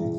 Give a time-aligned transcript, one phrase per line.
[0.00, 0.12] Hello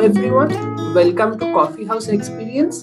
[0.00, 0.50] everyone
[0.94, 2.74] welcome to coffee house experience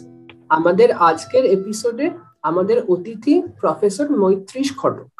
[0.50, 2.06] আমাদের আজকের এপিসোডে
[2.44, 5.14] আমাদের অতিথি প্রফেসর মৈত্রীশ খটক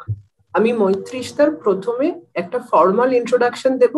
[0.54, 3.94] আমি মৈত্রীশ তার প্রথমে একটা ফর্মাল ইন্ট্রোডাকশন দেব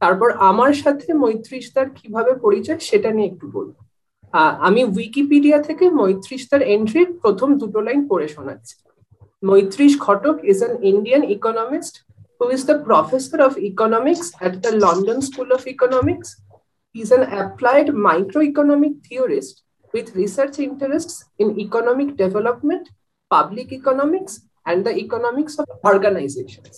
[0.00, 3.74] তারপর আমার সাথে মৈত্রীশ তার কীভাবে পরিচয় সেটা নিয়ে একটু বলব
[4.68, 8.74] আমি উইকিপিডিয়া থেকে মৈত্রীশ তার এন্ট্রির প্রথম দুটো লাইন পড়ে শোনাচ্ছি
[9.42, 11.96] Maitreesh Ghatak is an Indian economist
[12.40, 16.28] who is the professor of economics at the London School of Economics
[16.94, 19.62] He's an applied microeconomic theorist
[19.94, 22.88] with research interests in economic development,
[23.30, 26.74] public economics, and the economics of organizations.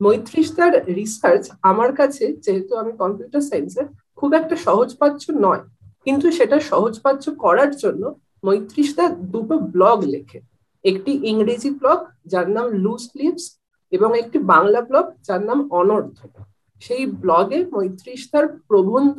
[0.00, 3.86] Maitreesh তার research আমার কাছে, যেহেতু আমি computer সায়েন্সের
[4.18, 5.62] খুব একটা সহজপাচ্য নয়।
[6.04, 8.02] কিন্তু সেটা সহজপাচ্য করার জন্য
[8.44, 10.38] মৈত্রিশ তার দুটো ব্লগ লেখে।
[10.84, 11.98] একটি ইংরেজি ব্লগ
[12.32, 13.44] যার নাম লুজ লিভস
[13.96, 16.18] এবং একটি বাংলা ব্লগ যার নাম অনর্থ।
[16.80, 19.16] সেই ব্লগে মৈত্রীশ তার প্রবন্ধ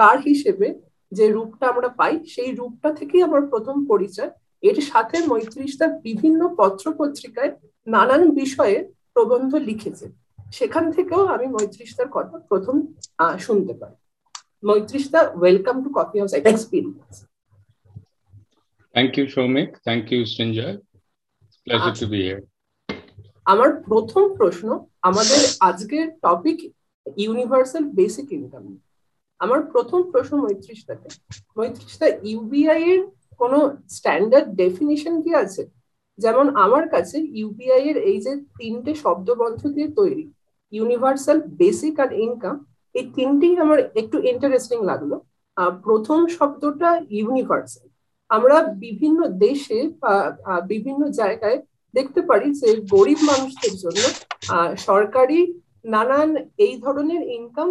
[0.00, 0.68] কার হিসেবে
[1.12, 4.30] যে রূপটা আমরা পাই, সেই রূপটা থেকেই আমার প্রথম পরিচয়
[4.68, 7.50] এর সাথে মৈত্রীশ তার বিভিন্ন পত্র পত্রিকায়
[7.86, 8.76] নানান বিষয়ে
[9.14, 10.06] প্রবন্ধ লিখেছে।
[10.52, 12.74] সেখান থেকেও আমি মৈত্রীশ তার কথা প্রথম
[13.46, 13.94] শুনতে পাই।
[14.68, 17.14] Maitreesh da welcome to coffee house experience
[18.94, 20.74] thank you Soumik thank you Sanjay
[21.66, 22.40] pleasure to be here
[23.46, 24.68] আমার প্রথম প্রশ্ন
[25.08, 26.58] আমাদের আজকের টপিক
[27.16, 28.64] ইউনিভার্সাল বেসিক ইনকাম
[29.40, 31.08] আমার প্রথম প্রশ্ন মৈত্রিশটাকে
[31.56, 33.02] মৈত্রিশটা ইউবিআই এর
[33.40, 33.52] কোন
[33.96, 35.62] স্ট্যান্ডার্ড ডেফিনিশন কি আছে?
[36.18, 40.24] যেমন আমার কাছে ইউপিআই এর এই যে তিনটে শব্দবন্ধ দিয়ে তৈরি
[40.72, 42.56] ইউনিভার্সাল বেসিক আর ইনকাম
[42.94, 45.12] এই তিনটেই আমার একটু ইন্টারেস্টিং লাগল।
[45.86, 47.86] প্রথম শব্দটা ইউনিভার্সাল
[48.30, 49.78] আমরা বিভিন্ন দেশে
[50.72, 51.58] বিভিন্ন জায়গায়
[51.94, 54.02] দেখতে পারি যে গরিব মানুষদের জন্য
[54.88, 55.40] সরকারি
[55.94, 56.30] নানান
[56.66, 57.70] এই ধরনের ইনকাম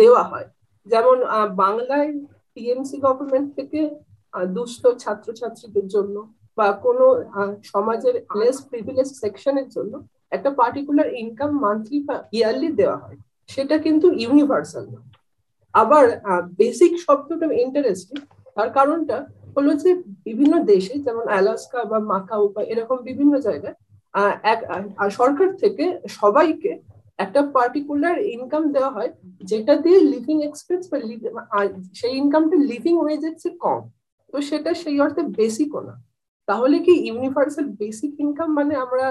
[0.00, 0.48] দেওয়া হয়।
[0.86, 1.16] যেমন
[1.62, 2.10] বাংলায়
[2.54, 3.80] টিএমসি গভর্নমেন্ট থেকে
[4.56, 6.16] দুস্থ ছাত্রছাত্রীদের জন্য
[6.58, 7.06] বা কোনো
[7.72, 9.92] সমাজের লেস প্রিভিলেজ সেকশনের জন্য
[10.32, 13.18] একটা পার্টিকুলার ইনকাম মান্থলি বা ইয়ারলি দেওয়া হয়।
[13.48, 15.00] সেটা কিন্তু ইউনিভার্সাল না।
[15.74, 16.04] আবার
[16.60, 18.16] বেসিক শব্দটা ইন্টারেস্টিং
[18.56, 19.16] তার কারণটা
[19.56, 19.90] হলো যে
[20.24, 23.76] বিভিন্ন দেশে যেমন অ্যালাস্কা বা মাকাউ বা এরকম বিভিন্ন জায়গায়
[24.52, 24.60] এক
[25.10, 25.84] সরকার থেকে
[26.20, 26.72] সবাইকে
[27.18, 30.98] একটা পার্টিকুলার ইনকাম দেওয়া হয় যেটা দিয়ে লিভিং এক্সপেন্স বা
[31.94, 33.80] সেই ইনকামটা লিভিং ওয়েজের চেয়ে কম।
[34.34, 35.94] তো সেটা সেই অর্থে বেসিকও না।
[36.48, 39.06] তাহলে কি ইউনিভার্সাল বেসিক ইনকাম মানে আমরা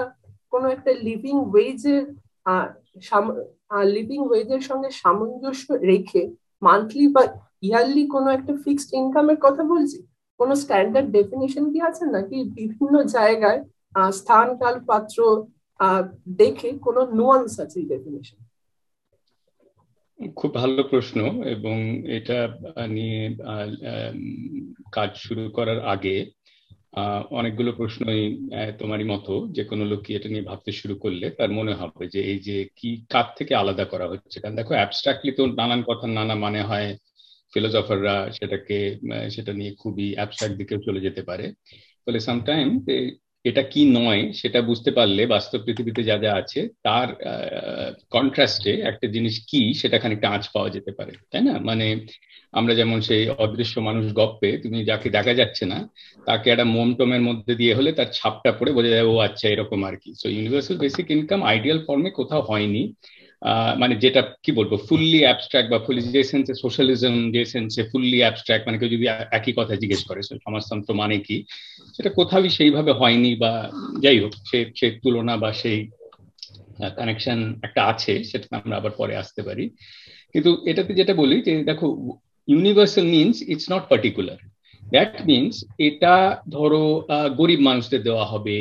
[0.52, 2.02] কোনো একটা লিভিং ওয়েজের
[3.96, 6.22] লিভিং ওয়েজের সঙ্গে সামঞ্জস্য রেখে
[6.62, 7.22] মান্থলি বা
[7.66, 9.98] ইয়ারলি কোনো একটা ফিক্সড ইনকামের কথা বলছি?
[10.40, 12.04] কোনো স্ট্যান্ডার্ড ডেফিনেশন কি আছে?
[12.16, 13.60] নাকি বিভিন্ন জায়গায়
[14.18, 15.18] স্থান কাল পাত্র
[16.42, 18.38] দেখে কোনো নুয়ান্স আছে এই ডেফিনেশন
[20.20, 21.18] খুব ভালো প্রশ্ন
[21.54, 21.76] এবং
[22.16, 22.38] এটা
[22.88, 23.18] নিয়ে
[24.92, 26.16] কাজ শুরু করার আগে
[27.30, 28.22] অনেকগুলো প্রশ্নই
[28.78, 32.38] তোমারই মতো যে কোনো লোক এটা নিয়ে ভাবতে শুরু করলে তার মনে হবে যে এই
[32.38, 34.36] যে কি, কার থেকে আলাদা করা হচ্ছে?
[34.40, 36.88] কারণ দেখো অ্যাবস্ট্রাক্টলি তো নানান কথা নানা মানে হয়
[37.52, 38.76] ফিলোসফাররা সেটাকে
[39.30, 41.44] সেটা নিয়ে খুবই অ্যাবস্ট্রাক্ট দিকেও চলে যেতে পারে।
[42.04, 42.68] ফলে সামটাইম
[43.44, 47.08] এটা কি নয়, সেটা বুঝতে পারলে বাস্তব পৃথিবীতে যা যা আছে, তার
[48.10, 51.54] কন্ট্রাস্টে একটা জিনিস কি, সেটা খানিকটা আঁচ পাওয়া যেতে পারে, তাই না?
[51.58, 51.86] মানে
[52.52, 55.78] আমরা যেমন সেই অদৃশ্য মানুষ গপ্পে, তুমি যাকে দেখা যাচ্ছে না,
[56.26, 59.96] তাকে একটা মোমটমের মধ্যে দিয়ে হলে তার ছাপটা পড়ে বোঝা যায়, ও আচ্ছা এরকম আর
[59.96, 62.82] কি। So universal basic income ideal ফর্মে কোথাও হয়নি।
[63.78, 68.66] মানে যেটা কি বলব ফুললি অ্যাবস্ট্রাক্ট বা ফুলি যে সেন্সে সোশ্যালিজম যে সেন্সে ফুললি অ্যাবস্ট্রাক্ট
[68.66, 71.44] মানে কেউ যদি একই কথা জিজ্ঞেস করে সমাজতন্ত্র মানে কি,
[71.96, 73.52] সেটা কোথাওই সেইভাবে হয়নি বা
[74.00, 75.78] যাই হোক, সে সেই তুলনা বা সেই
[76.96, 79.64] কানেকশন একটা আছে, সেটা আমরা আবার পরে আসতে পারি।
[80.32, 81.86] কিন্তু এটাতে যেটা বলি যে, দেখো
[82.48, 84.36] universal means it's not particular
[84.90, 86.14] that means এটা
[86.50, 88.58] ধরো গরিব মানুষদের দেওয়া হবে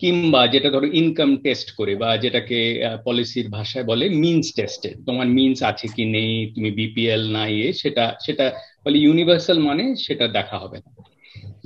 [0.00, 2.58] কিংবা যেটা ধরো ইনকাম টেস্ট করে বা যেটাকে
[3.06, 8.04] পলিসির ভাষায় বলে মিনস টেস্টে তোমার মিনস আছে কি নেই, তুমি বিপিএল না ইয়ে সেটা
[8.24, 8.46] সেটা
[8.84, 10.90] বলে ইউনিভার্সাল মানে সেটা দেখা হবে না।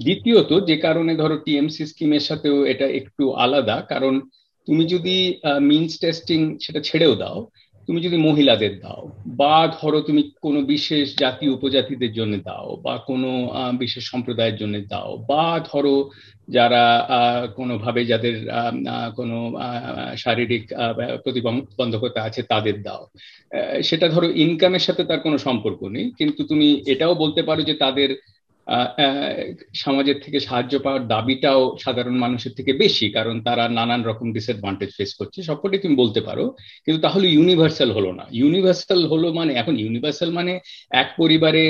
[0.05, 4.15] দ্বিতীয়ত, যে কারণে ধরো টিএমসি স্কিমের সাথেও এটা একটু আলাদা, কারণ
[4.69, 5.17] তুমি যদি
[5.71, 7.39] মিনস টেস্টিং সেটা ছেড়েও দাও
[7.89, 9.03] তুমি যদি মহিলাদের দাও,
[9.41, 13.31] বা ধরো তুমি কোনো বিশেষ জাতি উপজাতিদের জন্য দাও, বা কোনো
[13.83, 15.97] বিশেষ সম্প্রদায়ের জন্য দাও, বা ধরো
[16.49, 16.85] যারা
[17.59, 18.35] কোনোভাবে যাদের
[19.19, 19.37] কোনো
[20.17, 20.65] শারীরিক
[21.25, 23.03] প্রতিবন্ধকতা আছে তাদের দাও।
[23.89, 28.11] সেটা ধরো ইনকামের সাথে তার কোনো সম্পর্ক নেই, কিন্তু তুমি এটাও বলতে পারো যে তাদের
[29.83, 35.11] সমাজের থেকে সাহায্য পাওয়ার দাবিটাও সাধারণ মানুষের থেকে বেশি, কারণ তারা নানান রকম ডিসঅ্যাডভান্টেজ ফেস
[35.19, 36.45] করছে। সবকটাই তুমি বলতে পারো,
[36.85, 40.53] কিন্তু তাহলে ইউনিভার্সাল হলো না। ইউনিভার্সাল হলো মানে এখন ইউনিভার্সাল মানে
[41.03, 41.65] এক পরিবারে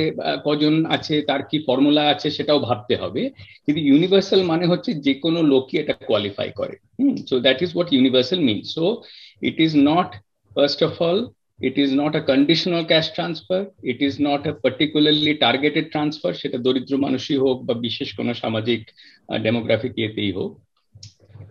[0.47, 3.23] কজন আছে, তার কি ফর্মুলা আছে সেটাও ভাবতে হবে।
[3.65, 7.89] কিন্তু ইউনিভার্সাল মানে হচ্ছে যে কোনো লোকই এটা কোয়ালিফাই করে। হুম so that is what
[7.97, 8.85] universal mean so
[9.49, 10.11] it is not
[10.57, 11.21] first of all
[11.61, 13.61] it is not a conditional cash transfer.
[13.83, 16.33] It is not a particularly targeted transfer.
[16.43, 18.81] সেটা দরিদ্র মানুষই হোক বা বিশেষ কোনো সামাজিক
[19.47, 20.53] ডেমোগ্রাফিক ইয়েতেই হোক।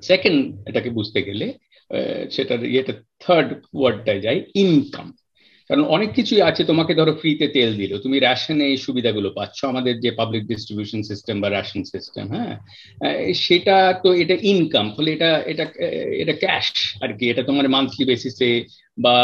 [0.10, 0.40] সেকেন্ড
[0.70, 1.48] এটাকে বুঝতে গেলে
[2.36, 5.08] সেটার ইয়েটা থার্ড ওয়ার্ডটায় যায় ইনকাম
[5.70, 9.94] কারণ অনেক কিছুই আছে, তোমাকে ধরো ফ্রিতে তেল দিল। তুমি রেশনে এই সুবিধাগুলো পাচ্ছ। আমাদের
[10.04, 12.54] যে পাবলিক ডিস্ট্রিবিউশন সিস্টেম বা রেশন সিস্টেম হ্যাঁ?
[13.46, 15.66] সেটা তো এটা ইনকাম ফলে এটা এটা
[16.22, 16.68] এটা ক্যাশ
[17.04, 18.50] আর কি এটা তোমার মান্থলি বেসিসে
[19.04, 19.16] বা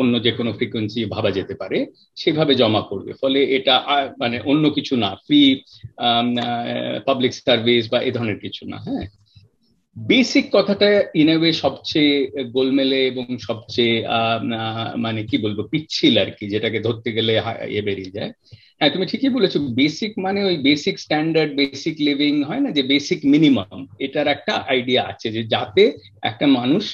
[0.00, 1.78] অন্য যে কোনো ফ্রিকোয়েন্সি ভাবা যেতে পারে,
[2.20, 3.74] সেভাবে জমা করবে। ফলে এটা
[4.22, 5.40] মানে অন্য কিছু না ফ্রি
[7.08, 9.06] পাবলিক সার্ভিস বা এ ধরনের কিছু না হ্যাঁ?
[9.96, 10.88] বেসিক কথাটা
[11.20, 12.14] ইন ওয়ে সবচেয়ে
[12.56, 13.96] গোলমেলে এবং সবচেয়ে
[15.04, 17.32] মানে কি বলব, পিচ্ছিল আর কি, যেটাকে ধরতে গেলে
[17.78, 18.32] এ বেরিয়ে যায়।
[18.78, 23.20] হ্যাঁ তুমি ঠিকই বলেছ বেসিক মানে ওই বেসিক স্ট্যান্ডার্ড বেসিক লিভিং হয় না, যে বেসিক
[23.32, 25.84] মিনিমাম এটার একটা আইডিয়া আছে যে যাতে
[26.30, 26.84] একটা মানুষ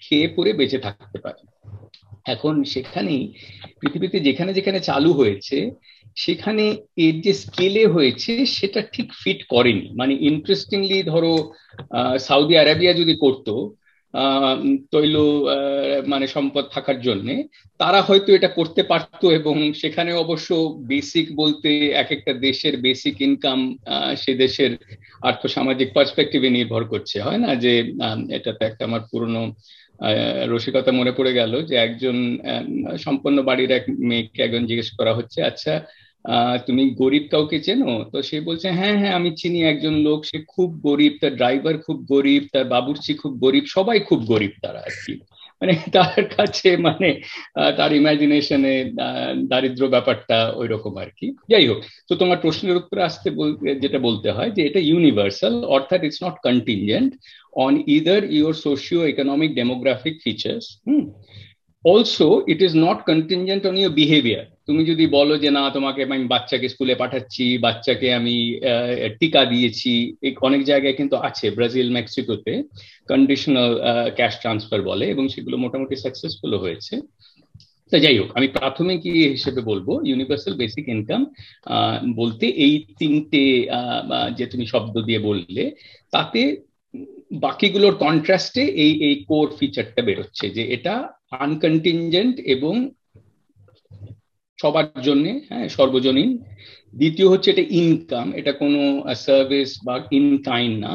[0.00, 1.40] খেয়ে পরে বেঁচে থাকতে পারে।
[2.34, 3.22] এখন সেখানেই
[3.80, 5.56] পৃথিবীতে যেখানে যেখানে চালু হয়েছে,
[6.16, 6.64] সেখানে
[6.96, 11.32] এর যে স্কেলে হয়েছে, সেটা ঠিক ফিট করেনি। মানে ইন্টারেস্টিংলি ধরো
[12.28, 13.54] সৌদি আরাবিয়া যদি করতো
[14.94, 15.16] তৈল
[16.06, 17.34] মানে সম্পদ থাকার জন্যে,
[17.80, 20.48] তারা হয়তো এটা করতে পারতো এবং সেখানে অবশ্য
[20.92, 21.70] বেসিক বলতে
[22.02, 23.58] এক একটা দেশের বেসিক ইনকাম
[24.22, 24.72] সে দেশের
[25.30, 27.72] আর্থসামাজিক পার্সপেক্টিভে নির্ভর করছে। হয় না যে
[28.38, 29.42] এটাতে একটা আমার পুরনো
[30.46, 32.38] রসিকতা মনে পড়ে গেল যে একজন
[32.98, 35.82] সম্পন্ন বাড়ির এক মেয়েকে একজন জিজ্ঞেস করা হচ্ছে আচ্ছা
[36.66, 38.04] তুমি গরিব কাউকে চেনো?
[38.12, 42.06] তো সে বলছে হ্যাঁ হ্যাঁ আমি চিনি একজন লোক, সে খুব গরিব, তার ড্রাইভার খুব
[42.08, 45.14] গরিব, তার বাবুর্চি খুব গরিব, সবাই খুব গরিব তারা আর কি।
[45.62, 47.08] মানে তার কাছে মানে
[47.76, 48.74] তার ইমাজিনেশনে
[49.48, 51.78] দারিদ্র ব্যাপারটা ওই রকম আর কি। যাই হোক,
[52.08, 53.28] তো তোমার প্রশ্নের উত্তরে আসতে
[53.80, 57.10] যেটা বলতে হয় যে এটা ইউনিভার্সাল অর্থাৎ it's not contingent
[57.56, 61.02] on either your socio economic demographic features hmm?
[61.84, 66.26] Also it is not contingent on your behaviour তুমি যদি বলো যে, না, তোমাকে আমি
[66.34, 68.36] বাচ্চাকে স্কুলে পাঠাচ্ছি, বাচ্চাকে আমি
[69.20, 69.92] টিকা দিয়েছি।
[70.48, 72.52] অনেক জায়গায় কিন্তু আছে, ব্রাজিল, মেক্সিকোতে
[73.10, 73.70] কন্ডিশনাল
[74.18, 76.94] ক্যাশ ট্রান্সফার বলে এবং সেগুলো মোটামুটি সাকসেসফুল হয়েছে।
[77.90, 79.00] তা যাই হোক, আমি প্রাথমিক
[79.36, 81.22] হিসেবে বলব ইউনিভার্সাল বেসিক ইনকাম
[82.20, 83.44] বলতে এই তিনটে
[84.38, 85.62] যে তুমি শব্দ দিয়ে বললে,
[86.14, 86.40] তাতে
[87.44, 90.94] বাকিগুলোর কন্ট্রাস্টে এই এই কোর ফিচারটা বেরোচ্ছে যে এটা
[91.44, 92.74] আনকন্টিনজেন্ট এবং
[94.58, 96.30] সবার জন্য হ্যাঁ সর্বজনীন।
[96.94, 98.80] দ্বিতীয় হচ্ছে এটা ইনকাম এটা কোনো
[99.14, 100.92] সার্ভিস বা ইন কাইন্ড না।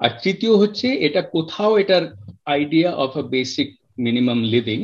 [0.00, 2.04] আর তৃতীয় হচ্ছে এটা কোথাও এটার
[2.46, 3.68] idea of a basic
[3.98, 4.80] minimum living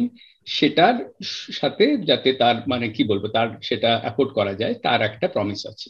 [0.46, 0.96] সেটার
[1.52, 5.88] সাথে যাতে তার মানে কি বলব, তার সেটা অ্যাফোর্ড করা যায়, তার একটা প্রমিস আছে।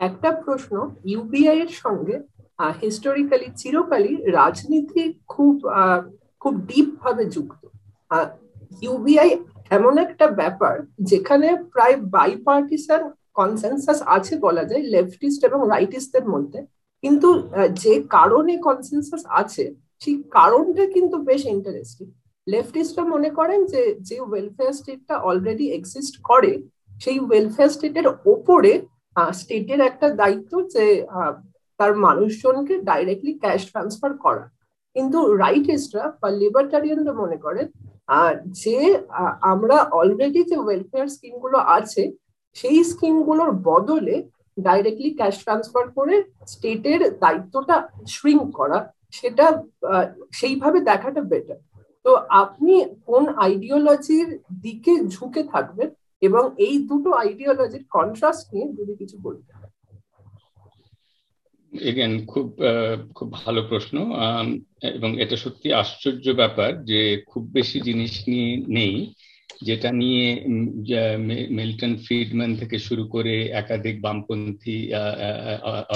[0.00, 0.74] একটা প্রশ্ন
[1.04, 2.16] ইউপিআই এর সঙ্গে
[2.82, 5.54] হিস্টোরিক্যালি চিরকালই রাজনীতি খুব
[6.40, 7.62] খুব ডিপ ভাবে যুক্ত।
[8.82, 9.30] ইউবিআই
[9.70, 10.74] এমন একটা ব্যাপার
[11.10, 13.02] যেখানে প্রায় বাই বাইপার্টিসান
[13.38, 16.60] কনসেনসাস আছে বলা যায় লেফটিস্ট এবং রাইটিস্টদের মধ্যে।
[17.02, 17.28] কিন্তু
[17.82, 19.64] যে কারণে কনসেনসাস আছে,
[20.02, 22.06] সেই কারণটা কিন্তু বেশ ইন্টারেস্টিং
[22.46, 26.52] লেফটিস্টরা মনে করেন যে যে ওয়েলফেয়ার স্টেটটা অলরেডি এক্সিস্ট করে,
[27.02, 28.72] সেই ওয়েলফেয়ার স্টেটের ওপরে
[29.40, 30.84] স্টেটের একটা দায়িত্ব যে
[31.78, 34.44] তার মানুষজনকে ডাইরেক্টলি ক্যাশ ট্রান্সফার করা।
[34.96, 37.66] কিন্তু রাইটিস্টরা বা লিবার্টারিয়ানরা মনে করেন
[38.62, 38.76] যে
[39.52, 42.02] আমরা অলরেডি যে ওয়েলফেয়ার স্কিমগুলো আছে,
[42.56, 44.16] সেই স্কিমগুলোর বদলে
[44.56, 46.16] ডাইরেক্টলি ক্যাশ ট্রান্সফার করে
[46.52, 47.76] স্টেটের দায়িত্বটা
[48.14, 48.78] শ্রিঙ্ক করা,
[49.18, 49.46] সেটা
[50.38, 51.60] সেইভাবে দেখাটা বেটার
[52.04, 52.10] তো
[52.42, 52.74] আপনি
[53.08, 54.28] কোন আইডিওলজির
[54.62, 55.88] দিকে ঝুঁকে থাকবেন
[56.22, 59.50] এবং এই দুটো আইডিওলজির কন্ট্রাস্ট নিয়ে যদি কিছু বলতে
[61.72, 62.46] এগেন খুব
[63.16, 63.96] খুব ভালো প্রশ্ন।
[64.98, 67.00] এবং এটা সত্যি আশ্চর্য ব্যাপার যে
[67.30, 68.94] খুব বেশি জিনিস নিয়ে নেই,
[69.68, 70.24] যেটা নিয়ে
[71.58, 74.78] মিল্টন ফ্রিডম্যান থেকে শুরু করে একাধিক বামপন্থী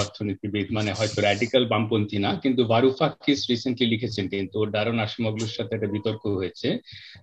[0.01, 5.71] অর্থনীতিবিদ মানে হয়তো র্যাডিক্যাল বামপন্থী না, কিন্তু বারুফাকিস রিসেন্টলি লিখেছেন কিন্তু, ওর দারুণ আসমগলুর সাথে
[5.75, 6.69] একটা বিতর্ক হয়েছে।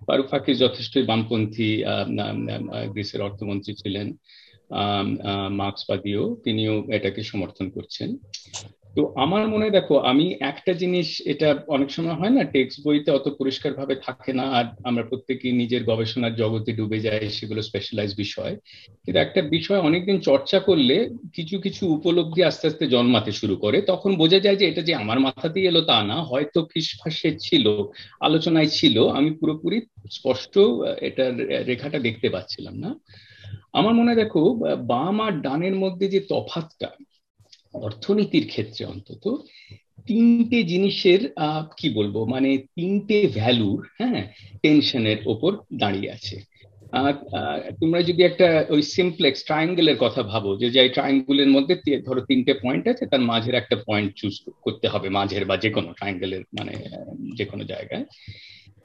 [0.09, 1.69] বারুফাকিস যথেষ্টই বামপন্থী
[2.93, 4.07] গ্রিসের অর্থমন্ত্রী ছিলেন।
[5.49, 8.17] মার্ক্সবাদীও তিনিও এটাকে সমর্থন করছেন।
[8.95, 13.29] তো আমার মনে দেখো, আমি একটা জিনিস, এটা অনেক সময় হয় না, টেক্সট বইতে অত
[13.29, 18.55] পরিষ্কার ভাবে থাকে না, আর আমরা প্রত্যেকেই নিজের গবেষণার জগতে ডুবে যাই, সেগুলো স্পেশালাইজ বিষয়।
[19.03, 24.15] কিন্তু একটা বিষয়, অনেকদিন চর্চা করলে কিছু কিছু উপলব্ধি আস্তে আস্তে জন্মাতে শুরু করে। তখন
[24.15, 27.65] বোঝা যায় যে, এটা যে আমার মাথাতেই এলো তা না, হয়তো ফিসফাসে ছিল,
[28.21, 30.59] আলোচনায় ছিল, আমি পুরোপুরি স্পষ্ট
[31.01, 32.95] এটার রেখাটা দেখতে পাচ্ছিলাম না।
[33.73, 34.41] আমার মনে দেখো,
[34.91, 36.89] বাম আর ডানের মধ্যে যে তফাতটা,
[37.87, 39.23] অর্থনীতির ক্ষেত্রে অন্তত,
[40.09, 41.21] তিনটে জিনিসের
[41.79, 44.21] কি বলব মানে তিনটে ভ্যালুর হ্যাঁ
[44.63, 45.51] টেনশনের ওপর
[45.81, 46.37] দাঁড়িয়ে আছে।
[47.79, 51.73] তোমরা যদি একটা ওই সিমপ্লেক্স ট্রায়াঙ্গেলের কথা ভাবো, যে যে ট্রায়াঙ্গুলের মধ্যে
[52.07, 55.89] ধরো তিনটে পয়েন্ট আছে, তার মাঝের একটা পয়েন্ট চুজ করতে হবে, মাঝের বা যে কোনো
[55.97, 56.73] ট্রায়াঙ্গেলের মানে
[57.37, 58.05] যে কোনো জায়গায়।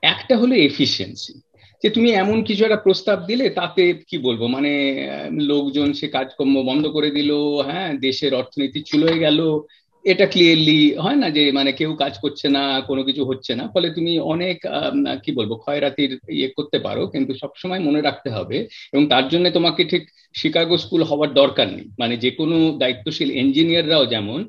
[0.02, 1.34] একটা হলো এফিসিয়েন্সি
[1.82, 4.42] যে তুমি এমন কিছু একটা প্রস্তাব দিলে তাতে কি বলব?
[4.48, 4.70] মানে
[5.50, 7.30] লোকজন সে কাজকর্ম বন্ধ করে দিল
[7.68, 9.38] হ্যাঁ দেশের অর্থনীতি চুলোয় গেল
[10.12, 13.88] এটা ক্লিয়ারলি হয় না যে মানে কেউ কাজ করছে না, কোনো কিছু হচ্ছে না। ফলে
[13.96, 14.56] তুমি অনেক
[15.24, 18.56] কি বলব, ক্ষয়রাতির ইয়ে করতে পারো, কিন্তু সবসময় মনে রাখতে হবে
[18.92, 20.02] এবং তার জন্য তোমাকে ঠিক
[20.40, 24.40] শিকাগো স্কুল হওয়ার দরকার নেই। মানে যে কোনো দায়িত্বশীল ইঞ্জিনিয়াররাও যেমন,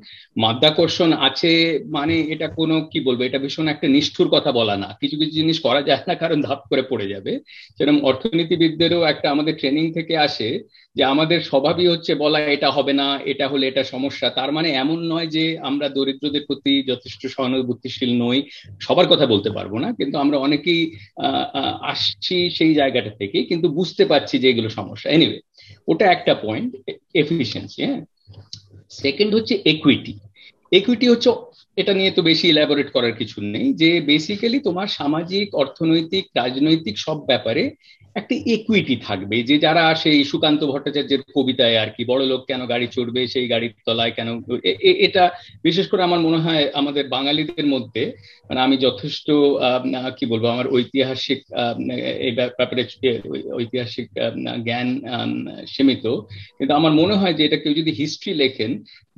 [0.44, 1.52] মাধ্যাকর্ষণ আছে
[1.96, 5.58] মানে এটা কোনো, কি বলব, এটা ভীষণ একটা নিষ্ঠুর কথা বলা না। কিছু কিছু জিনিস
[5.66, 7.32] করা যায় না, কারণ ধাপ করে পড়ে যাবে।
[7.76, 10.48] সেরকম অর্থনীতিবিদদেরও একটা আমাদের ট্রেনিং থেকে আসে
[10.96, 14.98] যে আমাদের স্বভাবই হচ্ছে বলা এটা হবে না, এটা হলে এটা সমস্যা। তার মানে এমন
[15.12, 18.38] নয় যে আমরা দরিদ্রদের প্রতি যথেষ্ট সহানুভূতিশীল নই,
[18.86, 20.82] সবার কথা বলতে পারব না, কিন্তু আমরা অনেকেই
[21.92, 25.38] আসছি সেই জায়গাটা থেকে কিন্তু বুঝতে পারছি যে এগুলো সমস্যা। এনিওয়ে
[25.90, 26.70] ওটা একটা পয়েন্ট
[27.22, 28.00] এফিসিয়েন্সি হ্যাঁ?
[29.02, 30.14] সেকেন্ড হচ্ছে একুইটি
[30.72, 31.30] একুইটি হচ্ছে,
[31.80, 37.16] এটা নিয়ে তো বেশি ইলাবোরেট করার কিছু নেই, যে বেসিক্যালি তোমার সামাজিক, অর্থনৈতিক, রাজনৈতিক সব
[37.30, 37.62] ব্যাপারে
[38.18, 42.86] একটা ইকুইটি থাকবে। যে যারা সেই সুকান্ত ভট্টাচার্যের কবিতায় আর কি, বড় লোক কেন গাড়ি
[42.94, 44.28] চড়বে, সেই গাড়ির তলায় কেন
[45.06, 45.24] এটা
[45.66, 48.02] বিশেষ করে আমার মনে হয় আমাদের বাঙালিদের মধ্যে
[48.48, 49.26] মানে আমি যথেষ্ট
[50.18, 51.40] কি বলব, আমার ঐতিহাসিক
[52.26, 52.82] এই ব্যাপারে
[53.60, 54.06] ঐতিহাসিক
[54.66, 54.88] জ্ঞান
[55.72, 56.04] সীমিত।
[56.58, 58.70] কিন্তু আমার মনে হয় যে এটা কেউ যদি হিস্ট্রি লেখেন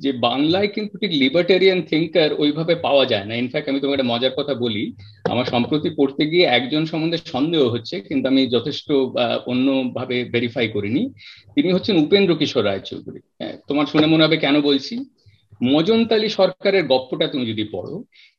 [0.03, 4.33] যে বাংলায় কিন্তু ঠিক লিবার্টেরিয়ান থিঙ্কার ওইভাবে পাওয়া যায় না। ইনফ্যাক্ট আমি তোমাকে একটা মজার
[4.37, 4.83] কথা বলি।
[5.29, 8.87] আমার সম্প্রতি পড়তে গিয়ে একজন সম্বন্ধে সন্দেহ হচ্ছে কিন্তু আমি যথেষ্ট
[9.45, 11.01] অন্যভাবে ভেরিফাই করিনি।
[11.55, 14.95] তিনি হচ্ছেন উপেন্দ্র কিশোর রায়চৌধুরী। হ্যাঁ, তোমার শুনে মনে হবে কেন বলছি?
[15.73, 17.93] মজনতালি সরকারের গপ্পটা তুমি যদি পড়ো,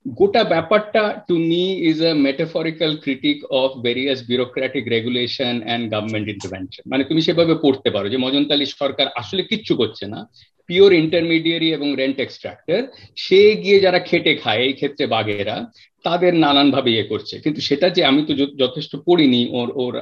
[0.07, 6.85] গোটা ব্যাপারটা to me is a metaphorical critique of various bureaucratic regulation and government intervention
[6.93, 10.21] মানে তুমি সেভাবে পড়তে পারো যে মজনতালি সরকার আসলে কিচ্ছু করছে না
[10.69, 12.81] পিওর ইন্টারমিডিয়ারি এবং রেন্ট এক্সট্রাক্টর
[13.17, 15.57] সে গিয়ে যারা খেটে খায়, এই ক্ষেত্রে বাঘেরা,
[16.05, 19.93] তাদের নানানভাবে ইয়ে করছে। কিন্তু সেটা যে আমি তো যথেষ্ট পড়িনি ওর ওর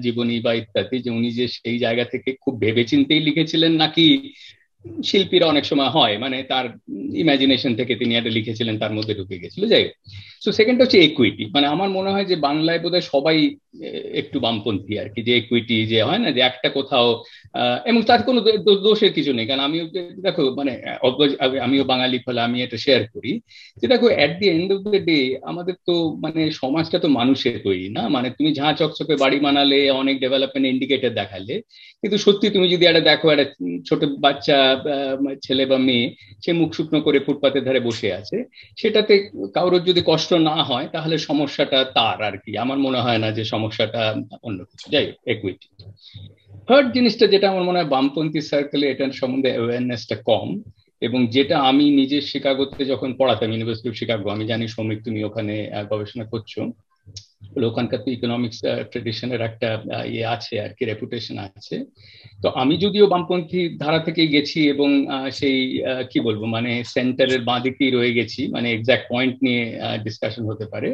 [0.00, 4.06] জীবনী বা ইত্যাদি, যে উনি যে সেই জায়গা থেকে খুব ভেবেচিন্তেই লিখেছিলেন নাকি
[5.08, 6.66] শিল্পীরা অনেক সময় হয় মানে তার
[7.22, 9.84] ইমাজিনেশন থেকে তিনি একটা লিখেছিলেন, তার মধ্যে ঢুকে গেছিল, যাই
[10.44, 13.36] সো সেকেন্ড হচ্ছে ইকুইটি মানে আমার মনে হয় যে বাংলায় বোধহয় সবাই
[14.20, 17.08] একটু বামপন্থী আর কি, যে ইকুইটি যে হয় না, যে একটা কোথাও
[17.90, 18.38] এবং তার কোনো
[18.86, 19.84] দোষের কিছু নেই। কারণ আমিও
[20.26, 20.72] দেখো মানে
[21.66, 23.32] আমিও বাঙালি ফলে আমি এটা শেয়ার করি
[23.80, 25.18] যে, দেখো at the end of the day
[25.50, 28.02] আমাদের তো মানে সমাজটা তো মানুষের তৈরি, না?
[28.14, 31.54] মানে তুমি ঝাঁ চকচকে বাড়ি বানালে, অনেক ডেভেলপমেন্ট ইন্ডিকেটর দেখালে,
[32.00, 33.46] কিন্তু সত্যি তুমি যদি একটা, দেখো, একটা
[33.88, 34.56] ছোট বাচ্চা
[35.44, 36.06] ছেলে বা মেয়ে,
[36.42, 38.36] সে মুখ শুকনো করে ফুটপাতের ধারে বসে আছে,
[38.80, 39.14] সেটাতে
[39.56, 43.44] কারোর যদি কষ্ট না হয়, তাহলে সমস্যাটা তার আর কি। আমার মনে হয় না যে
[43.54, 44.02] সমস্যাটা
[44.48, 45.66] অন্য কিছু। যাই হোক একুইটি
[46.68, 50.48] থার্ড জিনিসটা যেটা আমার মনে হয় বামপন্থী সার্কেলে এটার সম্বন্ধে অ্যাওয়ারনেসটা কম,
[51.02, 55.54] এবং যেটা আমি নিজে শিকাগোতে যখন পড়াতাম ইউনিভার্সিটি অফ শিকাগো আমি জানি শ্রমিক তুমি ওখানে
[55.90, 56.52] গবেষণা করছ।
[57.70, 58.58] ওখানকার তো ইকোনমিক্স
[58.90, 59.68] ট্রেডিশনের একটা
[60.14, 61.76] ইয়ে আছে আর কি রেপুটেশন আছে।
[62.42, 64.88] তো আমি যদিও বামপন্থী ধারা থেকে গেছি এবং
[65.38, 65.58] সেই
[66.10, 69.62] কি বলব মানে সেন্টারের বাঁ দিকেই রয়ে গেছি মানে এক্সাক্ট পয়েন্ট নিয়ে
[70.04, 70.88] ডিসকাশন হতে পারে।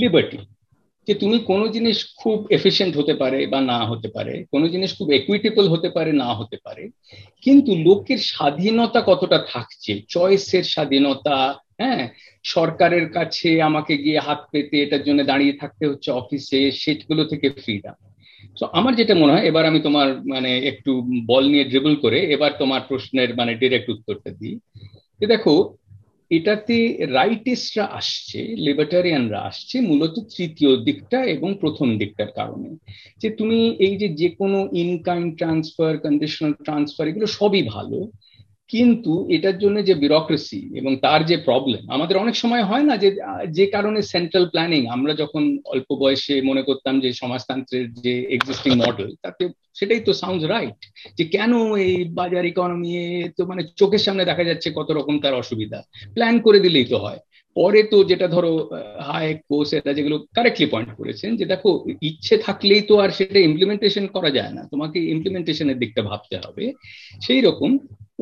[0.00, 0.40] লিবার্টি
[1.08, 5.08] যে তুমি কোনো জিনিস খুব এফিসিয়েন্ট হতে পারে বা না হতে পারে, কোনো জিনিস খুব
[5.18, 6.84] একুইটেবল হতে পারে, না হতে পারে,
[7.44, 11.36] কিন্তু লোকের স্বাধীনতা কতটা থাকছে চয়েসের স্বাধীনতা
[11.80, 12.02] হ্যাঁ
[12.44, 17.96] সরকারের কাছে আমাকে গিয়ে হাত পেতে, এটার জন্য দাঁড়িয়ে থাকতে হচ্ছে অফিসে সেটগুলো থেকে ফ্রিডম
[18.56, 20.90] তো আমার যেটা মনে হয়, এবার আমি তোমার মানে একটু
[21.26, 24.56] বল নিয়ে ড্রিবল করে এবার তোমার প্রশ্নের মানে ডিরেক্ট উত্তরটা দিই।
[25.20, 25.54] যে দেখো,
[26.30, 26.76] এটাতে
[27.12, 32.68] রাইটিস্টরা আসছে লিবার্টারিয়ানরা আসছে মূলত তৃতীয় দিকটা এবং প্রথম দিকটার কারণে।
[33.20, 37.98] যে তুমি এই যে যে কোনো ইনকাম ট্রান্সফার কন্ডিশনাল ট্রান্সফার এগুলো সবই ভালো।
[38.70, 43.16] কিন্তু এটার জন্য যে বিউরোক্রেসি এবং তার যে প্রবলেম আমাদের অনেক সময় হয় না যে
[43.50, 49.14] যে কারণে সেন্ট্রাল প্ল্যানিং আমরা যখন অল্প বয়সে মনে করতাম যে সমাজতান্ত্রের যে এক্সিস্টিং মডেল
[49.22, 50.86] তাতে সেটাই তো সাউন্ড রাইট
[51.16, 55.82] যে কেন এই বাজার ইকোনমি তো মানে চোখের সামনে দেখা যাচ্ছে কত রকম তার অসুবিধা।
[56.14, 57.18] প্ল্যান করে দিলেই তো হয়।
[57.56, 58.52] পরে তো যেটা ধরো
[59.08, 61.70] হাই কোর্স এটা যেগুলো কারেক্টলি পয়েন্ট করেছেন যে দেখো,
[62.02, 66.64] ইচ্ছে থাকলেই তো আর সেটা ইমপ্লিমেন্টেশন করা যায় না। তোমাকে ইমপ্লিমেন্টেশনের দিকটা ভাবতে হবে।
[67.26, 67.70] সেই রকম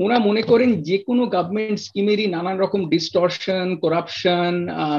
[0.04, 4.54] ওরা মনে করেন যে কোনো গভর্নমেন্ট স্কিমেরই নানান রকম ডিস্টর্শন করাপশন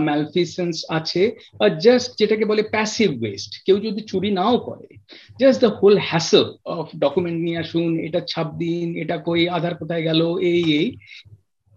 [0.08, 1.24] ম্যালফিসেন্স আছে।
[1.64, 4.88] আর জাস্ট যেটাকে বলে প্যাসিভ ওয়েস্ট কেউ যদি চুরি নাও করে
[5.40, 6.46] just the whole hassle
[6.80, 10.22] of document নিয়ে আসুন, এটা ছাপ দিন, এটা কই, আধার কোথায় গেল,
[10.52, 10.88] এই এই।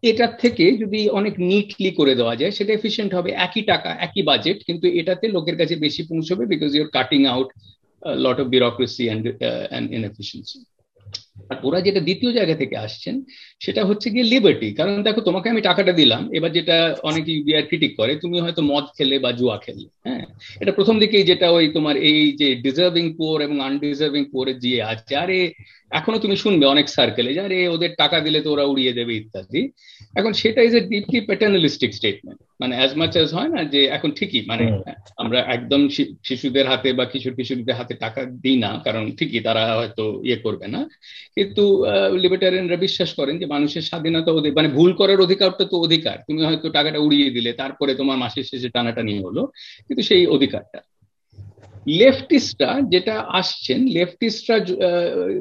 [0.02, 4.58] এটার থেকে যদি অনেক নিটলি করে দেওয়া যায়, সেটা এফিসিয়েন্ট হবে। একই টাকা, একই বাজেট
[4.64, 7.48] কিন্তু এটাতে লোকের কাছে বেশি পৌঁছবে because your cutting out
[8.18, 9.24] lot of bureaucracy and
[9.70, 10.58] and inefficiency
[11.50, 13.14] আর ওরা যেটা দ্বিতীয় জায়গা থেকে আসছেন
[13.62, 17.92] সেটা হচ্ছে গিয়ে লিবার্টি কারণ দেখো তোমাকে আমি টাকাটা দিলাম এবার যেটা অনেকে ইউবিআর ক্রিটিক
[18.00, 20.24] করে তুমি হয়তো মদ খেলে বা জুয়া খেলে হ্যাঁ?
[20.62, 25.12] এটা প্রথম দিকেই যেটা ওই তোমার এই যে ডিজার্ভিং পোর এবং আনডিজার্ভিং পোরের যে আছে
[25.16, 25.38] আরে
[25.90, 29.60] এখনও তুমি শুনবে অনেক সার্কেলে যে আরে ওদের টাকা দিলে তো ওরা উড়িয়ে দেবে ইত্যাদি।
[30.14, 34.10] এখন সেটা is a deeply paternalistic statement মানে অ্যাজ মাচ অ্যাজ হয় না যে এখন
[34.18, 34.64] ঠিকই মানে
[35.22, 35.80] আমরা একদম
[36.24, 40.66] শিশুদের হাতে বা কিশোর কিশোরীদের হাতে টাকা দিই না কারণ ঠিকই তারা হয়তো ইয়ে করবে
[40.74, 40.80] না।
[41.36, 41.62] কিন্তু
[42.22, 46.98] লিবার্টারিয়ানরা বিশ্বাস করেন যে মানুষের স্বাধীনতা মানে ভুল করার অধিকারটা তো অধিকার। তুমি হয়তো টাকাটা
[47.06, 49.42] উড়িয়ে দিলে, তারপরে তোমার মাসের শেষে টানাটানি হলো,
[49.86, 50.80] কিন্তু সেই অধিকারটা।
[52.00, 54.56] লেফটিস্টরা যেটা আসছেন, লেফটিস্টরা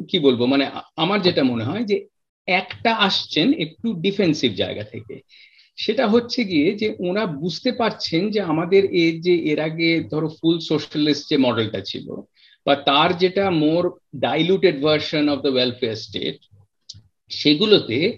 [0.09, 0.65] কি বলব মানে
[1.03, 1.97] আমার যেটা মনে হয় যে
[2.47, 5.15] একটা আসছেন একটু ডিফেন্সিভ জায়গা থেকে।
[5.77, 10.55] সেটা হচ্ছে গিয়ে যে ওরা বুঝতে পারছেন যে আমাদের এই যে এর আগে ধরো ফুল
[10.69, 12.07] সোশ্যালিস্ট যে মডেলটা ছিল,
[12.65, 13.83] বা তার যেটা more
[14.25, 16.37] diluted version of the welfare state
[17.31, 18.17] সেগুলোতে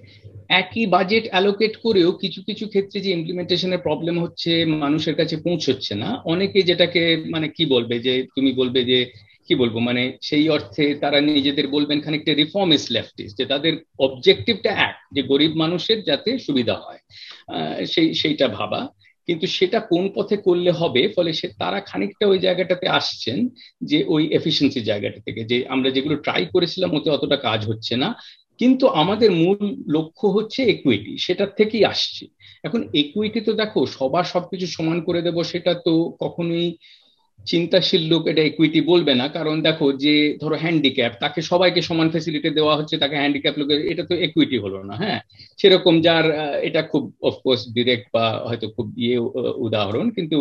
[0.49, 6.21] একই বাজেট অ্যালোকেট করেও কিছু কিছু ক্ষেত্রে যে ইমপ্লিমেন্টেশনের প্রবলেম হচ্ছে, মানুষের কাছে পৌঁছচ্ছে না।
[6.25, 9.11] অনেকে যেটাকে মানে কি বলবে যে, তুমি বলবে যে,
[9.47, 14.95] কি বলব মানে সেই অর্থে তারা নিজেদের বলবেন খানিকটা রিফর্মিস্ট লেফটিস্ট যে তাদের অবজেক্টিভটা এক,
[15.11, 16.97] যে গরিব মানুষের যাতে সুবিধা হয়।
[17.85, 18.87] সেই, সেইটা ভাবা।
[19.27, 23.49] কিন্তু সেটা কোন পথে করলে হবে, ফলে সে, তারা খানিকটা ওই জায়গাটাতে আসছেন,
[23.81, 28.15] যে ওই এফিসিয়েন্সি জায়গাটা থেকে, যে আমরা যেগুলো ট্রাই করেছিলাম, ওতে অতটা কাজ হচ্ছে না।
[28.63, 32.23] কিন্তু আমাদের মূল লক্ষ্য হচ্ছে একুইটি সেটার থেকেই আসছে।
[32.63, 36.67] এখন একুইটি তো দেখো, সবার সবকিছু সমান করে দেব, সেটা তো কখনোই
[37.51, 42.49] চিন্তাশীল লোক এটা ইকুইটি বলবে না। কারণ দেখো যে ধরো হ্যান্ডিক্যাপ তাকে সবাইকে সমান ফেসিলিটি
[42.59, 45.19] দেওয়া হচ্ছে, তাকে হ্যান্ডিক্যাপ লোকের, এটা তো ইকুইটি হলো না হ্যাঁ?
[45.59, 46.25] সেরকম যার
[46.67, 49.17] এটা খুব অফকোর্স ডিরেক্ট বা হয়তো খুব ইয়ে
[49.67, 50.37] উদাহরণ, কিন্তু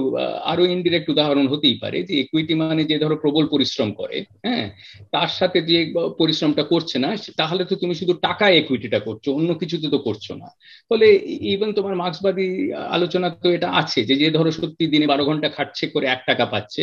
[0.53, 4.67] আরও ইনডিরেক্ট উদাহরণ হতেই পারে যে ইকুইটি মানে যে ধরো প্রবল পরিশ্রম করে হ্যাঁ?
[5.15, 5.79] তার সাথে যে
[6.21, 7.11] পরিশ্রমটা করছে না
[7.41, 10.49] তাহলে তো তুমি শুধু টাকা ইকুইটিটা করছ, অন্য কিছুতে তো করছ না।
[10.91, 11.07] ফলে
[11.53, 12.49] ইভেন তোমার মার্ক্সবাদী
[12.97, 16.45] আলোচনা তো এটা আছে যে যে ধরো সত্যি দিনে বারো ঘণ্টা খাটছে করে এক টাকা
[16.55, 16.83] পাচ্ছে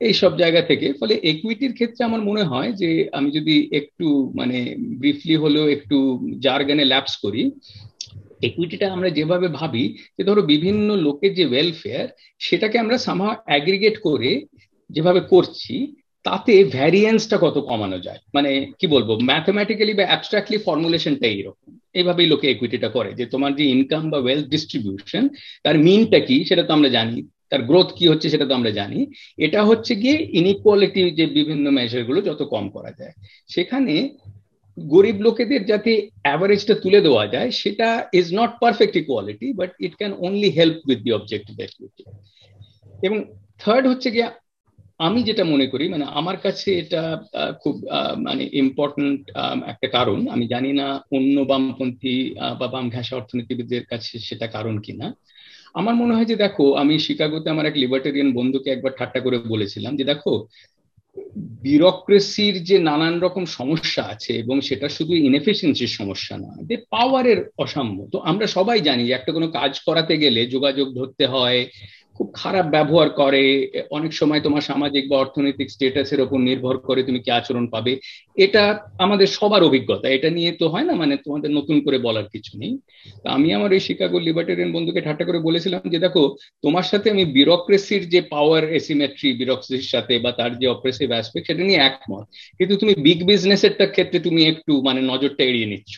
[0.00, 4.76] এই সব জায়গা থেকে। ফলে একুইটির ক্ষেত্রে আমার মনে হয় যে, আমি যদি একটু মানে
[4.78, 7.50] ব্রিফলি হলেও একটু জার্গানে ল্যাপস করি
[8.42, 14.44] একুইটিটা আমরা যেভাবে ভাবি যে, ধরো বিভিন্ন লোকের যে ওয়েলফেয়ার সেটাকে আমরা সামহা অ্যাগ্রিগেট করে
[14.90, 18.18] যেভাবে করছি, তাতে ভ্যারিয়েন্সটা কত কমানো যায়?
[18.34, 23.64] মানে কি বলব ম্যাথমেটিক্যালি বা অ্যাবস্ট্রাক্টলি ফর্মুলেশনটা এইরকম। এইভাবেই লোকে ইকুইটিটা করে যে, তোমার যে
[23.64, 25.28] ইনকাম বা ওয়েলথ ডিস্ট্রিবিউশন
[25.62, 28.98] তার মিনটা কি, সেটা তো আমরা জানি। তার গ্রোথ কি হচ্ছে সেটা তো আমরা জানি।
[29.46, 33.14] এটা হচ্ছে গিয়ে ইনইকুয়ালিটি যে বিভিন্ন মেজারগুলো যত কম করা যায়।
[33.54, 33.94] সেখানে
[34.76, 35.92] গরিব লোকেদের যাতে
[36.24, 37.88] অ্যাভারেজটা তুলে দেওয়া যায়, সেটা
[38.20, 42.02] is not perfect equality but it can only help with the objective equity
[43.06, 43.18] এবং
[43.60, 44.28] থার্ড হচ্ছে গিয়ে
[45.06, 47.02] আমি যেটা মনে করি মানে আমার কাছে এটা
[47.62, 47.74] খুব
[48.26, 49.20] মানে ইম্পর্টেন্ট
[49.72, 52.16] একটা কারণ। আমি জানি না অন্য বামপন্থী
[52.60, 55.06] বা বাম ঘাসা অর্থনীতিবিদদের কাছে সেটা কারণ কিনা।
[55.76, 59.96] আমার মনে হয় যে দেখো, আমি শিকাগোতে আমার এক লিবার্টেরিয়ান বন্ধুকে একবার ঠাট্টা করে বলেছিলাম
[59.96, 60.32] যে দেখো
[61.62, 67.98] বিউরোক্রেসির যে নানান রকম সমস্যা আছে এবং সেটা শুধু ইনএফিসিয়েন্সির সমস্যা না যে পাওয়ারের অসাম্য।
[68.12, 71.60] তো আমরা সবাই জানি যে একটা কোনো কাজ করাতে গেলে যোগাযোগ ধরতে হয়
[72.16, 73.42] খুব খারাপ ব্যবহার করে,
[73.90, 77.92] অনেক সময় তোমার সামাজিক বা অর্থনৈতিক স্টেটাসের ওপর নির্ভর করে তুমি কি আচরণ পাবে।
[78.36, 78.62] এটা
[78.98, 82.72] আমাদের সবার অভিজ্ঞতা, এটা নিয়ে তো হয় না মানে তোমাদের নতুন করে বলার কিছু নেই।
[83.22, 86.22] তা আমি আমার এই শিকাগো লিবার্টেরিয়ান বন্ধুকে ঠাট্টা করে বলেছিলাম যে, দেখো,
[86.62, 91.62] তোমার সাথে আমি বিউরোক্রেসির যে পাওয়ার এসিমেট্রি বিউরোক্রেসির সাথে বা তার যে অপ্রেসিভ অ্যাসপেক্ট সেটা
[91.62, 92.24] নিয়ে একমত।
[92.58, 95.94] কিন্তু তুমি বিগ বিজনেসেরটা ক্ষেত্রে তুমি একটু মানে নজরটা এড়িয়ে নিচ্ছ।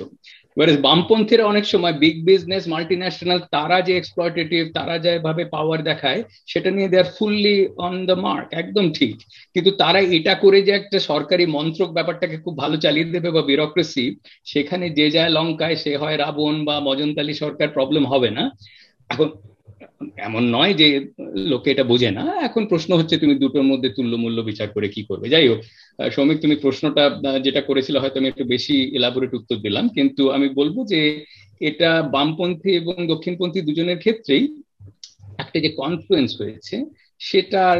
[0.58, 6.22] এবারে বামপন্থীরা অনেক সময় বিগ বিজনেস মাল্টি ন্যাশনাল তারা যে এক্সপ্লয়টেটিভ তারা যেভাবে পাওয়ার দেখায়,
[6.46, 9.16] সেটা নিয়ে they are fully on the mark একদম ঠিক।
[9.54, 14.16] কিন্তু তারা এটা করে যে একটা সরকারি মন্ত্রক ব্যাপারটাকে খুব ভালো চালিয়ে দেবে বা বিউরোক্রেসি
[14.44, 18.50] সেখানে যে যায় লঙ্কায় সে হয় রাবণ বা মজনতালি সরকার প্রবলেম হবে না।
[19.08, 19.28] এখন,
[20.16, 24.40] এমন নয় যে লোকে এটা বোঝে না। এখন প্রশ্ন হচ্ছে, তুমি দুটোর মধ্যে তুল্য মূল্য
[24.40, 25.28] বিচার করে কি করবে?
[25.28, 25.58] যাই হোক
[25.98, 27.04] সৌমিক, তুমি প্রশ্নটা
[27.46, 31.00] যেটা করেছিল, হয়তো আমি একটু বেশি এলাবোরেট উত্তর দিলাম, কিন্তু আমি বলব যে
[31.68, 34.44] এটা বামপন্থী এবং দক্ষিণপন্থী দুজনের ক্ষেত্রেই
[35.42, 36.76] একটা যে কনফ্লুয়েন্স হয়েছে,
[37.28, 37.78] সেটার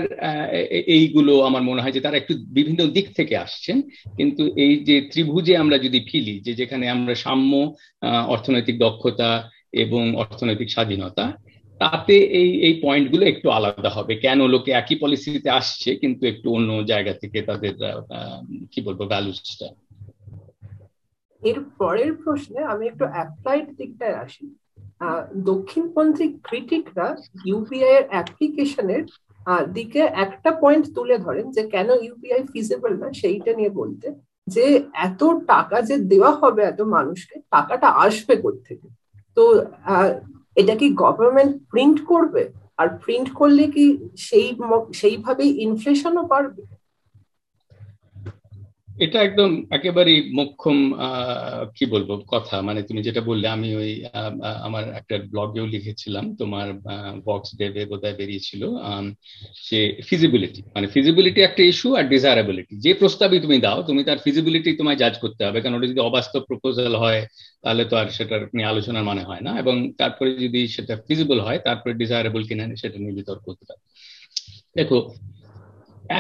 [0.97, 3.77] এইগুলো আমার মনে হয় যে তারা একটু বিভিন্ন দিক থেকে আসছেন,
[4.19, 7.53] কিন্তু এই যে ত্রিভুজে আমরা যদি ফিলি, যে যেখানে আমরা সাম্য
[8.35, 9.31] অর্থনৈতিক দক্ষতা
[9.85, 11.25] এবং অর্থনৈতিক স্বাধীনতা
[11.83, 16.71] তাতে এই এই পয়েন্টগুলো একটু আলাদা হবে। কেন লোকে একই পলিসিতে আসছে, কিন্তু একটু অন্য
[16.93, 17.75] জায়গা থেকে তাদের
[18.73, 19.69] কি বলব ভ্যালুসটা
[21.43, 24.45] এর পরের প্রশ্নে আমি একটু অ্যাপ্লাইড দিকটায় আসি।
[25.51, 27.07] দক্ষিণপন্থী ক্রিটিকরা
[27.51, 29.05] ইউপিআই এর অ্যাপ্লিকেশনের
[29.77, 34.07] দিকে একটা পয়েন্ট তুলে ধরেন যে কেন ইউপিআই ফিজিবল না, সেইটা নিয়ে বলতে,
[34.55, 34.65] যে
[35.07, 38.35] এত টাকা যে দেওয়া হবে এত মানুষকে, টাকাটা আসবে
[38.67, 38.87] থেকে
[39.37, 39.43] তো
[40.61, 42.43] এটা কি গভর্নমেন্ট প্রিন্ট করবে?
[42.81, 43.85] আর প্রিন্ট করলে কি
[44.27, 44.47] সেই
[45.01, 46.63] সেইভাবেই ইনফ্লেশনও বাড়বে?
[49.05, 50.79] এটা একদম একেবারেই মোক্ষম
[51.77, 53.91] কি বলব, কথা। মানে তুমি যেটা বললে, আমি ওই
[54.67, 56.67] আমার একটা ব্লগেও লিখেছিলাম, তোমার
[57.29, 58.63] বক্স ডেভে বোধহয় বেরিয়েছিল
[59.67, 64.71] সে ফিজিবিলিটি মানে ফিজিবিলিটি একটা ইস্যু আর ডিজায়ারেবিলিটি যে প্রস্তাবই তুমি দাও, তুমি তার ফিজিবিলিটি
[64.81, 67.21] তোমায় জাজ করতে হবে, কারণ ওটা যদি অবাস্তব প্রপোজাল হয়
[67.65, 71.59] তাহলে তো আর সেটার নিয়ে আলোচনার মানে হয় না এবং তারপরে যদি সেটা ফিজিবল হয়,
[71.67, 73.81] তারপরে ডিজায়ারেবল কিনা সেটা নিয়ে বিতর্ক হতে পারে।
[74.79, 74.99] দেখো,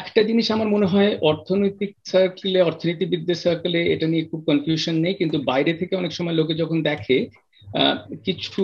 [0.01, 5.37] একটা জিনিস আমার মনে হয় অর্থনৈতিক সার্কেলে অর্থনীতিবিদদের সার্কেলে এটা নিয়ে খুব কনফিউশন নেই, কিন্তু
[5.51, 7.19] বাইরে থেকে অনেক সময় লোকে যখন দেখে
[8.27, 8.63] কিছু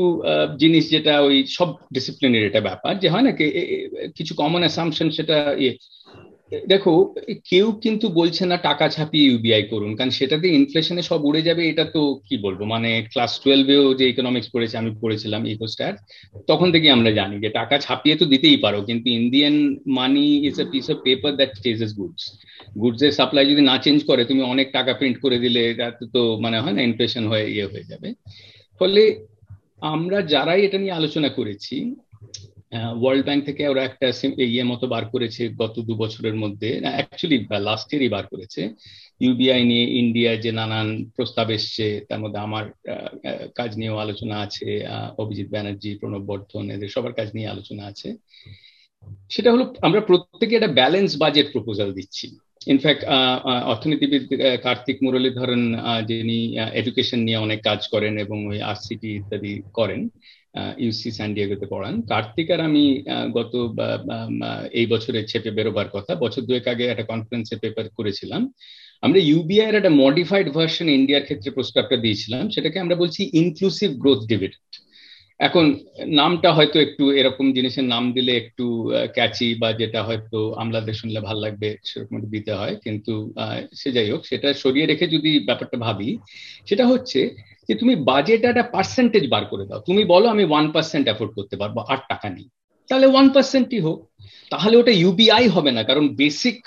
[0.62, 3.32] জিনিস যেটা ওই সব ডিসিপ্লিনের এটা ব্যাপার যে হয় না
[4.16, 5.72] কিছু কমন অ্যাসামশন সেটা ইয়ে
[6.73, 6.93] দেখো,
[7.51, 11.85] কেউ কিন্তু বলছে না টাকা ছাপিয়ে ইউবিআই করুন, কারণ সেটাতে ইনফ্লেশনে সব উড়ে যাবে, এটা
[11.97, 12.61] তো কি বলব?
[12.75, 15.97] মানে ক্লাস টুয়েলভেও যে ইকোনমিক্স পড়েছে, আমি পড়েছিলাম ইকোস্ট্যাট
[16.51, 19.57] তখন থেকে আমরা জানি যে টাকা ছাপিয়ে তো দিতেই পারো, কিন্তু Indian
[19.99, 22.23] money is a piece of paper that chases goods
[22.83, 26.23] goods এর সাপ্লাই যদি না চেঞ্জ করে, তুমি অনেক টাকা প্রিন্ট করে দিলে তাতে তো
[26.45, 28.09] মানে হয় না ইনফ্লেশন হয়ে ইয়ে হয়ে যাবে।
[28.81, 29.03] ফলে
[29.95, 31.77] আমরা যারাই এটা নিয়ে আলোচনা করেছি
[33.00, 34.06] ওয়ার্ল্ড ব্যাংক থেকে ওরা একটা
[34.52, 38.62] ইয়ে মতো বার করেছে গত দু বছরের মধ্যে। অ্যাকচুয়ালি লাস্ট ইয়ারই বার করেছে।
[39.24, 42.64] ইউবিআই নিয়ে ইন্ডিয়ায় যে নানান প্রস্তাব এসছে, তার মধ্যে আমার
[43.58, 44.68] কাজ নিয়েও আলোচনা আছে
[45.22, 48.08] অভিজিৎ ব্যানার্জি, প্রণব বর্ধন, এদের সবার কাজ নিয়ে আলোচনা আছে।
[49.34, 52.26] সেটা হলো, আমরা প্রত্যেকে একটা ব্যালেন্স বাজেট প্রপোজাল দিচ্ছি।
[52.74, 53.02] ইনফ্যাক্ট
[53.72, 54.24] অর্থনীতিবিদ
[54.66, 55.62] কার্তিক মুরলীধরন
[56.10, 56.38] যিনি
[56.80, 60.00] এডুকেশন নিয়ে অনেক কাজ করেন এবং ওই আরসিটি ইত্যাদি করেন।
[60.85, 62.85] ইউসি স্যান্ডিয়াগোতে পড়ান। কার্তিক আর আমি
[63.38, 63.53] গত
[64.81, 68.43] এই বছরের ছেপে বেরোবার কথা। বছর দুয়েক আগে একটা কনফারেন্সে পেপার করেছিলাম।
[69.03, 74.21] আমরা ইউবিআই এর একটা মডিফাইড ভার্সন ইন্ডিয়ার ক্ষেত্রে প্রস্তাবটা দিয়েছিলাম। সেটাকে আমরা বলছি ইনক্লুসিভ গ্রোথ
[74.33, 74.73] ডিভিডেন্ড
[75.40, 75.64] এখন,
[76.21, 78.67] নামটা হয়তো একটু এরকম জিনিসের নাম দিলে একটু
[79.17, 83.12] ক্যাচি বা যেটা হয়তো আমলাদের শুনলে ভালো লাগবে, সেরকম দিতে হয়। কিন্তু
[83.81, 86.09] সে যাই হোক, সেটা সরিয়ে রেখে যদি ব্যাপারটা ভাবি,
[86.69, 87.21] সেটা হচ্ছে
[87.68, 91.57] যে তুমি বাজেট একটা পার্সেন্টেজ বার করে দাও। তুমি বলো আমি ওয়ান পার্সেন্ট অ্যাফোর্ড করতে
[91.57, 92.48] পারব, আর টাকা নেই।
[92.88, 93.98] তাহলে ওয়ান পার্সেন্টই হোক।
[94.50, 96.59] তাহলে ওটা ইউবিআই হবে না, কারণ বেসিক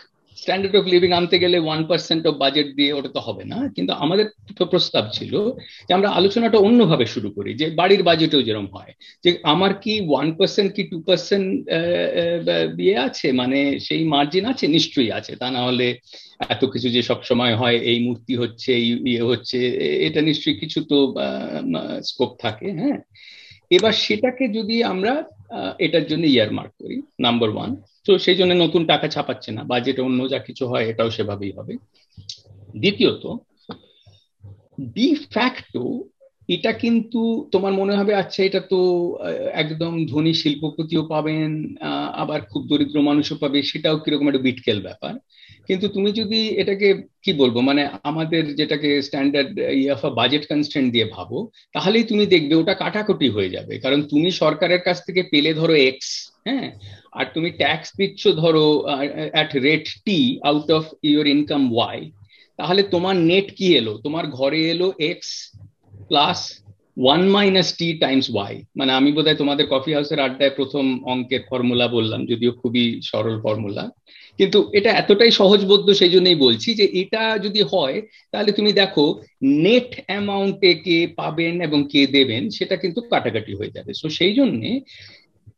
[0.41, 3.91] স্ট্যান্ডার্ড অফ লিভিং আনতে গেলে ওয়ান পার্সেন্ট অফ বাজেট দিয়ে ওটা তো হবে না। কিন্তু
[4.03, 4.25] আমাদের
[4.71, 5.33] প্রস্তাব ছিল
[5.87, 10.27] যে আমরা আলোচনাটা অন্যভাবে শুরু করি, যে বাড়ির বাজেটেও যেরকম হয়। যে আমার কি ওয়ান
[10.39, 11.47] পার্সেন্ট কি টু পার্সেন্ট
[12.85, 13.27] ইয়ে আছে?
[13.41, 14.65] মানে সেই মার্জিন আছে?
[14.77, 15.87] নিশ্চয়ই আছে। তা না হলে
[16.53, 19.57] এত কিছু যে সব সময় হয়, এই মূর্তি হচ্ছে, এই ইয়ে হচ্ছে
[20.07, 20.97] এটা নিশ্চয়ই কিছু তো
[22.09, 22.97] স্কোপ থাকে হ্যাঁ?
[23.77, 25.13] এবার সেটাকে যদি আমরা
[25.85, 27.71] এটার জন্য ইয়ার মার্ক করি নাম্বার ওয়ান
[28.07, 31.51] তো সেই জন্য নতুন টাকা ছাপাচ্ছে না। বা যেটা অন্য যা কিছু হয়, এটাও সেভাবেই
[31.51, 31.73] হবে।
[32.75, 33.23] দ্বিতীয়ত
[34.95, 35.83] ডি ফ্যাক্টো
[36.49, 38.79] এটা কিন্তু তোমার মনে হবে আচ্ছা এটা তো
[39.53, 41.49] একদম ধনী শিল্পপতিও পাবেন
[42.13, 45.13] আবার খুব দরিদ্র মানুষও পাবে, সেটাও কীরকম একটা বিটকেল ব্যাপার।
[45.69, 46.87] কিন্তু তুমি যদি এটাকে
[47.23, 49.51] কি বলব মানে আমাদের যেটাকে স্ট্যান্ডার্ড
[49.81, 51.37] ইয়াফা বাজেট কনস্ট্যান্ট দিয়ে ভাবো,
[51.75, 56.09] তাহলেই তুমি দেখবে ওটা কাটাকুটি হয়ে যাবে। কারণ তুমি সরকারের কাছ থেকে পেলে ধরো এক্স
[56.47, 56.67] হ্যাঁ?
[57.13, 58.65] আর তুমি ট্যাক্স দিচ্ছ ধরো
[59.35, 61.99] at rate T out of your income Y
[62.59, 63.93] তাহলে তোমার নেট কি এলো?
[64.05, 65.29] তোমার ঘরে এলো X
[66.09, 66.39] plus
[66.97, 71.87] one minus T times Y মানে আমি বোধহয় তোমাদের কফি হাউসের আড্ডায় প্রথম অঙ্কের ফর্মুলা
[71.87, 73.85] বললাম, যদিও খুবই সরল ফর্মুলা
[74.39, 77.97] কিন্তু এটা এতটাই সহজবোধ্য সেই জন্যই বলছি যে এটা যদি হয়,
[78.31, 79.05] তাহলে তুমি দেখো
[79.65, 84.69] নেট অ্যামাউন্টে কে পাবেন এবং কে দেবেন, সেটা কিন্তু কাটাকাটি হয়ে যাবে। সো সেই জন্যে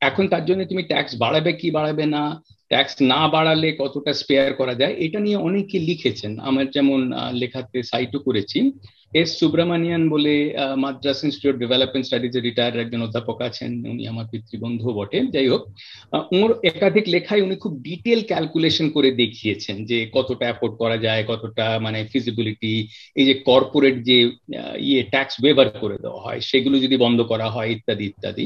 [0.09, 2.23] এখন তার জন্য তুমি ট্যাক্স বাড়াবে কি বাড়াবে না
[2.71, 6.99] ট্যাক্স না বাড়ালে কতটা স্পেয়ার করা যায়, এটা নিয়ে অনেকে লিখেছেন। আমার যেমন
[7.41, 8.59] লেখাতে সাইটও করেছি।
[9.13, 10.33] এস সুব্রমণিয়ান বলে
[10.77, 15.63] মাদ্রাস ইনস্টিটিউট ডেভেলপমেন্ট স্টাডিজের রিটায়ার একজন অধ্যাপক আছেন, উনি আমার পিতৃবন্ধু বটে, যাই হোক।
[16.31, 21.79] ওর একাধিক লেখায় উনি খুব ডিটেল ক্যালকুলেশন করে দেখিয়েছেন যে কতটা অ্যাফোর্ড করা যায়, কতটা
[21.79, 24.17] মানে ফিজিবিলিটি এই যে কর্পোরেট যে
[24.79, 28.45] ইয়ে ট্যাক্স ওয়েভার করে দেওয়া হয়, সেগুলো যদি বন্ধ করা হয়, ইত্যাদি ইত্যাদি।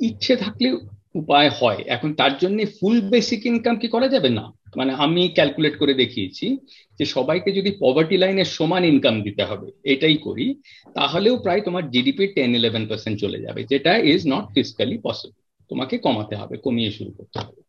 [0.00, 0.68] ইচ্ছে থাকলে
[1.14, 4.28] উপায় হয়। এখন তার জন্য ফুল বেসিক ইনকাম কি করা যাবে?
[4.28, 6.46] না। মানে আমি ক্যালকুলেট করে দেখিয়েছি
[6.98, 10.46] যে সবাইকে যদি পভার্টি লাইনের সমান ইনকাম দিতে হবে এটাই করি
[10.94, 15.94] তাহলেও প্রায় তোমার জিডিপি টেন ইলেভেন পার্সেন্ট চলে যাবে যেটা ইজ নট ফিজিক্যালি পসিবল তোমাকে
[15.98, 17.60] কমাতে হবে কমিয়ে শুরু করতে হবে।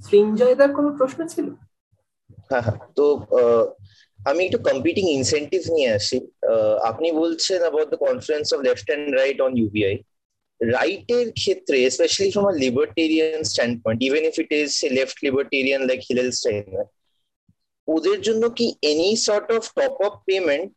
[0.00, 1.46] সৃঞ্জয়দার কোনো প্রশ্ন ছিল?
[2.50, 3.04] হ্যাঁ হ্যাঁ। তো
[4.18, 6.18] আমি একটু কম্পিটিং ইনসেন্টিভ নিয়ে আসি।
[6.90, 9.94] আপনি বলছেন about the conference of left and right on UBI
[10.60, 16.28] রাইটের ক্ষেত্রে specially from a libertarian standpoint even if it is left libertarian like Hillel
[16.38, 16.86] Steiner
[17.88, 20.72] ওদের জন্য কি any sort of top up payment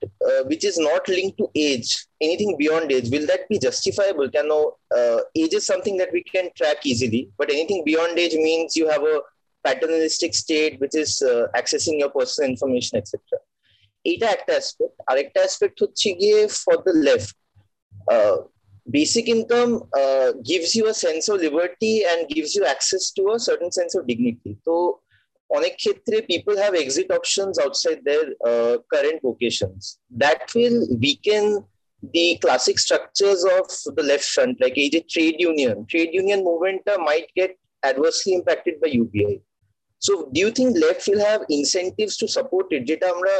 [0.50, 1.84] which is not link to age
[2.26, 4.50] anything beyond age will that be justifiable কেন
[5.44, 9.02] age is something that we can track easily but anything beyond age means you have
[9.14, 9.16] a
[9.66, 11.12] paternalistic state which is
[11.54, 13.40] accessing your personal information etcetera
[14.06, 17.36] এইটা একটা aspect আরেকটা aspect হচ্ছে গিয়ে for the left
[18.90, 23.40] basic income uh, gives you a sense of liberty and gives you access to a
[23.40, 24.58] certain sense of dignity.
[24.66, 25.00] So,
[25.58, 29.82] অনেক ক্ষেত্রে people have exit options outside their uh, current vocations.
[30.24, 31.46] That will weaken
[32.16, 33.66] the classic structures of
[33.98, 35.76] the left front, like a trade union.
[35.92, 37.52] Trade union movement uh, might get
[37.90, 39.36] adversely impacted by UBI.
[40.06, 42.82] So, do you think left will have incentives to support it?
[42.90, 43.36] যেটা আমরা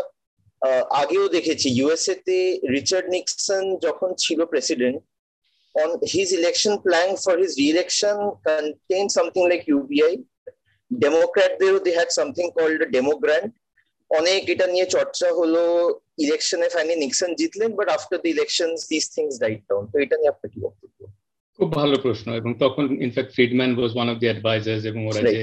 [1.02, 2.38] আগেও দেখেছি USA তে
[2.76, 4.98] Richard Nixon যখন ছিল president
[5.76, 10.14] on his election plan for his re-election contained something like UBI.
[10.92, 13.52] Democrat there they had something called a demo grant.
[14.12, 15.64] অনেক এটা নিয়ে চর্চা হলো
[16.26, 20.32] ইলেকশনে ফাইনালি নিক্সন জিতলেন but after the elections this things died down তো এটা নিয়ে
[20.34, 21.00] আপনার কি বক্তব্য?
[21.60, 25.40] খুব ভালো প্রশ্ন এবং তখন in fact Friedman was one of the advisers এবং ওরা যে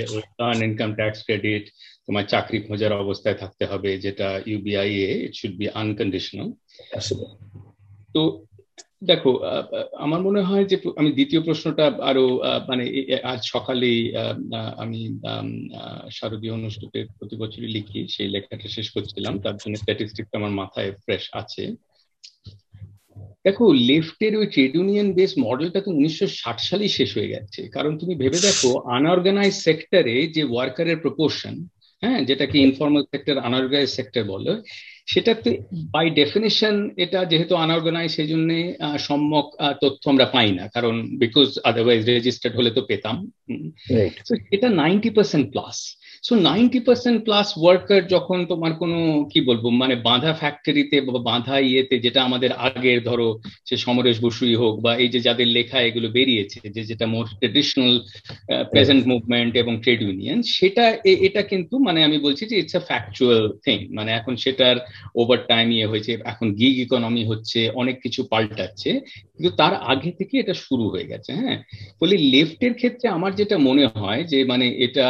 [0.49, 1.65] আর্ন ইনকাম ট্যাক্স ক্রেডিট
[2.07, 6.49] তোমার চাকরি খোঁজার অবস্থায় থাকতে হবে যেটা ইউবিআই এ ইট শুড বি আনকন্ডিশনাল
[8.15, 8.21] তো
[9.03, 9.31] দেখো
[10.05, 12.25] আমার মনে হয় যে আমি দ্বিতীয় প্রশ্নটা আরও
[12.69, 12.85] মানে
[13.33, 14.01] আজ সকালেই
[14.85, 15.01] আমি
[16.19, 21.25] শারদীয় অনুষ্ঠিতের প্রতি বছরই লিখি, সেই লেখাটা শেষ করছিলাম। তার জন্য স্ট্যাটিস্টিক্স আমার মাথায় ফ্রেশ
[21.41, 21.65] আছে।
[23.47, 27.93] দেখো লেফটের ওই ট্রেড ইউনিয়ন বেস মডেলটা তো উনিশশো ষাট সালেই শেষ হয়ে গেছে। কারণ
[28.01, 31.55] তুমি ভেবে দেখো আনঅর্গানাইজ সেক্টরে যে ওয়ার্কারের প্রপোর্শন
[32.03, 34.53] হ্যাঁ যেটাকে ইনফর্মাল সেক্টর আনঅর্গানাইজ সেক্টর বলে
[35.13, 35.51] সেটাতে
[35.91, 38.51] বাই ডেফিনেশন এটা যেহেতু আনঅর্গানাইজ সেই জন্য
[38.99, 39.47] সম্যক
[39.81, 43.17] তথ্য আমরা পাই না। কারণ বিকজ আদারওয়াইজ রেজিস্টার্ড হলে তো পেতাম।
[44.51, 45.77] এটা ninety percent plus
[46.25, 48.99] so ninety percent plus worker যখন তোমার কোনো
[49.33, 53.29] কি বলব মানে বাঁধা ফ্যাক্টরিতে বা বাঁধা ইয়েতে যেটা আমাদের আগের ধরো
[53.69, 57.93] সে সমরেশ বসুই হোক বা এই যে যাদের লেখা এগুলো বেরিয়েছে যে যেটা মোর ট্রেডিশনাল
[58.73, 60.85] প্রেজেন্ট মুভমেন্ট এবং ট্রেড ইউনিয়ন সেটা
[61.21, 64.77] এটা কিন্তু মানে আমি বলছি যে ইটস আ ফ্যাকচুয়াল থিং মানে এখন সেটার
[65.15, 68.91] ওভার টাইম ইয়ে হয়েছে এখন গিগ ইকোনমি হচ্ছে অনেক কিছু পাল্টাচ্ছে
[69.35, 71.59] কিন্তু তার আগে থেকে এটা শুরু হয়ে গেছে হ্যাঁ?
[72.01, 75.07] ফলে লেফটের ক্ষেত্রে আমার যেটা মনে হয় যে মানে এটা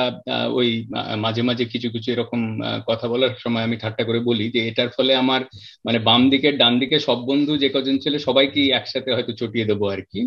[0.61, 0.69] ওই
[1.17, 2.41] মাঝে মাঝে কিছু কিছু এরকম
[2.87, 5.41] কথা বলার সময় আমি ঠাট্টা করে বলি যে এটার ফলে আমার
[5.85, 9.85] মানে বাম দিকে ডান দিকে সব বন্ধু যে কজন ছিল সবাইকে একসাথে হয়তো চটিয়ে দেবো
[9.89, 10.21] আর কি।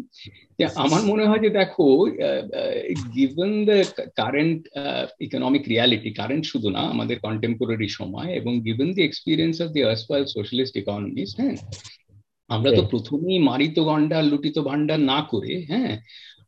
[0.75, 1.85] আমার মনে হয় যে দেখো
[3.15, 3.77] given the
[4.15, 4.61] current
[5.19, 10.23] economic reality current শুধু না আমাদের কন্টেম্পোরারি সময় এবং given the experience of the erstwhile
[10.27, 11.55] socialist economies হ্যাঁ?
[12.49, 15.93] আমরা তো প্রথমেই মারিত গন্ডার লুটিত ভান্ডার না করে হ্যাঁ?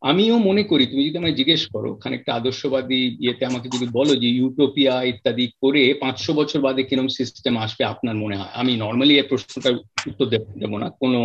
[0.05, 4.27] আমিও মনে করি তুমি যদি আমায় জিজ্ঞেস করো খানিকটা আদর্শবাদী ইয়েতে আমাকে যদি বলো যে
[4.29, 8.51] ইউটোপিয়া ইত্যাদি করে পাঁচশো বছর বাদে কিরম সিস্টেম আসবে আপনার মনে হয়?
[8.53, 9.75] আমি নর্মালি এই প্রশ্নটার
[10.07, 10.25] উত্তর
[10.59, 11.19] দেবো না। কোনো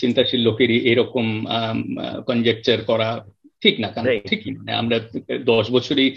[0.00, 1.26] চিন্তাশীল লোকেরই এরকম
[2.26, 3.08] কনজেকচার করা
[3.62, 4.96] ঠিক না। কারণ ঠিকই মানে আমরা
[5.44, 6.08] দশ বছরই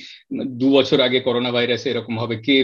[0.59, 2.55] দু বছর আগে করোনা ভাইরাস এরকম হবে কে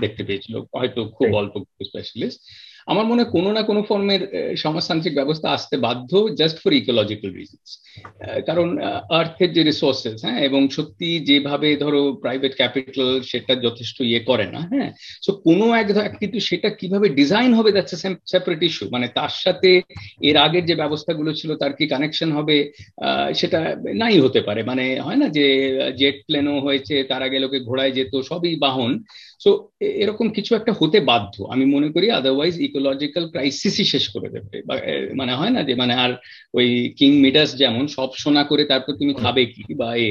[0.00, 0.54] দেখতে পেয়েছিল?
[0.78, 1.54] হয়তো খুব অল্প
[1.88, 2.40] স্পেশালিস্ট
[2.86, 4.22] আমার মনে হয় কোনো না কোনো ফর্মের
[4.56, 7.70] সমাজতান্ত্রিক ব্যবস্থা আসতে বাধ্য জাস্ট ফর ইকোলজিক্যাল রিজনস
[8.46, 8.68] কারণ
[9.10, 14.60] আর্থের যে রিসোর্সেস হ্যাঁ এবং সত্যি যেভাবে ধরো প্রাইভেট ক্যাপিটাল সেটা যথেষ্ট ইয়ে করে না
[14.72, 14.90] হ্যাঁ
[15.22, 15.86] সো কোনো এক
[16.20, 19.70] কিন্তু সেটা কীভাবে ডিজাইন হবে যাচ্ছে সেপারেট ইস্যু মানে তার সাথে
[20.20, 22.56] এর আগের যে ব্যবস্থাগুলো ছিল তার কি কানেকশন হবে
[23.34, 23.60] সেটা
[23.94, 25.46] নাই হতে পারে। মানে হয় না যে
[25.96, 28.90] জেট প্লেনও হয়েছে, তার আগে লোকে ঘোড়ায় যেত, সবই বাহন।
[29.42, 29.50] সো
[30.02, 34.56] এরকম কিছু একটা হতে বাধ্য। আমি মনে করি আদারওয়াইজ ইকোলজিক্যাল ক্রাইসিসই শেষ করে দেবে।
[35.14, 36.10] মানে হয় না যে মানে আর
[36.54, 36.66] ওই
[36.98, 40.10] কিং মিডাস যেমন সব সোনা করে তারপর তুমি খাবে কি বা এ,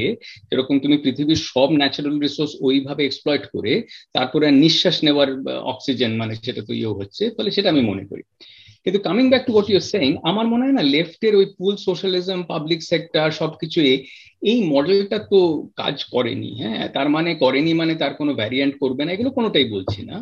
[0.52, 3.74] এরকম তুমি পৃথিবীর সব ন্যাচারাল রিসোর্স ওইভাবে এক্সপ্লয়েট করে
[4.14, 5.30] তারপরে নিঃশ্বাস নেওয়ার
[5.64, 8.24] অক্সিজেন মানে সেটা তো ইয়ে হচ্ছে ফলে সেটা আমি মনে করি।
[8.86, 12.80] কিন্তু coming back to your saying আমার মনে হয় না লেফটের ওই পুল সোশ্যালিজম পাবলিক
[12.92, 13.80] সেক্টর সবকিছু
[14.42, 15.40] এই মডেলটা তো
[15.82, 16.84] কাজ করেনি হ্যাঁ?
[16.96, 20.18] তার মানে করেনি মানে তার কোনো ভ্যারিয়েন্ট করবে না, এগুলো কোনোটাই বলছি না।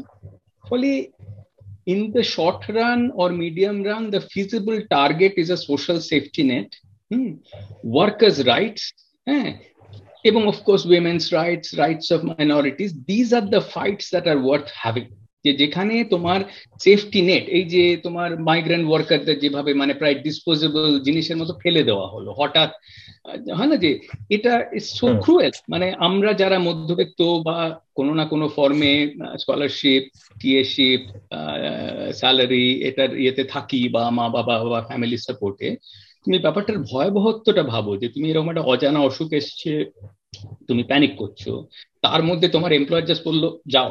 [0.64, 0.90] ফলে
[1.88, 6.70] in the short run or medium run the feasible target is a social safety net
[7.12, 7.30] hmm?
[7.94, 8.84] Workers rights
[9.28, 9.50] হ্যাঁ?
[10.26, 15.08] এবং of course women's rights rights of minorities these are the fights that are worth having
[15.46, 16.40] যে যেখানে তোমার
[16.80, 22.08] safety net এই যে তোমার migrant ওয়ার্কারদের যেভাবে মানে প্রায় ডিসপোজেবল জিনিসের মতো ফেলে দেওয়া
[22.08, 22.72] হলো হঠাৎ
[23.58, 23.92] হয় না যে
[24.30, 24.54] এটা
[24.98, 27.56] সো ক্রুয়েল মানে আমরা যারা মধ্যবিত্ত বা
[27.96, 28.94] কোনো না কোনো ফর্মে
[29.40, 30.04] স্কলারশিপ
[30.40, 31.02] টিএশিপ
[32.14, 35.68] স্যালারি এটার ইয়েতে থাকি বা মা বাবা বা ফ্যামিলি সাপোর্টে
[36.26, 39.72] তুমি ব্যাপারটার ভয়াবহত্বটা ভাবো যে তুমি এরকম একটা অজানা অসুখ এসছে
[40.68, 41.44] তুমি প্যানিক করছ
[42.04, 43.90] তার মধ্যে তোমার এমপ্লয়ার জাস্ট বলল যাও।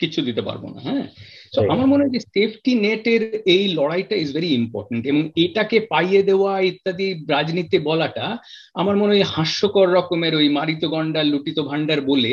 [0.00, 1.06] কিছু দিতে পারব না হ্যাঁ?
[1.52, 3.22] তো আমার মনে হয় যে সেফটি নেটের
[3.54, 8.26] এই লড়াইটা ইজ ভেরি ইম্পর্টেন্ট এবং এটাকে পাইয়ে দেওয়া ইত্যাদি রাজনীতি বলাটা
[8.74, 12.32] আমার মনে হয় হাস্যকর রকমের ওই মারিত গন্ডার লুটিত ভান্ডার বলে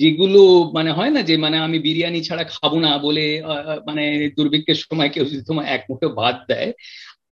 [0.00, 0.40] যেগুলো
[0.76, 3.26] মানে হয় না যে মানে আমি বিরিয়ানি ছাড়া খাব না বলে
[3.88, 4.04] মানে
[4.36, 6.70] দুর্ভিক্ষের সময় কেউ যদি তোমার এক মুঠো ভাত দেয়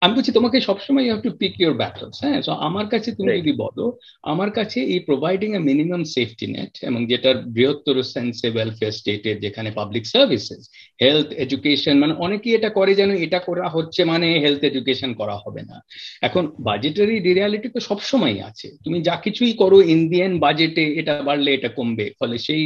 [0.02, 2.40] আমি বলছি তোমাকে সবসময় you have to pick your battles হ্যাঁ?
[2.46, 3.86] তো আমার কাছে তুমি যদি বলো
[4.24, 9.70] আমার কাছে এই providing a minimum safety net এবং যেটার বৃহত্তর সেন্সে ওয়েলফেয়ার স্টেটের যেখানে
[9.72, 10.62] পাবলিক সার্ভিসেস
[11.00, 15.62] হেলথ এডুকেশন মানে অনেকেই এটা করে যেন এটা করা হচ্ছে মানে হেলথ এডুকেশন করা হবে
[15.62, 15.78] না।
[16.22, 21.70] এখন বাজেটারি রিয়ালিটি তো সবসময় আছে। তুমি যা কিছুই করো ইন্ডিয়ান বাজেটে এটা বাড়লে এটা
[21.70, 22.64] কমবে ফলে সেই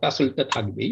[0.00, 0.90] টাসলটা থাকবেই।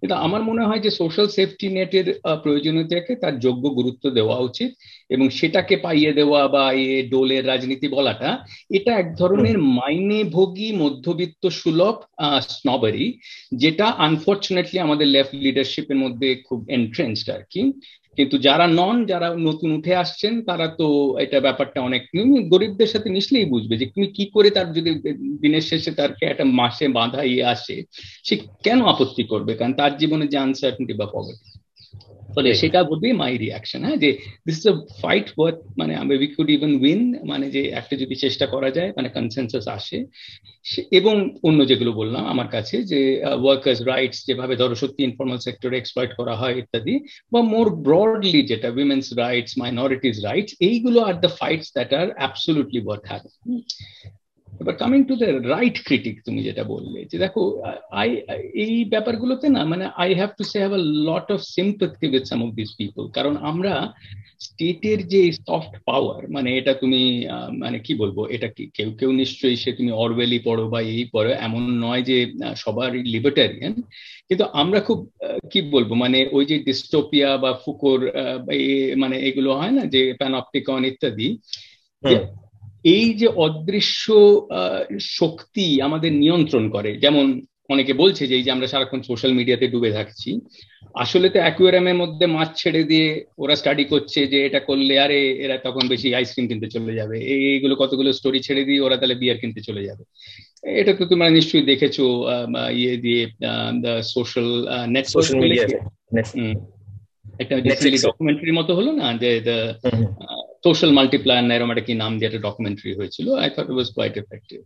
[0.00, 2.06] কিন্তু আমার মনে হয় যে সোশ্যাল সেফটি নেটের
[2.42, 4.70] প্রয়োজনীয়তাকে তার যোগ্য গুরুত্ব দেওয়া উচিত
[5.10, 8.30] এবং সেটাকে পাইয়ে দেওয়া বা এ ডোলের রাজনীতি বলাটা
[8.70, 11.96] এটা এক ধরনের মাইনে ভোগী মধ্যবিত্ত সুলভ
[12.50, 13.06] স্নবারি
[13.52, 17.62] যেটা আনফর্চুনেটলি আমাদের লেফট লিডারশিপের মধ্যে খুব এন্ট্রেন্সড আর কি
[18.16, 20.86] কিন্তু যারা নন, যারা নতুন উঠে আসছেন, তারা তো
[21.18, 22.02] এটা ব্যাপারটা অনেক
[22.50, 24.90] গরিবদের সাথে মিশলেই বুঝবে যে তুমি কি করে তার যদি
[25.42, 27.76] দিনের শেষে তার একটা মাসে বাঁধা ইয়ে আসে,
[28.24, 29.54] সে কেন আপত্তি করবে?
[29.54, 31.65] কারণ তার জীবনে যে আনসার্টনিটি বা পভার্টি
[32.36, 33.98] ফলে সেটা be মাই রিয়াকশন হ্যাঁ?
[34.02, 34.10] যে
[34.46, 38.46] this is a fight worth মানে উই কুড ইভেন উইন মানে যে একটা যদি চেষ্টা
[38.46, 39.98] করা যায় মানে কনসেনসাস আসে।
[40.98, 43.00] এবং অন্য যেগুলো বললাম আমার কাছে যে
[43.42, 46.94] ওয়ার্কার্স রাইটস যেভাবে ধরো সত্যি ইনফর্মাল সেক্টরে এক্সপ্লয়েট করা হয় ইত্যাদি
[47.32, 52.80] বা মোর ব্রডলি যেটা উইমেন্স রাইটস মাইনরিটিস রাইটস এইগুলো are the fights that are absolutely
[52.84, 53.32] worth having
[54.60, 57.42] এবার coming to the right critic তুমি যেটা বললে, যে দেখো
[58.00, 58.08] আই
[58.64, 62.40] এই ব্যাপারগুলোতে না মানে I have to say have a lot of sympathy with some
[62.46, 63.72] of this people কারণ আমরা
[64.46, 67.02] স্টেটের যে সফট পাওয়ার মানে এটা তুমি
[67.62, 71.30] মানে কি বলব, এটা কি, কেউ কেউ নিশ্চয়ই সে তুমি অরওয়েলি পড়ো বা এই পড়ো,
[71.46, 72.16] এমন নয় যে
[72.62, 73.74] সবার লিবার্টারিয়ান
[74.28, 74.98] কিন্তু আমরা খুব
[75.52, 78.00] কি বলব মানে ওই যে ডিস্টোপিয়া বা ফুকোর
[79.02, 81.28] মানে এগুলো হয় না, যে প্যানপটিকন ইত্যাদি
[82.86, 84.04] এই যে অদৃশ্য
[85.16, 87.26] শক্তি আমাদের নিয়ন্ত্রণ করে যেমন
[87.68, 90.30] অনেকে বলছে যে এই যে আমরা সারাক্ষণ সোশ্যাল মিডিয়াতে ডুবে থাকছি
[90.94, 95.56] আসলে তো অ্যাকুয়ারিয়ামের মধ্যে মাছ ছেড়ে দিয়ে ওরা স্টাডি করছে যে এটা করলে আরে এরা
[95.58, 97.16] তখন বেশি আইসক্রিম কিনতে চলে যাবে
[97.48, 100.02] এইগুলো কতগুলো স্টোরি ছেড়ে দিয়ে ওরা তাহলে বিয়ার কিনতে চলে যাবে।
[100.80, 101.96] এটা তো তোমরা নিশ্চয়ই দেখেছ
[102.72, 103.22] ইয়ে দিয়ে
[104.14, 104.48] সোশ্যাল
[104.88, 105.64] নেট সোশ্যাল মিডিয়া
[107.38, 107.54] একটা
[108.06, 109.30] ডকুমেন্টারির মতো হলো না যে
[110.64, 114.58] সোশ্যাল মাল্টিপ্লায়ার এরকম একটা কি নাম দিয়ে একটা ডকুমেন্টারি হয়েছিল I thought was quite effective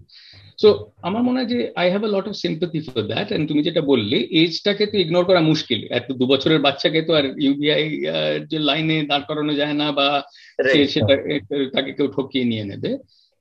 [0.62, 0.68] so
[1.02, 3.80] আমার মনে হয় যে I have a lot of sympathy for that and তুমি যেটা
[3.80, 7.82] বললে এজটাকে তো ইগনোর করা মুশকিল। এত দু বছরের বাচ্চাকে তো আর ইউবিআই
[8.50, 10.08] যে লাইনে দাঁড় করানো যায় না বা
[10.92, 11.14] সেটা
[11.72, 12.90] তাকে কেউ ঠকিয়ে নিয়ে নেবে।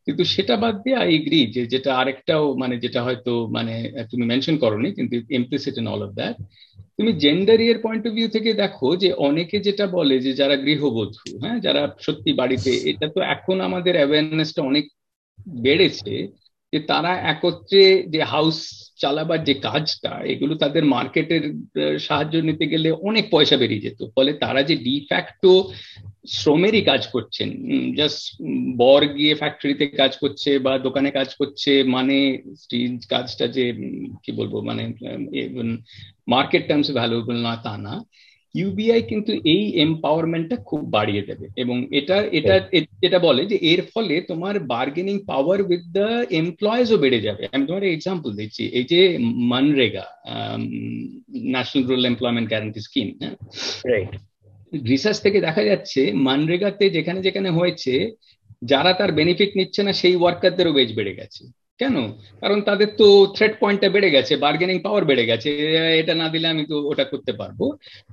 [0.07, 3.73] কিন্তু সেটা বাদ দিয়ে আই এগ্রি যে যেটা আরেকটাও মানে যেটা হয়তো মানে
[4.11, 6.35] তুমি মেনশন করনি কিন্তু implicit in all of that
[6.99, 11.29] তুমি জেন্ডার ইয়ের পয়েন্ট অফ ভিউ থেকে দেখো যে অনেকে যেটা বলে যে যারা গৃহবধূ
[11.43, 14.85] হ্যাঁ যারা সত্যি বাড়িতে, এটা তো এখন আমাদের অ্যাওয়ারনেসটা অনেক
[15.61, 16.13] বেড়েছে।
[16.73, 18.57] যে তারা একত্রে যে হাউস
[18.99, 21.43] চালাবার যে কাজটা, এগুলো তাদের মার্কেটের
[21.99, 25.53] সাহায্য নিতে গেলে অনেক পয়সা বেরিয়ে যেত। ফলে তারা যে ডিফ্যাক্টো
[26.27, 27.49] শ্রমেরই কাজ করছেন
[27.95, 28.21] জাস্ট
[28.77, 32.17] বর গিয়ে ফ্যাক্টরিতে কাজ করছে বা দোকানে কাজ করছে মানে
[33.09, 33.65] কাজটা যে
[34.23, 34.83] কি বলব মানে
[36.27, 37.93] মার্কেট টার্মস ভ্যালুয়েবল না, তা না।
[38.55, 42.59] ইউবিআই কিন্তু এই এম্পাওয়ারমেন্টটা খুব বাড়িয়ে দেবে। এবং এটা এটা
[43.01, 47.83] যেটা বলে যে এর ফলে তোমার বার্গেনিং পাওয়ার উইথ দ্য এমপ্লয়েজও বেড়ে যাবে। আমি তোমার
[47.83, 50.05] এক্সাম্পল দিচ্ছি। এই যে MNREGA
[51.33, 53.35] national rural employment guarantee scheme হ্যাঁ?
[54.89, 58.11] রিসার্চ থেকে দেখা যাচ্ছে মানরেগাতে যেখানে যেখানে হয়েছে
[58.61, 61.43] যারা তার বেনিফিট নিচ্ছে না সেই ওয়ার্কারদেরও বেজ বেড়ে গেছে।
[61.79, 61.95] কেন?
[62.41, 65.49] কারণ তাদের তো থ্রেড পয়েন্টটা বেড়ে গেছে বার্গেনিং পাওয়ার বেড়ে গেছে,
[66.01, 67.59] এটা না দিলে আমি তো ওটা করতে পারব।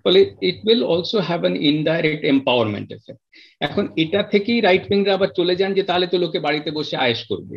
[0.05, 3.23] ফলে it will also have an indirect empowerment effect
[3.67, 7.21] এখন এটা থেকেই রাইট উইংরা আবার চলে যান যে তাহলে তো লোকে বাড়িতে বসে আয়েস
[7.31, 7.57] করবে।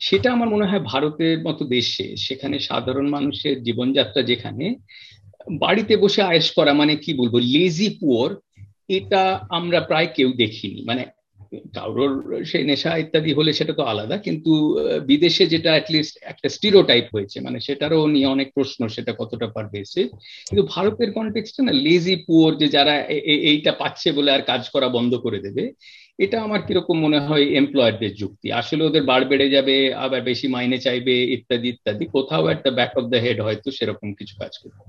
[0.00, 4.66] সেটা আমার মনে হয় ভারতের মতো দেশে, সেখানে সাধারণ মানুষের জীবনযাত্রা যেখানে,
[5.64, 7.34] বাড়িতে বসে আয়েস করা মানে কি বলব?
[7.54, 8.30] লেজি পুয়ার
[8.88, 9.22] এটা
[9.58, 11.02] আমরা প্রায় কেউ দেখিনি। মানে
[11.76, 12.12] কারোর
[12.50, 14.52] সেই নেশা ইত্যাদি হলে সেটা তো আলাদা, কিন্তু
[15.10, 19.76] বিদেশে যেটা অ্যাটলিস্ট একটা স্টিরো টাইপ হয়েছে মানে সেটারও নিয়ে অনেক প্রশ্ন, সেটা কতটা পারবে
[20.48, 22.94] কিন্তু ভারতের কনটেক্সটে না লেজি পুয়ার যে যারা
[23.50, 25.64] এইটা পাচ্ছে বলে আর কাজ করা বন্ধ করে দেবে,
[26.24, 30.78] এটা আমার কীরকম মনে হয় এমপ্লয়ারদের যুক্তি। আসলে ওদের বাড় বেড়ে যাবে, আবার বেশি মাইনে
[30.86, 34.82] চাইবে, ইত্যাদি ইত্যাদি, কোথাও একটা ব্যাক অফ দ্য হেড হয়তো সেরকম কিছু কাজ করবে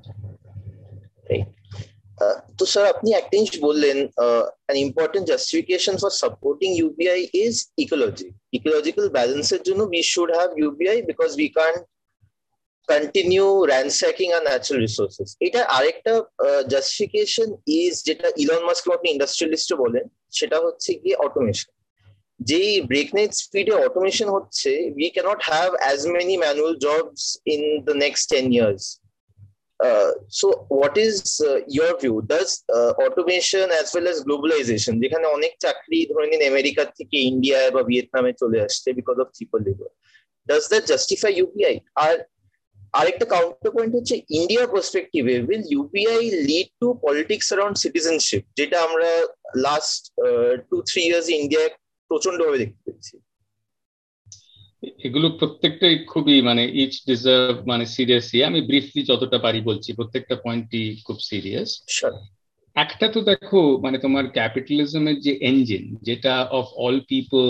[2.57, 3.97] তো স্যার আপনি একটা জিনিস বললেন
[4.71, 7.53] an important justification for supporting UBI is
[7.83, 8.29] ecology.
[8.57, 11.81] Ecological ব্যালেন্সের জন্য we should have UBI because we can't
[12.87, 15.27] continue ransacking our natural resources.
[15.47, 16.13] এটা আরেকটা
[16.73, 17.47] জাস্টিফিকেশন
[17.81, 20.05] ইজ যেটা ইলন মাস্ক আপনি ইন্ডাস্ট্রিয়ালিস্ট বলেন,
[20.37, 21.69] সেটা হচ্ছে গিয়ে অটোমেশন
[22.49, 27.21] যেই ব্রেকনেট স্পিডে অটোমেশন হচ্ছে we can't have as many manual jobs
[27.53, 28.83] in the next ten years
[29.79, 32.21] Uh, so what is uh, your view?
[32.27, 37.59] Does uh, automation as well as globalization যেখানে অনেক চাকরি ধরে নিন আমেরিকা থেকে ইন্ডিয়া
[37.75, 39.89] বা ভিয়েতনামে চলে আসছে because of cheaper labour
[40.47, 41.75] does that justify UBI
[42.05, 42.15] আর
[42.99, 49.09] আরেকটা কাউন্টার পয়েন্ট হচ্ছে India পার্সপেক্টিভে will UBI lead to politics around citizenship যেটা আমরা
[49.67, 50.01] লাস্ট
[50.69, 51.71] টু থ্রি ইয়ার্স ইন্ডিয়ায়
[52.11, 53.13] প্রচণ্ড ভাবে দেখতে পেয়েছি।
[54.99, 60.85] এগুলো প্রত্যেকটাই খুবই মানে ইচ ডিজার্ভ মানে সিরিয়াসলি আমি ব্রিফলি যতটা পারি বলছি প্রত্যেকটা পয়েন্টই
[61.05, 61.69] খুব সিরিয়াস
[62.75, 67.45] একটা তো দেখো মানে তোমার ক্যাপিটালিজমের যে এঞ্জিন যেটা অফ অল পিপল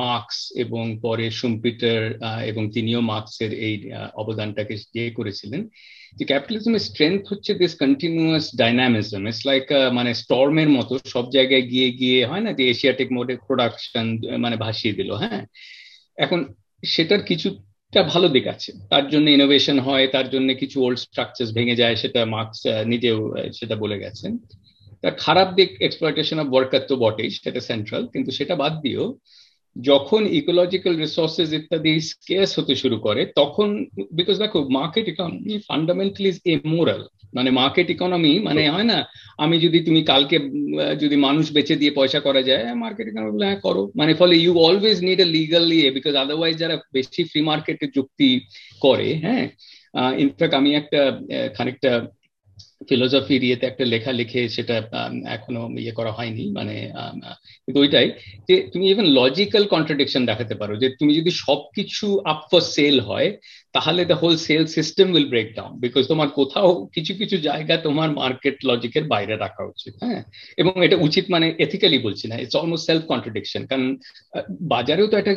[0.00, 2.00] মার্কস এবং পরে সুম্পিটার
[2.44, 3.74] এবং তিনিও মার্কসের এই
[4.14, 5.60] অবদানটাকে ইয়ে করেছিলেন
[6.16, 11.88] যে ক্যাপিটালিজমের স্ট্রেংথ হচ্ছে this continuous dynamism it's like মানে স্টর্মের মতো সব জায়গায় গিয়ে
[12.00, 14.06] গিয়ে হয় না যে এশিয়াটিক মোডে প্রোডাকশন
[14.38, 15.42] মানে ভাসিয়ে দিল হ্যাঁ?
[16.16, 16.40] এখন
[16.82, 21.76] সেটার কিছুটা ভালো দিক আছে। তার জন্য ইনোভেশন হয়, তার জন্য কিছু ওল্ড স্ট্রাকচার ভেঙে
[21.76, 22.60] যায়, সেটা মার্কস
[22.92, 23.18] নিজেও
[23.52, 24.32] সেটা বলে গেছেন।
[25.02, 29.06] তার খারাপ দিক এক্সপ্লয়টেশন অফ ওয়ার্কার তো বটেই, সেটা সেন্ট্রাল কিন্তু সেটা বাদ দিয়েও
[29.76, 33.68] যখন ইকোলজিক্যাল রিসোর্সেস ইত্যাদি স্কেস হতে শুরু করে, তখন
[34.12, 37.02] বিকজ দেখো market economy fundamentally is a moral
[37.32, 38.98] মানে মার্কেট ইকোনমি মানে হয় না
[39.38, 40.36] আমি যদি তুমি কালকে
[41.02, 44.98] যদি মানুষ বেচে দিয়ে পয়সা করা যায় মার্কেট ইকোনমি হ্যাঁ করো। মানে ফলে you always
[45.02, 48.28] need a legal ইয়ে বিকজ আদারওয়াইজ যারা বেশি ফ্রি মার্কেটে যুক্তি
[48.82, 49.44] করে হ্যাঁ
[50.24, 51.00] ইনফ্যাক্ট আমি একটা
[51.56, 51.90] খানিকটা
[52.88, 54.76] ফিলোসফি ইয়েতে একটা লেখা লিখে সেটা
[55.36, 56.74] এখনও ইয়ে করা হয়নি মানে
[57.64, 58.06] কিন্তু ওইটাই
[58.48, 63.28] যে তুমি ইভেন লজিক্যাল কন্ট্রাডিকশন দেখাতে পারো যে তুমি যদি সবকিছু আপ ফর সেল হয়
[63.74, 68.08] তাহলে the whole sale system will break down because তোমার কোথাও কিছু কিছু জায়গা তোমার
[68.20, 70.20] মার্কেট লজিকের বাইরে রাখা উচিত হ্যাঁ?
[70.58, 73.86] এবং এটা উচিত মানে এথিক্যালি বলছি না ইটস অলমোস্ট সেলফ কন্ট্রাডিকশন কারণ
[74.72, 75.34] বাজারেও তো একটা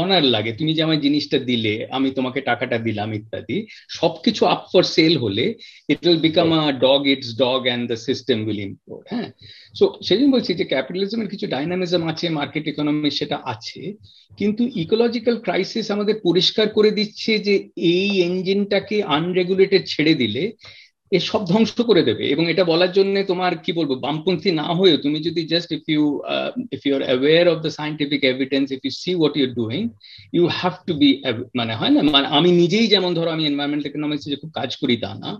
[0.00, 3.56] অনার লাগে, তুমি যে আমার জিনিসটা দিলে, আমি তোমাকে টাকাটা দিলাম ইত্যাদি,
[3.90, 5.44] সবকিছু আপ ফর সেল হলে
[5.88, 9.28] it will become a dog it's dog and the system will improve হ্যাঁ?
[9.74, 13.80] সো সেদিন বলছি যে ক্যাপিটালিজমের কিছু ডাইনামিজম আছে মার্কেট ইকোনমি সেটা আছে,
[14.38, 17.54] কিন্তু ইকোলজিক্যাল ক্রাইসিস আমাদের পরিষ্কার করে দিচ্ছে যে
[17.92, 20.44] এই ইঞ্জিনটাকে আনরেগুলেটেড ছেড়ে দিলে
[21.12, 25.02] এ সব ধ্বংস করে দেবে। এবং এটা বলার জন্য তোমার কি বলব, বামপন্থী না হয়েও
[25.04, 26.02] তুমি যদি just if you
[26.76, 29.82] if you are aware of the scientific evidence if you see what you're doing
[30.36, 31.10] you have to be
[31.60, 34.94] মানে হয় না মানে আমি নিজেই যেমন ধরো আমি এনভায়রনমেন্টাল ইকোনমিক্সে যে খুব কাজ করি
[35.04, 35.30] তা না,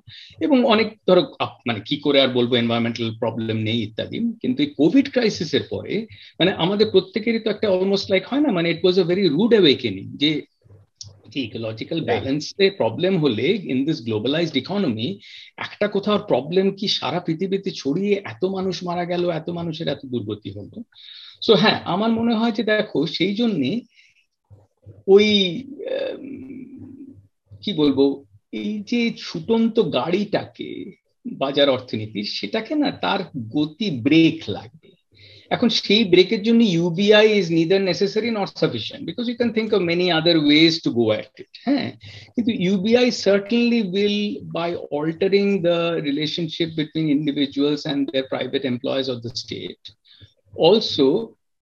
[0.44, 1.22] এবং অনেক ধরো
[1.68, 5.94] মানে কি করে আর বলব এনভায়রনমেন্টাল প্রবলেম নেই ইত্যাদি, কিন্তু এই কোভিড ক্রাইসিসের পরে
[6.38, 9.52] মানে আমাদের প্রত্যেকেরই তো একটা অলমোস্ট লাইক হয় না মানে it was a very rude
[9.56, 10.30] awakening যে
[11.34, 15.18] ইকোলজিক্যাল ব্যালেন্সে প্রবলেম হলে ইন দিস গ্লোবালাইজড ইকোনমি
[15.56, 20.50] একটা কোথাও প্রবলেম কি সারা পৃথিবীতে ছড়িয়ে এত মানুষ মারা গেল এত মানুষের এত দুর্গতি
[20.50, 20.82] হলো?
[21.42, 23.80] সো হ্যাঁ আমার মনে হয় যে দেখো সেই জন্যে
[25.06, 25.26] ওই
[27.62, 30.92] কি বলব এই যে ছুটন্ত গাড়িটাকে
[31.26, 34.85] বাজার অর্থনীতির সেটাকে না তার গতি ব্রেক লাগবে
[35.50, 39.80] এখন সেই ব্রেকের জন্য UBI is neither necessary not sufficient because you can think of
[39.90, 41.88] many other ways to go at it হ্যাঁ?
[42.34, 44.18] কিন্তু UBI certainly will
[44.58, 45.78] by altering the
[46.08, 49.80] relationship between individuals and their private employees of the state
[50.54, 51.08] also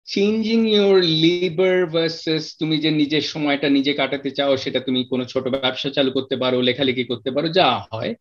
[0.07, 5.45] changing your labour versus তুমি যে নিজের সময়টা নিজে কাটাতে চাও সেটা তুমি কোনো ছোট
[5.55, 8.11] ব্যবসা চালু করতে পারো, লেখালেখি করতে পারো, যা হয়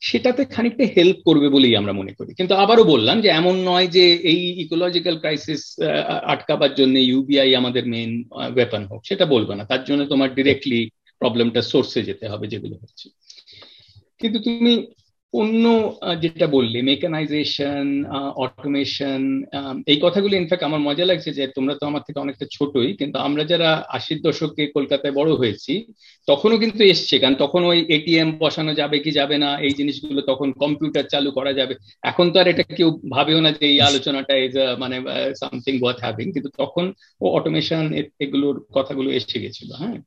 [0.00, 4.14] সেটাতে খানিকটা হেল্প করবে বলেই আমরা মনে করি। কিন্তু আবারও বললাম যে এমন নয় যে
[4.14, 5.80] এই ইকোলজিক্যাল ক্রাইসিস
[6.22, 11.62] আটকাবার জন্য ইউবিআই আমাদের মেইন ওয়েপন হোক, সেটা বলবে না। তার জন্য তোমার ডিরেক্টলি প্রবলেমটা
[11.62, 13.08] সোর্সে যেতে হবে যেগুলো হচ্ছে।
[14.20, 14.86] কিন্তু তুমি
[15.40, 15.64] অন্য
[16.24, 17.86] যেটা বললে মেকানাইজেশন
[18.44, 19.20] অটোমেশন
[19.92, 23.42] এই কথাগুলো ইনফ্যাক্ট আমার মজা লাগছে যে তোমরা তো আমার থেকে অনেকটা ছোটই, কিন্তু আমরা
[23.52, 25.72] যারা আশির দশকে কলকাতায় বড় হয়েছি,
[26.28, 30.48] তখনও কিন্তু এসছে, কারণ তখন ওই এটিএম বসানো যাবে কি যাবে না, এই জিনিসগুলো তখন
[30.62, 31.74] কম্পিউটার চালু করা যাবে।
[32.10, 34.96] এখন তো আর এটা কেউ ভাবেও না যে এই আলোচনাটা ইজ মানে
[35.42, 36.84] সামথিং ওয়াথ হ্যাভিং কিন্তু তখন
[37.20, 37.84] ও অটোমেশন
[38.24, 39.98] এগুলোর কথাগুলো এসে গেছিল হ্যাঁ?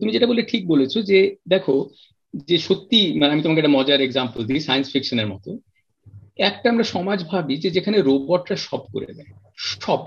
[0.00, 1.18] তুমি যেটা বলে ঠিক বলেছ যে,
[1.54, 1.76] দেখো
[2.34, 5.58] যে সত্যি মানে আমি তোমাকে একটা মজার এক্সাম্পল দিই সায়েন্স ফিকশনের মতো।
[6.36, 9.26] একটা আমরা সমাজ ভাবি যে যেখানে রোবটরা সব করে দেয়
[9.56, 9.98] সব।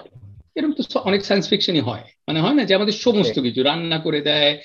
[0.55, 4.21] এরকম তো অনেক সায়েন্স ফিকশনই হয়। মানে হয় না যে আমাদের সমস্ত কিছু রান্না করে
[4.21, 4.57] দেয়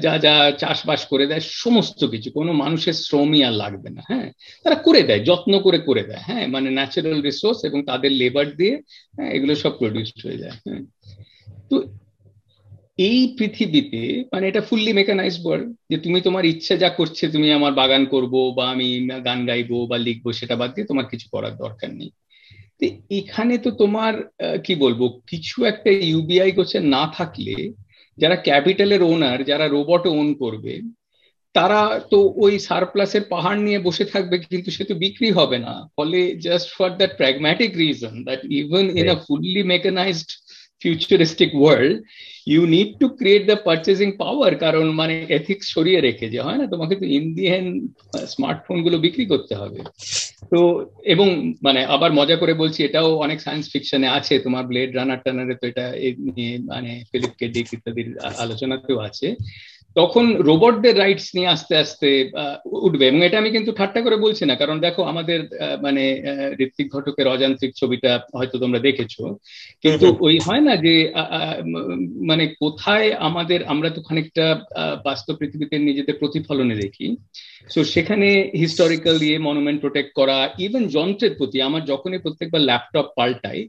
[0.00, 4.32] যা যা চাষবাস করে দেয় সমস্ত কিছু। কোনো মানুষের শ্রমই আর লাগবে না হ্যাঁ?
[4.62, 6.46] তারা করে দেয় যত্ন করে করে দেয় হ্যাঁ?
[6.46, 8.82] মানে ন্যাচারাল রিসোর্স এবং তাদের লেবার দিয়ে
[9.32, 10.82] এগুলো সব প্রডিউসড হয়ে যায় হ্যাঁ?
[11.70, 11.88] তো
[12.98, 14.00] এই পৃথিবীতে
[14.32, 18.34] মানে এটা ফুললি মেকানাইজ ওয়ার্ল্ড যে তুমি তোমার ইচ্ছা যা করছে তুমি আমার বাগান করব
[18.58, 18.88] বা আমি
[19.28, 22.10] গান গাইবো বা লিখব সেটা বাদ দিয়ে তোমার কিছু করার দরকার নেই।
[22.78, 22.84] তো
[23.18, 24.14] এখানে তো তোমার
[24.64, 27.54] কি বলব কিছু একটা ইউবিআই গোছে না থাকলে
[28.18, 30.74] যারা ক্যাপিটালের ওনার যারা রোবট ওন করবে
[31.54, 31.80] তারা
[32.12, 36.68] তো ওই সারপ্লাসের পাহাড় নিয়ে বসে থাকবে কিন্তু সে তো বিক্রি হবে না। ফলে just
[36.76, 40.28] for that pragmatic reason that even in a fully mechanized
[40.82, 42.02] futuristic world
[42.46, 46.66] you need to create the purchasing power কারণ মানে এথিক্স সরিয়ে রেখে যে, হয় না?
[46.66, 47.64] তোমাকে তো ইন্ডিয়ান
[48.26, 49.80] স্মার্টফোনগুলো বিক্রি করতে হবে।
[50.50, 55.18] তো, এবং মানে আবার মজা করে বলছি, এটাও অনেক সায়েন্স ফিকশনে আছে। তোমার ব্লেড রানার
[55.24, 55.92] টানারে তো এটা
[56.36, 59.34] নিয়ে মানে ফিলিপ কেডিক ইত্যাদির আলোচনাতেও আছে।
[59.96, 62.30] তখন রোবটদের রাইটস নিয়ে আস্তে আস্তে
[62.66, 65.40] উঠবে এবং এটা আমি কিন্তু ঠাট্টা করে বলছি না। কারণ দেখো আমাদের
[65.82, 66.02] মানে
[66.58, 69.14] ঋত্বিক ঘটকের অযান্ত্রিক ছবিটা হয়তো তোমরা দেখেছ।
[69.82, 71.12] কিন্তু ওই হয় না যে
[72.26, 74.60] মানে কোথায় আমাদের আমরা তো খানিকটা
[75.04, 77.16] বাস্তব পৃথিবীতে নিজেদের প্রতিফলনে দেখি।
[77.70, 83.66] সো সেখানে হিস্টোরিক্যাল দিয়ে মনুমেন্ট প্রোটেক্ট করা ইভেন যন্ত্রের প্রতি আমার যখনই প্রত্যেকবার ল্যাপটপ পাল্টাই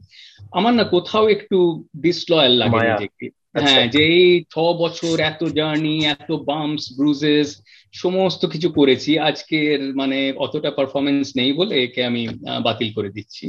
[0.52, 3.26] আমার না কোথাও একটু ডিসলয়াল লাগে নিজেকে।
[3.64, 7.48] হ্যাঁ যে এই ছ বছর এত জার্নি এত বাম্পস ব্রুজেস
[7.94, 12.22] সমস্ত কিছু করেছি। আজকের মানে অতটা পারফরমেন্স নেই বলে একে আমি
[12.66, 13.44] বাতিল করে দিচ্ছি।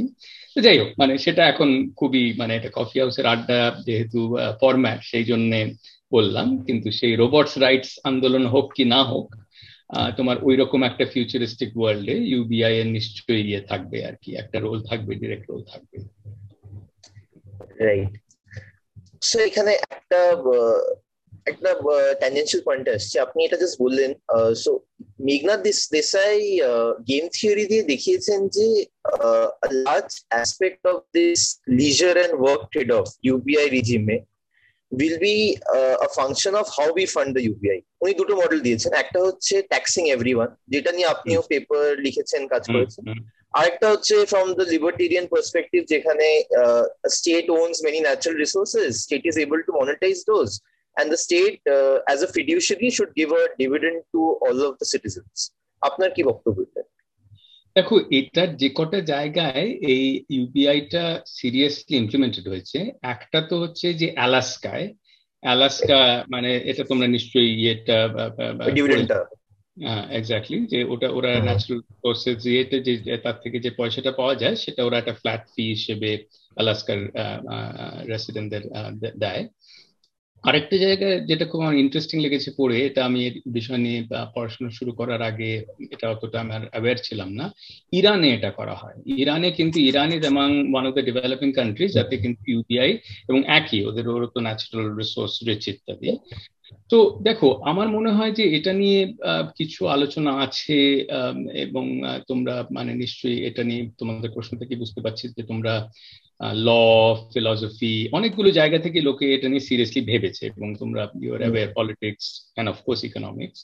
[0.54, 4.20] তো যাই হোক মানে সেটা এখন খুবই মানে এটা কফি হাউসের আড্ডা যেহেতু
[4.60, 5.52] ফরম্যাট সেই জন্য
[6.12, 9.26] বললাম। কিন্তু সেই রোবটস রাইটস আন্দোলন হোক কি না হোক
[10.18, 14.78] তোমার ওই রকম একটা ফিউচারিস্টিক ওয়ার্ল্ডে ইউবিআই এর নিশ্চয়ই ইয়ে থাকবে আর কি। একটা রোল
[14.90, 15.96] থাকবে ডিরেক্ট রোল থাকবে।
[17.80, 18.12] রাইট
[19.22, 20.20] সো এখানে একটা
[21.46, 21.70] একটা
[22.20, 24.10] ট্যানজেন্সিয়াল পয়েন্ট আসছে আপনি এটা জাস্ট বললেন
[24.62, 24.70] so
[25.28, 25.60] Meghnad
[25.98, 26.38] Desai
[27.10, 28.66] game theory দিয়ে দেখিয়েছেন যে
[29.86, 31.40] large aspect of this
[31.80, 34.16] leisure and work trade off UBI রিজিমে
[34.92, 35.36] will be
[36.06, 40.02] a function of how we fund the UBI উনি দুটো মডেল দিয়েছেন। একটা হচ্ছে ট্যাক্সিং
[40.14, 43.04] এভরিওয়ান যেটা নিয়ে আপনিও পেপার লিখেছেন কাজ করেছেন।
[43.54, 46.26] আরেকটা হচ্ছে ফ্রম দ্য লিবার্টেরিয়ান পার্সপেক্টিভ যেখানে
[47.16, 50.48] state owns many natural resources state is able to monetise those
[50.96, 54.86] and the state as as a fiduciary should give a dividend to all of the
[54.92, 55.36] citizens.
[55.82, 56.58] আপনার কি বক্তব্য
[57.76, 60.04] দেখো এটার যে কটা জায়গায় এই
[60.36, 61.04] ইউপিআইটা
[61.38, 62.78] সিরিয়াসলি ইমপ্লিমেন্টেড হয়েছে
[63.14, 64.86] একটা তো হচ্ছে যে অ্যালাস্কায়
[65.42, 66.00] অ্যালাস্কা
[66.32, 67.98] মানে এটা তোমরা নিশ্চয়ই ইয়েটা
[70.10, 74.84] এক্স্যাক্টলি যে ওটা ওরা ন্যাচারাল সোর্সেস ইয়েতে যে তার থেকে যে পয়সাটা পাওয়া যায় সেটা
[74.84, 76.10] ওরা একটা ফ্ল্যাট ফি হিসেবে
[76.56, 76.98] আলাস্কার
[78.08, 78.62] রেসিডেন্টদের
[79.18, 79.48] দেয়।
[80.44, 84.04] আরেকটা জায়গায় যেটা খুব আমার ইন্টারেস্টিং লেগেছে পড়ে এটা আমি বিষয় নিয়ে
[84.34, 87.52] পড়াশোনা শুরু করার আগে এটা অতটা আমার অ্যাওয়ার ছিলাম না
[87.92, 92.16] ইরানে এটা করা হয়। ইরানে কিন্তু Iran is among one of the developing countries যাতে
[92.16, 96.18] কিন্তু ইউপিআই এবং একই ওদের ওর তো ন্যাচারাল রিসোর্স রিচ ইত্যাদি
[96.90, 99.00] তো দেখো আমার মনে হয় যে এটা নিয়ে
[99.56, 100.78] কিছু আলোচনা আছে
[101.66, 101.84] এবং
[102.28, 105.74] তোমরা মানে নিশ্চয়ই এটা নিয়ে তোমাদের প্রশ্ন থেকে বুঝতে পারছি যে তোমরা
[106.58, 106.68] ল
[107.32, 112.68] ফিলসফি অনেকগুলো জায়গা থেকে লোকে এটা নিয়ে সিরিয়াসলি ভেবেছে এবং তোমরা you're aware politics and
[112.70, 113.58] of course economics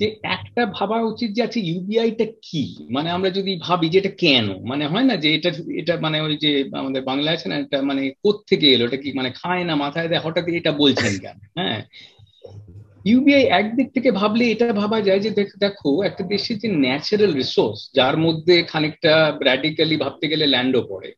[0.00, 2.64] যে একটা ভাবা উচিত যে আছে ইউবিআইটা কি?
[2.90, 4.46] মানে আমরা যদি ভাবি যে এটা কেন?
[4.70, 8.02] মানে হয় না যে এটা এটা মানে ওই যে আমাদের বাংলা আছে না, এটা মানে
[8.22, 8.84] কোথেকে এলো?
[8.84, 10.22] এটা কি মানে খায় না মাথায় দেয়?
[10.24, 11.36] হঠাৎ এটা বলছেন কেন?
[11.58, 11.78] হ্যাঁ?
[13.04, 15.30] ইউবিআই একদিক থেকে ভাবলে এটা ভাবা যায় যে,
[15.60, 21.10] দেখো একটা দেশের যে ন্যাচারাল রিসোর্স যার মধ্যে খানিকটা র্যাডিক্যালি ভাবতে গেলে ল্যান্ডও পড়ে,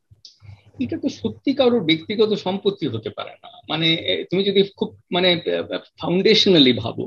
[0.85, 3.89] এটা তো সত্যি কারোর ব্যক্তিগত সম্পত্তি হতে পারে না। মানে
[4.31, 5.29] তুমি যদি খুব মানে
[6.01, 7.05] ফাউন্ডেশনালি ভাবো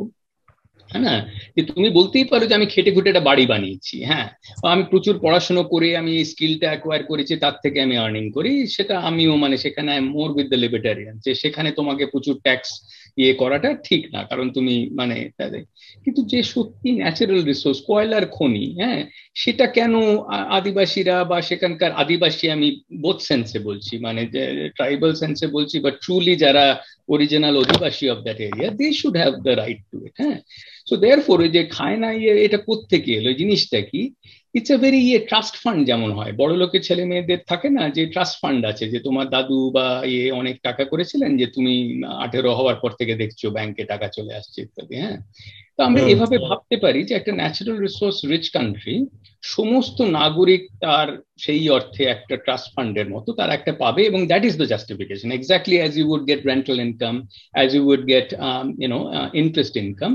[0.93, 1.21] হ্যাঁ?
[1.57, 4.27] যে তুমি বলতেই পারো যে আমি খেটে খুটে একটা বাড়ি বানিয়েছি হ্যাঁ?
[4.63, 9.35] আমি প্রচুর পড়াশোনা করে আমি স্কিলটা অ্যাকোয়ার করেছি, তার থেকে আমি আর্নিং করি, সেটা আমিও
[9.35, 12.69] মানে সেখানে মোর উইথ দ্য লিবার্টারিয়ান যে সেখানে তোমাকে প্রচুর ট্যাক্স
[13.17, 15.17] ইয়ে করাটা ঠিক না, কারণ তুমি মানে
[16.03, 19.01] কিন্তু যে সত্যি ন্যাচারাল রিসোর্স কয়লার খনি হ্যাঁ
[19.35, 19.93] সেটা কেন
[20.57, 22.67] আদিবাসীরা বা সেখানকার আদিবাসী, আমি
[23.03, 24.21] বোথ সেন্সে বলছি মানে
[24.77, 26.65] ট্রাইবাল সেন্সে বলছি বা ট্রুলি যারা
[27.13, 30.37] অরিজিনাল অধিবাসী of that area they should have the right to it হ্যাঁ।
[30.87, 33.31] সো দেয়ার ফোর যে খায় না ইয়ে এটা কোথেকে এলো?
[33.41, 34.01] জিনিসটা কি?
[34.53, 38.03] ইটস এ ভেরি ইয়ে ট্রাস্ট ফান্ড যেমন হয়। বড় লোকের ছেলে মেয়েদের থাকে না যে
[38.13, 41.73] ট্রাস্ট ফান্ড আছে যে তোমার দাদু বা ইয়ে অনেক টাকা করেছিলেন যে তুমি
[42.25, 45.17] আঠেরো হওয়ার পর থেকে দেখছ ব্যাংকে টাকা চলে আসছে ইত্যাদি হ্যাঁ?
[45.75, 48.95] তো আমরা এভাবে ভাবতে পারি যে একটা ন্যাচারাল রিসোর্স রিচ কান্ট্রি
[49.53, 54.53] সমস্ত নাগরিক তার সেই অর্থে একটা ট্রাস্ট ফান্ডের মতো তার একটা পাবে এবং that is
[54.61, 57.15] the justification exactly as you would get rental income
[57.53, 58.29] as you would get
[58.81, 58.99] you know
[59.41, 60.11] interest income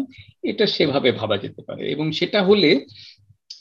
[0.50, 2.70] এটা সেভাবে ভাবা যেতে পারে এবং সেটা হলে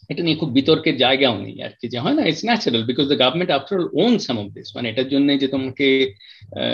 [0.09, 3.17] এটা নিয়ে খুব বিতর্কের জায়গাও নেই আর কি যে হয় না it's natural because the
[3.17, 5.87] government after all own some of this মানে এটার জন্য যে তোমাকে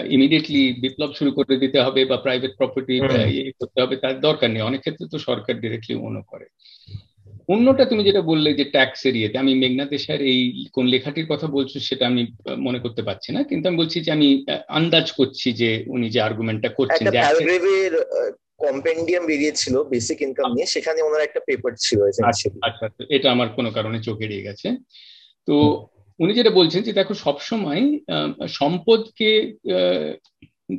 [0.10, 2.94] ইমিডিয়েটলি বিপ্লব শুরু করে দিতে হবে বা প্রাইভেট প্রপার্টি
[3.32, 6.46] ইয়ে করতে হবে তার দরকার নেই। অনেক ক্ষেত্রে তো সরকার ডিরেক্টলি ওনও করে।
[7.50, 10.42] অন্যটা তুমি যেটা বললে যে ট্যাক্স এরিয়াতে আমি মেঘনা দেশের এই
[10.74, 12.22] কোন লেখাটির কথা বলছো সেটা আমি
[12.58, 14.28] মনে করতে পারছি না কিন্তু আমি বলছি যে আমি
[14.70, 17.20] আন্দাজ করছি যে উনি যে আর্গুমেন্টটা করছেন যে
[18.60, 22.00] কম্পেন্ডিয়াম বেরিয়েছিল বেসিক ইনকাম নিয়ে, সেখানে ওনার একটা পেপার ছিল
[22.30, 22.86] আচ্ছা আচ্ছা
[23.16, 24.68] এটা আমার কোনো কারণে চোখে এড়িয়ে গেছে।
[25.48, 25.56] তো
[26.20, 27.84] উনি যেটা বলছেন যে, দেখো, সবসময়
[28.60, 29.32] সম্পদকে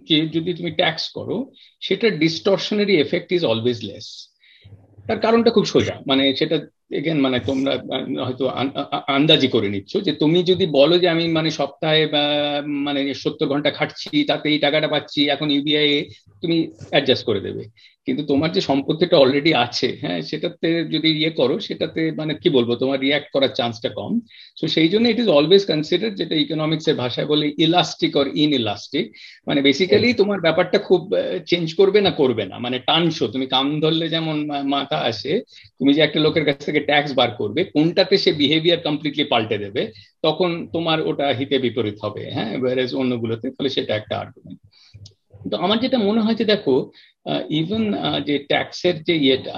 [0.09, 1.37] কে যদি তুমি ট্যাক্স করো
[1.83, 4.07] সেটা distortionary effect is always less
[5.07, 6.57] তার কারণটা খুব সোজা মানে সেটা
[6.91, 7.73] এগেন মানে তোমরা
[8.25, 8.45] হয়তো
[9.09, 12.03] আন্দাজি করে নিচ্ছ যে তুমি যদি বলো যে আমি মানে সপ্তাহে
[12.67, 15.89] মানে সত্তর ঘণ্টা খাটছি, তাতে এই টাকাটা পাচ্ছি, এখন ইউবিআই
[16.43, 16.57] তুমি
[16.91, 17.63] অ্যাডজাস্ট করে দেবে।
[18.07, 22.71] কিন্তু তোমার যে সম্পত্তিটা অলরেডি আছে হ্যাঁ সেটাতে যদি ইয়ে করো সেটাতে মানে কি বলব
[22.75, 24.13] তোমার রিয়াক্ট করার চান্সটা কম।
[24.57, 28.51] সো সেই জন্য ইট ইজ অলওয়েজ কনসিডার যেটা ইকোনমিক্স এর ভাষায় বলে ইলাস্টিক অর ইন
[28.53, 29.05] ইলাস্টিক
[29.47, 31.01] মানে বেসিক্যালি তোমার ব্যাপারটা খুব
[31.47, 34.37] চেঞ্জ করবে না করবে না মানে টানছো তুমি কাম ধরলে যেমন
[34.69, 35.33] মাথা আসে
[35.79, 39.83] তুমি যে একটা লোকের কাছ থেকে ট্যাক্স বার করবে কোনটাতে সে বিহেভিয়ার কমপ্লিটলি পাল্টে দেবে
[40.23, 42.53] তখন তোমার ওটা হিতে বিপরীত হবে হ্যাঁ
[42.95, 44.61] অন্যগুলোতে ফলে সেটা একটা আর্গুমেন্ট
[45.51, 46.75] তো আমার যেটা মনে হয় যে দেখো
[47.61, 47.85] ইভেন
[48.29, 49.57] যে ট্যাক্সের যে ইয়েটা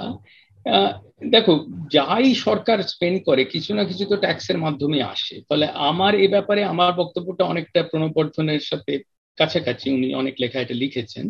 [1.35, 1.53] দেখো,
[1.95, 6.61] যাই সরকার স্পেন্ড করে, কিছু না কিছু তো ট্যাক্সের মাধ্যমে আসে। ফলে আমার এ ব্যাপারে
[6.73, 8.93] আমার বক্তব্যটা অনেকটা প্রণবর্ধনের সাথে
[9.37, 11.25] কাছাকাছি, উনি অনেক লেখা এটা লিখেছেন।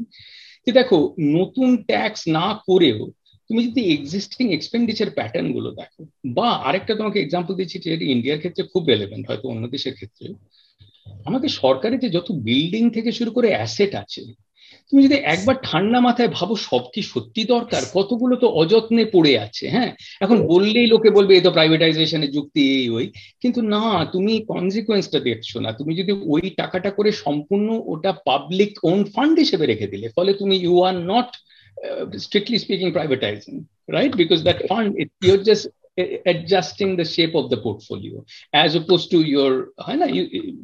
[0.66, 0.98] যে দেখো,
[1.38, 3.00] নতুন ট্যাক্স না করেও
[3.50, 6.02] তুমি যদি এক্সিস্টিং এক্সপেন্ডিচার প্যাটার্নগুলো দেখো,
[6.38, 10.28] বা আরেকটা তোমাকে এক্সাম্পল দিচ্ছি যেটা ইন্ডিয়ার ক্ষেত্রে খুব রেলেভেন্ট হয়তো অন্য দেশের ক্ষেত্রে
[11.28, 14.22] আমাদের সরকারের যে যত বিল্ডিং থেকে শুরু করে অ্যাসেট আছে
[14.92, 19.66] তুমি যদি একবার ঠান্ডা মাথায় ভাবো সব কি সত্যি দরকার কতগুলো তো অযত্নে পড়ে আছে
[19.70, 19.92] হ্যাঁ?
[20.22, 23.06] এখন বললেই লোকে বলবে এই তো প্রাইভেটাইজেশনের যুক্তি এই ওই।
[23.42, 29.00] কিন্তু না তুমি কনসিকুয়েন্সটা দেখছ না। তুমি যদি ওই টাকাটা করে সম্পূর্ণ ওটা পাবলিক ওন
[29.14, 31.30] ফান্ড হিসেবে রেখে দিলে ফলে তুমি you are not
[32.18, 33.54] strictly speaking privatising
[33.90, 35.66] right because that fund it, you're just
[36.26, 38.24] adjusting the shape of the portfolio
[38.54, 39.52] as opposed to your
[39.86, 40.08] হয় না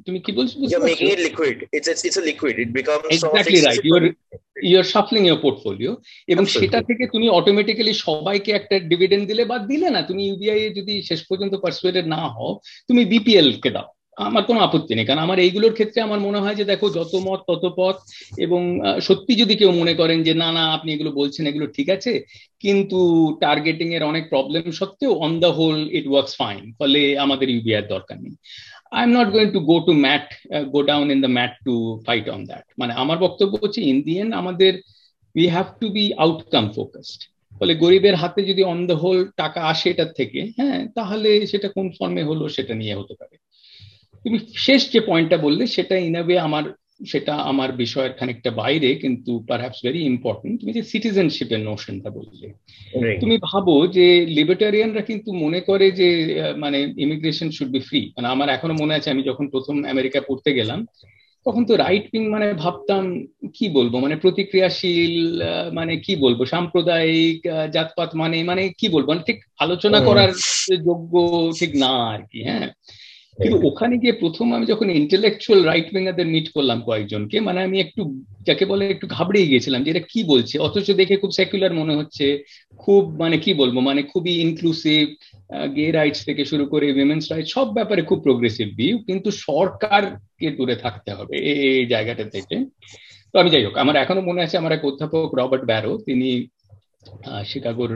[0.05, 3.59] তুমি কি বলছো you're making it liquid it's a, it's a liquid it becomes exactly
[3.67, 4.05] right you're
[4.69, 5.91] you're shuffling your portfolio
[6.33, 10.69] এবং সেটা থেকে তুমি automatically সবাইকে একটা ডিভিডেন্ড দিলে বা দিলে না তুমি ইউবিআই এ
[10.79, 12.51] যদি শেষ পর্যন্ত পার্সুয়েটেড না হও
[12.89, 16.55] তুমি বিপিএল কে দাও আমার কোনো আপত্তি নেই। কারণ আমার এইগুলোর ক্ষেত্রে আমার মনে হয়
[16.55, 17.95] যে, দেখো, যত মত, তত পথ
[18.37, 18.61] এবং
[19.01, 22.11] সত্যি যদি কেউ মনে করেন যে, না না, আপনি এগুলো বলছেন, এগুলো ঠিক আছে।
[22.59, 22.99] কিন্তু
[23.41, 28.17] টার্গেটিং এর অনেক প্রবলেম সত্ত্বেও on the whole it works fine ফলে আমাদের ইউবিআর দরকার
[28.23, 28.35] নেই।
[28.91, 30.25] I am not going to go to mat
[30.73, 31.73] go down in the mat to
[32.07, 34.73] fight on that মানে আমার বক্তব্য হচ্ছে ইন্ডিয়ান আমাদের
[35.35, 37.21] we have to be outcome focused
[37.59, 41.85] ফলে গরিবের হাতে যদি অন দ্য হোল টাকা আসে এটার থেকে হ্যাঁ তাহলে সেটা কোন
[41.97, 43.35] ফর্মে হলো, সেটা নিয়ে হতে পারে।
[44.25, 46.63] তুমি শেষ যে পয়েন্টটা বললে সেটা ইনাবে আমার
[47.05, 52.47] সেটা আমার বিষয়ের খানিকটা বাইরে কিন্তু পারহ্যাপস ভেরি ইম্পর্টেন্ট তুমি যে সিটিজেনশিপের নোশনটা বললে।
[53.19, 56.09] তুমি ভাবো যে লিবার্টারিয়ানরা কিন্তু মনে করে যে
[56.57, 60.53] মানে ইমিগ্রেশন শুড বি ফ্রি মানে আমার এখনও মনে আছে আমি যখন প্রথম আমেরিকা পড়তে
[60.53, 60.85] গেলাম
[61.45, 63.03] তখন তো রাইট উইং মানে ভাবতাম
[63.53, 63.99] কি বলব?
[63.99, 65.41] মানে প্রতিক্রিয়াশীল
[65.73, 66.45] মানে কি বলব?
[66.45, 67.39] সাম্প্রদায়িক
[67.73, 69.07] জাতপাত মানে মানে কি বলব?
[69.09, 70.31] মানে ঠিক আলোচনা করার
[70.85, 71.13] যোগ্য
[71.59, 72.67] ঠিক না আর কি হ্যাঁ?
[73.37, 78.01] কিন্তু ওখানে গিয়ে প্রথম আমি যখন ইন্টেলেকচুয়াল রাইট উইঙ্গারদের মিট করলাম কয়েকজনকে মানে আমি একটু
[78.47, 80.55] যাকে বলে একটু ঘাবড়িয়ে গিয়েছিলাম যে এটা কি বলছে?
[80.67, 82.25] অথচ দেখে খুব সেকুলার মনে হচ্ছে
[82.83, 85.03] খুব মানে কি বলব মানে খুবই ইনক্লুসিভ
[85.77, 90.75] গে রাইটস থেকে শুরু করে উইমেন্স রাইটস সব ব্যাপারে খুব প্রোগ্রেসিভ ভিউ কিন্তু সরকারকে দূরে
[90.75, 91.35] থাকতে হবে
[91.73, 92.55] এই জায়গাটা থেকে।
[93.31, 96.29] তো আমি যাই হোক আমার এখনও মনে আছে আমার এক অধ্যাপক রবার্ট ব্যারো তিনি
[97.45, 97.91] শিকাগোর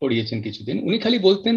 [0.00, 1.56] পড়িয়েছেন কিছুদিন। উনি খালি বলতেন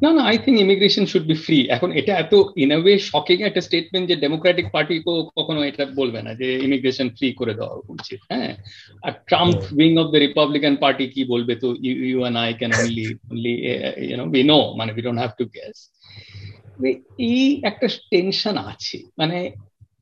[0.00, 2.32] না না I think immigration should be free এখন এটা এত
[2.62, 4.94] ইন ওয়ে শকিং একটা স্টেটমেন্ট যে ডেমোক্রেটিক পার্টি
[5.38, 8.52] কখনো এটা বলবে না যে ইমিগ্রেশন ফ্রি করে দেওয়া উচিত হ্যাঁ?
[9.04, 11.68] আর Trump wing of the Republican Party কি বলবে তো
[12.04, 13.54] you and I can only only
[14.02, 15.76] you know we know মানে we don't have to guess
[17.28, 19.38] এই একটা টেনশন আছে মানে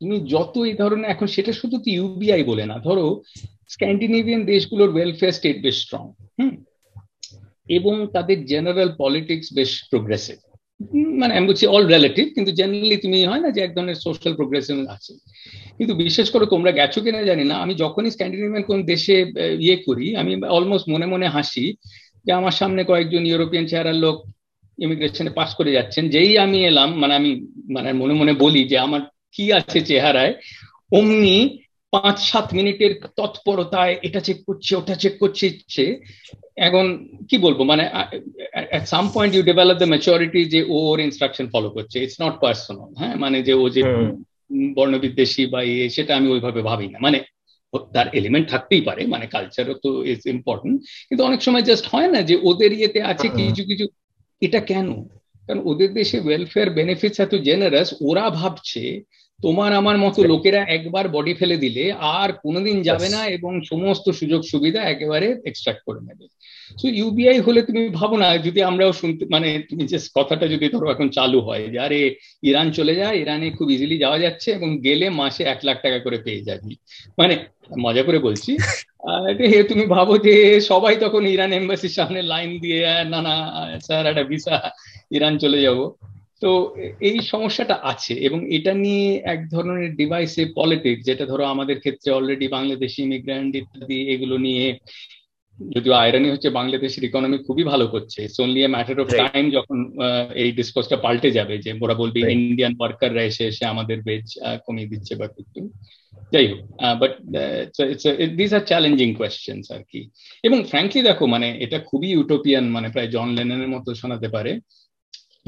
[0.01, 3.07] তুমি যত এই ধরনের এখন সেটা শুধু তো ইউবিআই বলে না ধরো
[3.69, 6.05] স্ক্যান্ডিনেভিয়ান দেশগুলোর ওয়েলফেয়ার স্টেট বেশ স্ট্রং
[6.39, 6.53] হুম?
[7.77, 10.37] এবং তাদের জেনারেল পলিটিক্স বেশ প্রোগ্রেসিভ
[11.21, 14.77] মানে আমি বলছি অল রিলেটিভ কিন্তু জেনারেলি তুমি হয় না যে এক ধরনের সোশ্যাল প্রোগ্রেসিভ
[14.97, 15.13] আছে।
[15.79, 19.17] কিন্তু বিশেষ করে তোমরা গেছো কিনা জানি না, আমি যখনই স্ক্যান্ডিনেভিয়ান কোন দেশে
[19.65, 21.67] ইয়ে করি, আমি অলমোস্ট মনে মনে হাসি
[22.27, 24.17] যে আমার সামনে কয়েকজন ইউরোপিয়ান চেহারার লোক
[24.79, 27.31] ইমিগ্রেশনে পাস করে যাচ্ছেন, যেই আমি এলাম মানে আমি
[27.75, 29.03] মানে মনে মনে বলি যে আমার
[29.35, 30.33] কি আছে চেহারায়,
[30.99, 31.39] অমনি
[31.93, 35.85] পাঁচ সাত মিনিটের তৎপরতায় এটা চেক করছে, ওটা চেক করছে
[36.59, 37.63] এখন কি বলব?
[37.63, 37.85] মানে
[38.77, 42.35] at some point you develop the maturity যে ও ওর ইনস্ট্রাকশন ফলো করছে। ইটস নট
[42.41, 43.15] পার্সোনাল হ্যাঁ?
[43.17, 43.83] মানে যে ও যে
[44.75, 47.19] বর্ণবিদ্বেষী বা ইয়ে সেটা আমি ওইভাবে ভাবি না। মানে
[47.95, 50.77] তার এলিমেন্ট থাকতেই পারে মানে কালচারও তো ইজ ইম্পর্টেন্ট
[51.09, 53.87] কিন্তু অনেক সময় জাস্ট হয় না যে ওদের ইয়েতে আছে কিছু কিছু।
[54.41, 54.89] এটা কেন?
[55.47, 59.03] কারণ ওদের দেশে ওয়েলফেয়ার বেনিফিটস এত জেনারাস ওরা ভাবছে
[59.41, 61.85] তোমার আমার মতো লোকেরা একবার বডি ফেলে দিলে
[62.19, 66.25] আর কোনোদিন যাবে না এবং সমস্ত সুযোগ সুবিধা একেবারে এক্সট্রাক্ট করে নেবে।
[66.77, 70.87] সো ইউবিআই হলে তুমি ভাবো না যদি আমরাও শুনতে মানে তুমি যে কথাটা যদি ধরো
[70.91, 72.01] এখন চালু হয় যে আরে
[72.43, 76.19] ইরান চলে যায় ইরানে খুব ইজিলি যাওয়া যাচ্ছে এবং গেলে মাসে এক লাখ টাকা করে
[76.19, 76.73] পেয়ে যাবি।
[77.19, 77.35] মানে
[77.79, 78.51] মজা করে বলছি।
[79.69, 83.35] তুমি ভাবো যে সবাই তখন ইরান এম্বাসির সামনে লাইন দিয়ে না না
[83.81, 84.57] স্যার একটা ভিসা
[85.11, 85.79] ইরান চলে যাব।
[86.43, 86.51] তো
[87.01, 92.47] এই সমস্যাটা আছে এবং এটা নিয়ে এক ধরনের ডিভাইসে পলিটিক্স যেটা ধরো আমাদের ক্ষেত্রে অলরেডি
[92.49, 94.67] বাংলাদেশি ইমিগ্রেন্ট ইত্যাদি এগুলো নিয়ে
[95.59, 98.21] যদিও আয়রানি হচ্ছে বাংলাদেশের ইকোনমি খুবই ভালো করছে।
[98.65, 99.79] এ ম্যাটার অফ টাইম যখন
[100.43, 104.27] এই ডিসকোর্সটা পাল্টে যাবে যে ওরা বলবে ইন্ডিয়ান ওয়ার্কাররা এসে এসে আমাদের বেজ
[104.67, 105.61] কমিয়ে দিচ্ছে বা কিছু।
[106.33, 106.61] যাই হোক
[107.01, 107.13] but
[108.39, 110.01] this are challenging questions আর কি।
[110.45, 114.53] এবং ফ্র্যাঙ্কলি দেখো মানে এটা খুবই ইউটোপিয়ান মানে প্রায় জন লেনের মতো শোনাতে পারে।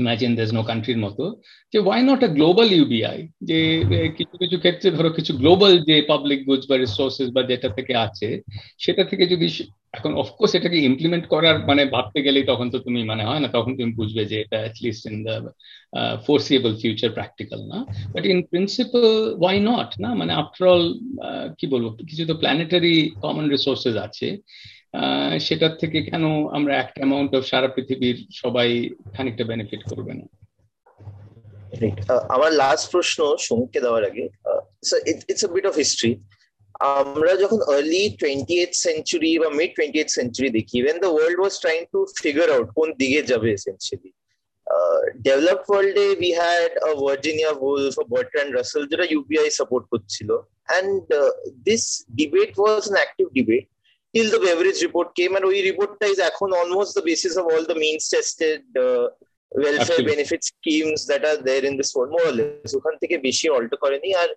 [0.01, 1.25] ইমাজিন দেস নো কান্ট্রির মতো
[1.73, 3.59] যে why not a global UBI যে
[4.19, 8.29] কিছু কিছু ক্ষেত্রে ধরো কিছু গ্লোবাল যে পাবলিক গুডস বা রিসোর্সেস বা যেটা থেকে আছে
[8.85, 9.47] সেটা থেকে যদি
[9.99, 13.73] এখন অফকোর্স এটাকে ইমপ্লিমেন্ট করার মানে ভাবতে গেলেই তখন তো তুমি মানে হয় না তখন
[13.79, 15.35] তুমি বুঝবে যে এটা at least in the
[16.27, 17.79] foreseeable future practical না।
[18.15, 19.07] But in principle
[19.41, 20.11] why not না?
[20.15, 20.85] মানে আফটার অল
[21.59, 24.27] কি বলব কিছু তো প্ল্যানেটারি কমন রিসোর্সেস আছে।
[25.47, 26.25] সেটার থেকে কেন
[26.57, 28.69] আমরা একটা অ্যামাউন্ট অফ সারা পৃথিবীর সবাই
[29.15, 30.25] খানিকটা বেনিফিট করবে না?
[32.35, 34.25] আমার লাস্ট প্রশ্ন সোমকে দেওয়ার আগে
[35.31, 36.13] it's a bit of history
[37.03, 41.39] আমরা যখন আর্লি টোয়েন্টি এইট সেঞ্চুরি বা মিড টোয়েন্টি এইট সেঞ্চুরি দেখি even the world
[41.41, 44.11] was trying to figure out কোন দিকে যাবে এসেন্সিয়ালি
[45.29, 46.71] ডেভেলপড ওয়ার্ল্ডে we had
[47.05, 50.31] Virginia Woolf Bertrand Russell যেটা ইউপিআই সাপোর্ট করছিল।
[50.71, 51.03] And
[51.69, 51.83] this
[52.21, 53.65] debate was an active debate
[54.14, 57.64] till the Beveridge report came and ওই রিপোর্টটা is এখন almost the basis of all
[57.72, 59.06] the means tested uh,
[59.66, 60.12] welfare Absolutely.
[60.14, 63.78] benefit schemes that are there in this world more or less ওখান থেকে বেশি alter
[63.84, 64.30] করেনি আর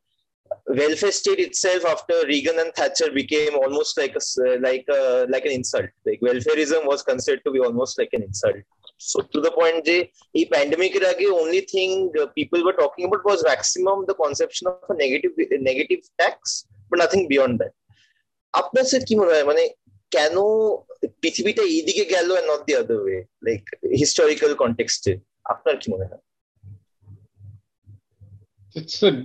[0.81, 4.23] welfare state itself after Reagan and Thatcher became almost like a
[4.67, 5.01] like a
[5.33, 8.63] like an insult like welfareism was considered to be almost like an insult
[9.11, 9.97] so to the point যে
[10.39, 11.91] এই pandemic এর আগে only thing
[12.21, 15.33] uh, people were talking about was maximum the conception of a negative
[15.71, 16.37] negative tax
[16.89, 17.73] but nothing beyond that
[18.54, 19.44] আপনার sir কি মনে হয়?
[19.44, 19.64] মানে
[20.12, 20.36] কেন
[21.22, 23.62] পৃথিবীটা এইদিকে গেল not the other way like
[24.02, 25.12] historical কনটেক্সটে
[25.46, 26.24] আপনার কি মনে হয়?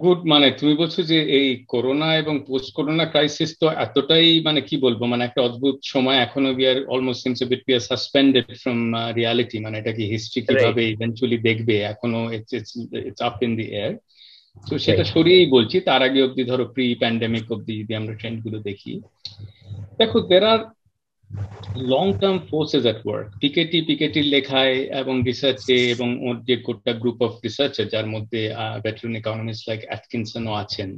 [0.03, 4.77] গুড মানে তুমি বলছো যে এই করোনা এবং পোস্ট করোনা ক্রাইসিস তো এতটাই মানে কি
[4.77, 5.01] বলব?
[5.05, 8.79] মানে একটা অদ্ভুত সময় এখনও we are almost seems bit we are suspended from
[9.15, 11.75] reality মানে এটা কি হিস্ট্রি কীভাবে ইভেন্চুয়ালি দেখবে?
[11.93, 12.53] এখনও it's
[13.09, 13.95] it's up in the air
[14.67, 18.93] তো সেটা সরিয়েই বলছি তার আগে অব্দি ধরো প্রি প্যান্ডেমিক অব্দি যদি আমরা ট্রেন্ডগুলো দেখি।
[19.99, 20.61] দেখো there are
[21.93, 27.19] long term forces at work Piketty পিকেটির লেখায় এবং রিসার্চে এবং ওর যে গোটা গ্রুপ
[27.23, 28.41] অফ রিসার্চার যার মধ্যে
[28.85, 30.89] ভেটারেন ইকোনমিস্ট লাইক অ্যাটকিনসনও আছেন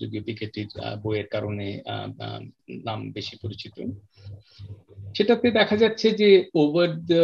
[0.00, 0.68] যদিও পিকেটির
[1.02, 1.66] বইয়ের কারণে
[2.86, 3.76] নাম বেশি পরিচিত।
[5.16, 7.22] সেটাতে দেখা যাচ্ছে যে ওভার দ্য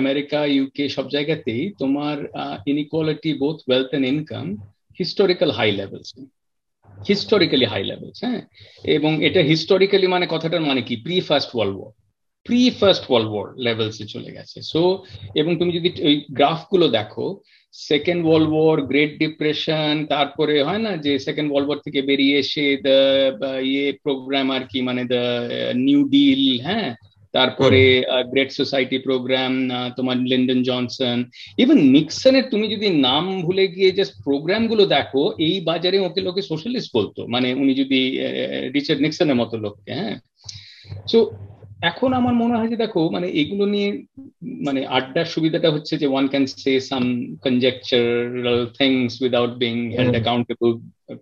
[0.00, 2.16] আমেরিকা ইউকে সব জায়গাতেই তোমার
[2.66, 4.46] inequality both wealth and income
[4.98, 6.08] historical high levels
[7.08, 8.40] historically high levels হ্যাঁ?
[8.88, 10.94] এবং এটা হিস্টোরিক্যালি মানে কথাটার মানে কি?
[10.96, 11.92] Pre first world war
[12.46, 14.82] pre first world war লেভেলসে চলে গেছে। সো
[15.34, 17.26] এবং তুমি যদি ওই গ্রাফগুলো দেখো
[17.74, 22.66] second world war great depression তারপরে হয় না যে সেকেন্ড ওয়ার্ল্ড ওয়ার থেকে বেরিয়ে এসে
[22.86, 22.98] দ্য
[23.70, 25.22] ইয়ে প্রোগ্রাম আর কি মানে দ্য
[25.86, 26.88] নিউ ডিল হ্যাঁ?
[27.38, 27.80] তারপরে
[28.32, 29.52] গ্রেট সোসাইটি প্রোগ্রাম
[29.96, 31.16] তোমার লিন্ডন জনসন
[31.58, 36.90] ইভেন নিক্সনের তুমি যদি নাম ভুলে গিয়ে জাস্ট প্রোগ্রামগুলো দেখো এই বাজারে ওকে লোকে সোশ্যালিস্ট
[36.94, 38.00] বলতো মানে উনি যদি
[38.76, 40.16] রিচার্ড নিক্সনের মতো লোককে হ্যাঁ?
[41.06, 41.18] সো
[41.82, 43.88] এখন আমার মনে হয় যে দেখো মানে এগুলো নিয়ে
[44.66, 47.04] মানে আড্ডার সুবিধাটা হচ্ছে যে one can say some
[47.44, 50.70] conjectural things without being held accountable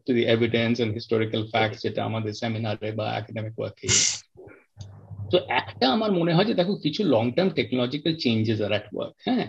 [0.05, 3.89] to the evidence and historical facts যেটা আমাদের সেমিনারে বা একাডেমিক ওয়ার্কে
[5.31, 9.15] তো একটা আমার মনে হয় যে, দেখো, কিছু long term technological changes are at work
[9.27, 9.47] হ্যাঁ?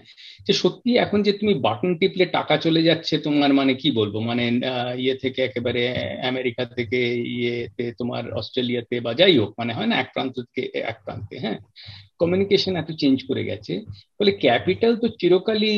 [0.47, 4.15] যে সত্যি এখন যে তুমি বাটন টিপলে টাকা চলে যাচ্ছে তোমার মানে কি বলব?
[4.19, 4.43] মানে
[4.97, 5.81] ইয়ে থেকে একেবারে
[6.27, 6.99] আমেরিকা থেকে
[7.37, 11.57] ইয়েতে, তোমার অস্ট্রেলিয়াতে বা যাই হোক মানে হয় না, এক প্রান্ত থেকে এক প্রান্তে হ্যাঁ?
[12.19, 13.73] কমিউনিকেশন এত চেঞ্জ করে গেছে।
[14.17, 15.75] ফলে ক্যাপিটাল তো চিরকালই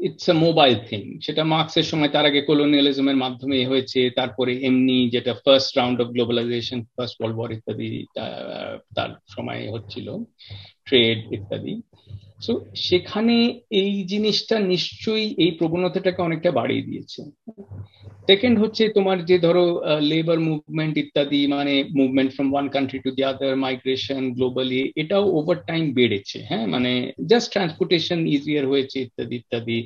[0.00, 5.32] ইটস এ মোবাইল থিং সেটা মার্কসের সময়, তার আগে কলোনিয়ালিজমের মাধ্যমে হয়েছে, তারপরে এমনি যেটা
[5.44, 7.88] first round of globalization first world war ইত্যাদি
[8.96, 10.06] তার সময় হচ্ছিল
[10.86, 11.74] ট্রেড ইত্যাদি।
[12.44, 12.52] সো
[12.88, 13.36] সেখানে
[13.82, 17.20] এই জিনিসটা নিশ্চয়ই এই প্রবণতাটাকে অনেকটা বাড়িয়ে দিয়েছে।
[18.28, 19.64] সেকেন্ড হচ্ছে তোমার যে ধরো
[20.10, 25.58] লেবার মুভমেন্ট ইত্যাদি মানে movement from one country to the other migration globally এটাও ওভার
[25.68, 26.66] টাইম বেড়েছে হ্যাঁ?
[26.66, 26.90] মানে
[27.30, 29.78] জাস্ট ট্রান্সপোর্টেশন ইজিয়ার হয়েছে ইত্যাদি ইত্যাদি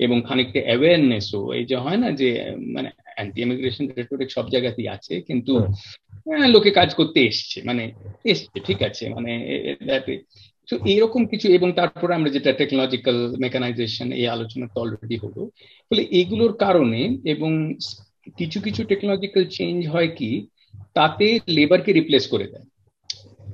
[0.00, 2.28] এবং খানিকটা অ্যাওয়ারনেসও এই যে হয় না যে
[2.74, 5.52] মানে অ্যান্টি ইমিগ্রেশন রেটোরিক সব জায়গাতেই আছে কিন্তু
[6.54, 7.84] লোকে কাজ করতে এসছে মানে
[8.24, 9.32] এসছে ঠিক আছে মানে
[10.68, 15.40] তো এইরকম কিছু, এবং তারপরে আমরা যেটা টেকনোলজিক্যাল মেকানাইজেশন এই আলোচনা তো অলরেডি হলো,
[15.88, 17.00] ফলে এগুলোর কারণে
[17.34, 17.50] এবং
[18.38, 20.30] কিছু কিছু টেকনোলজিক্যাল চেঞ্জ হয় কি,
[20.98, 22.66] তাতে লেবারকে রিপ্লেস করে দেয়।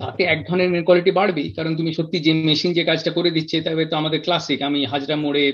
[0.00, 3.84] তাতে এক ধরনের ইনকোয়ালিটি বাড়বেই কারণ তুমি সত্যি যে মেশিন যে কাজটা করে দিচ্ছে, তবে
[3.90, 5.44] তো আমাদের ক্লাসিক আমি হাজরা মোড়ে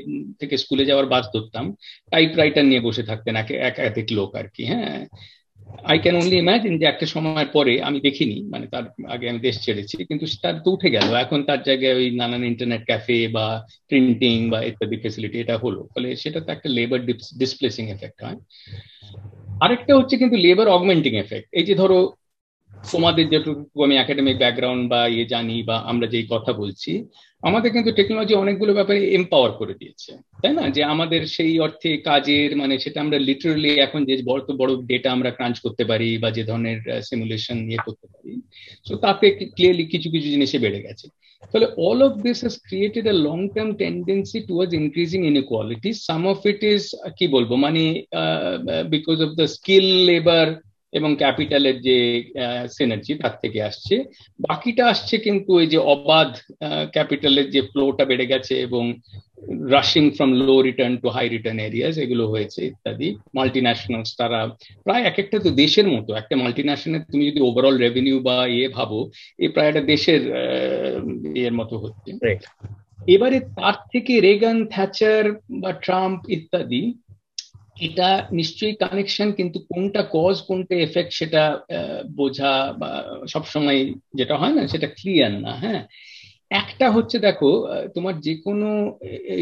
[0.40, 1.64] থেকে স্কুলে যাওয়ার বাস ধরতাম
[2.12, 3.34] টাইপ রাইটার নিয়ে বসে থাকতেন
[3.68, 4.98] একাধিক লোক আর কি হ্যাঁ।
[5.82, 9.64] আই ক্যান অনলি ইম্যাজিন যে একটা সময় পরে আমি দেখিনি মানে তার আগে আমি দেশ
[9.64, 14.50] ছেড়েছি, কিন্তু তার তো উঠে গেল। এখন তার জায়গায় ওই নানান ইন্টারনেট ক্যাফে বা প্রিন্টিং
[14.50, 17.00] বা ইত্যাদি ফেসিলিটি এটা হলো। ফলে সেটা তো একটা লেবার
[17.38, 18.36] ডিসপ্লেসিং এফেক্ট হয়।
[19.60, 22.12] আরেকটা হচ্ছে কিন্তু লেবার অগমেন্টিং এফেক্ট এই যে ধরো
[22.92, 26.92] তোমাদের যেটুকু আমি একাডেমিক ব্যাকগ্রাউন্ড বা ইয়ে জানি বা আমরা যেই কথা বলছি,
[27.48, 30.10] আমাদের কিন্তু টেকনোলজি অনেকগুলো ব্যাপারে এম্পাওয়ার করে দিয়েছে,
[30.42, 30.64] তাই না?
[30.76, 35.30] যে আমাদের সেই অর্থে কাজের মানে সেটা আমরা লিটারালি এখন যে বড় বড় ডেটা আমরা
[35.36, 36.78] ক্রাঞ্চ করতে পারি বা যে ধরনের
[37.08, 38.32] সিমুলেশন ইয়ে করতে পারি
[38.86, 41.06] তো তাতে ক্লিয়ারলি কিছু কিছু জিনিসে বেড়ে গেছে।
[41.50, 46.38] তাহলে all of this has created a long term tendency towards increasing inequality some of
[46.52, 46.82] it is
[47.18, 47.50] কি বলব?
[47.64, 47.82] মানে
[48.94, 50.48] because of the skill labour
[50.94, 51.98] এবং ক্যাপিটালের যে
[52.76, 53.94] সিনার্জি তার থেকে আসছে।
[54.48, 56.30] বাকিটা আসছে কিন্তু ওই যে অবাধ
[56.94, 58.84] ক্যাপিটালের যে ফ্লোটা বেড়ে গেছে এবং
[59.74, 64.40] rushing from low return to high return areas এগুলো হয়েছে ইত্যাদি। মাল্টি ন্যাশনালস তারা
[64.84, 68.68] প্রায় এক একটা তো দেশের মতো একটা মাল্টি ন্যাশনাল তুমি যদি ওভারঅল রেভিনিউ বা ইয়ে
[68.68, 68.98] ভাবো
[69.38, 70.22] এ প্রায় একটা দেশের
[71.36, 72.10] ইয়ের মতো হচ্ছে।
[73.14, 75.24] এবারে তার থেকে রেগান থ্যাচার
[75.62, 76.82] বা ট্রাম্প ইত্যাদি
[77.76, 81.42] এটা নিশ্চয়ই কানেকশন কিন্তু কোনটা কজ কোনটা এফেক্ট সেটা
[82.16, 82.50] বোঝা
[82.80, 82.90] বা
[83.26, 83.80] সবসময়
[84.18, 85.82] যেটা হয় না, সেটা ক্লিয়ার না হ্যাঁ?
[86.60, 87.50] একটা হচ্ছে দেখো
[87.94, 88.68] তোমার যে কোনো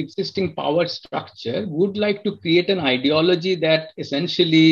[0.02, 4.66] existing power structure would like to create an ideology that essentially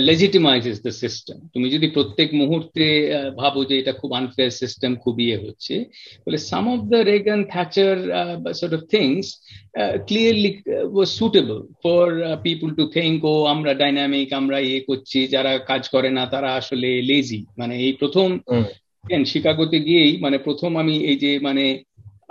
[0.00, 2.86] legitimises the system তুমি যদি প্রত্যেক মুহূর্তে
[3.36, 5.74] ভাবো যে এটা খুব আনফেয়ার সিস্টেম খুব ইয়ে হচ্ছে
[6.24, 7.96] বলে some of the Reagan Thatcher
[8.54, 9.24] sort of things
[10.06, 10.50] clearly
[10.92, 12.06] was suitable for
[12.42, 16.88] people to think ও আমরা ডাইনামিক আমরা ইয়ে করছি যারা কাজ করে না তারা আসলে
[17.02, 18.28] লেজি মানে এই প্রথম
[19.24, 21.64] শিকাগোতে গিয়েই মানে প্রথম আমি এই যে মানে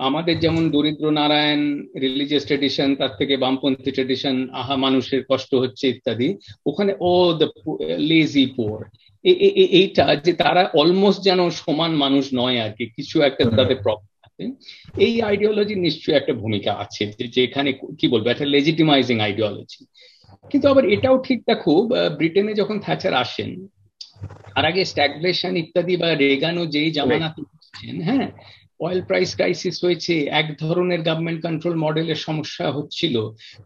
[0.02, 1.62] আমাদের যেমন দরিদ্র নারায়ণ
[2.02, 6.28] রিলিজিয়াস ট্রেডিশন তার থেকে বামপন্থী ট্রেডিশন আহা মানুষের কষ্ট হচ্ছে ইত্যাদি
[6.66, 7.47] ওখানে ও দ্য
[8.10, 8.78] লেজি পোর
[9.76, 14.43] এইটা যে তারা অলমোস্ট যেন সমান মানুষ নয় আর কি কিছু একটা তাদের প্রবলেম আছে।
[14.97, 19.82] এই আইডিওলজি নিশ্চয়ই একটা ভূমিকা আছে যে যেখানে কি বলব একটা লেজিটিমাইজিং আইডিওলজি
[20.52, 21.74] কিন্তু আবার এটাও ঠিক দেখো
[22.18, 23.52] ব্রিটেনে যখন থ্যাচার আসেন
[24.47, 27.41] তার আগে স্ট্যাগফ্লেশন ইত্যাদি বা রেগানো যেই জামানাতে
[28.04, 28.28] হ্যাঁ
[28.86, 33.16] অয়েল প্রাইস ক্রাইসিস হয়েছে এক ধরনের গভর্নমেন্ট কন্ট্রোল মডেলের সমস্যা হচ্ছিল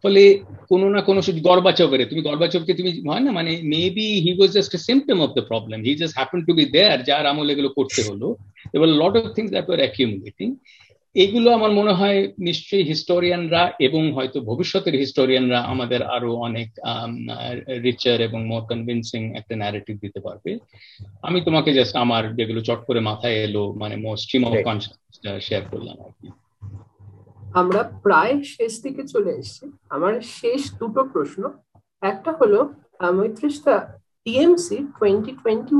[0.03, 0.21] ফলে
[0.69, 3.31] কোনো না কোনো গর্বাচবের তুমি গর্বাচবকে তুমি হয় না?
[3.31, 6.65] মানে maybe he was just a symptom of the problem he just happen to be
[6.65, 8.27] there যার আমল এগুলো করতে হলো।
[8.75, 10.49] এবার lot of things that were accumulating
[11.15, 16.69] এগুলো আমার মনে হয় নিশ্চয়ই হিস্টোরিয়ানরা এবং হয়তো ভবিষ্যতের হিস্টোরিয়ানরা আমাদের আরও অনেক
[17.83, 20.51] রিচার এবং মোর কনভিনসিং একটা ন্যারেটিভ দিতে পারবে।
[21.27, 25.04] আমি তোমাকে জাস্ট আমার যেগুলো চট করে মাথায় এলো মানে মোর স্ট্রিম অফ কনসিয়াসটা
[25.47, 26.27] শেয়ার করলাম আর কি।
[27.61, 29.65] আমরা প্রায় শেষ দিকে চলে এসেছি।
[29.95, 31.41] আমার শেষ দুটো প্রশ্ন।
[32.11, 32.59] একটা হলো
[33.17, 33.75] মৈত্রিশটা
[34.25, 35.75] টিএমসি টোয়েন্টি টোয়েন্টি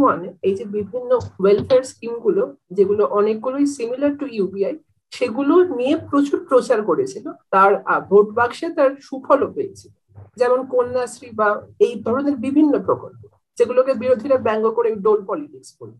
[0.47, 2.43] এই যে বিভিন্ন ওয়েলফেয়ার স্কিমগুলো,
[2.77, 4.75] যেগুলো অনেকগুলোই সিমিলার টু ইউবিআই
[5.13, 7.71] সেগুলো নিয়ে প্রচুর প্রচার করেছিল। তার
[8.09, 9.91] ভোট বাক্সে তার সুফলও পেয়েছিল
[10.39, 11.47] যেমন কন্যাশ্রী বা
[11.85, 13.21] এই ধরনের বিভিন্ন প্রকল্প,
[13.57, 15.99] যেগুলোকে বিরোধীরা ব্যঙ্গ করে ডোল পলিটিক্স বলত।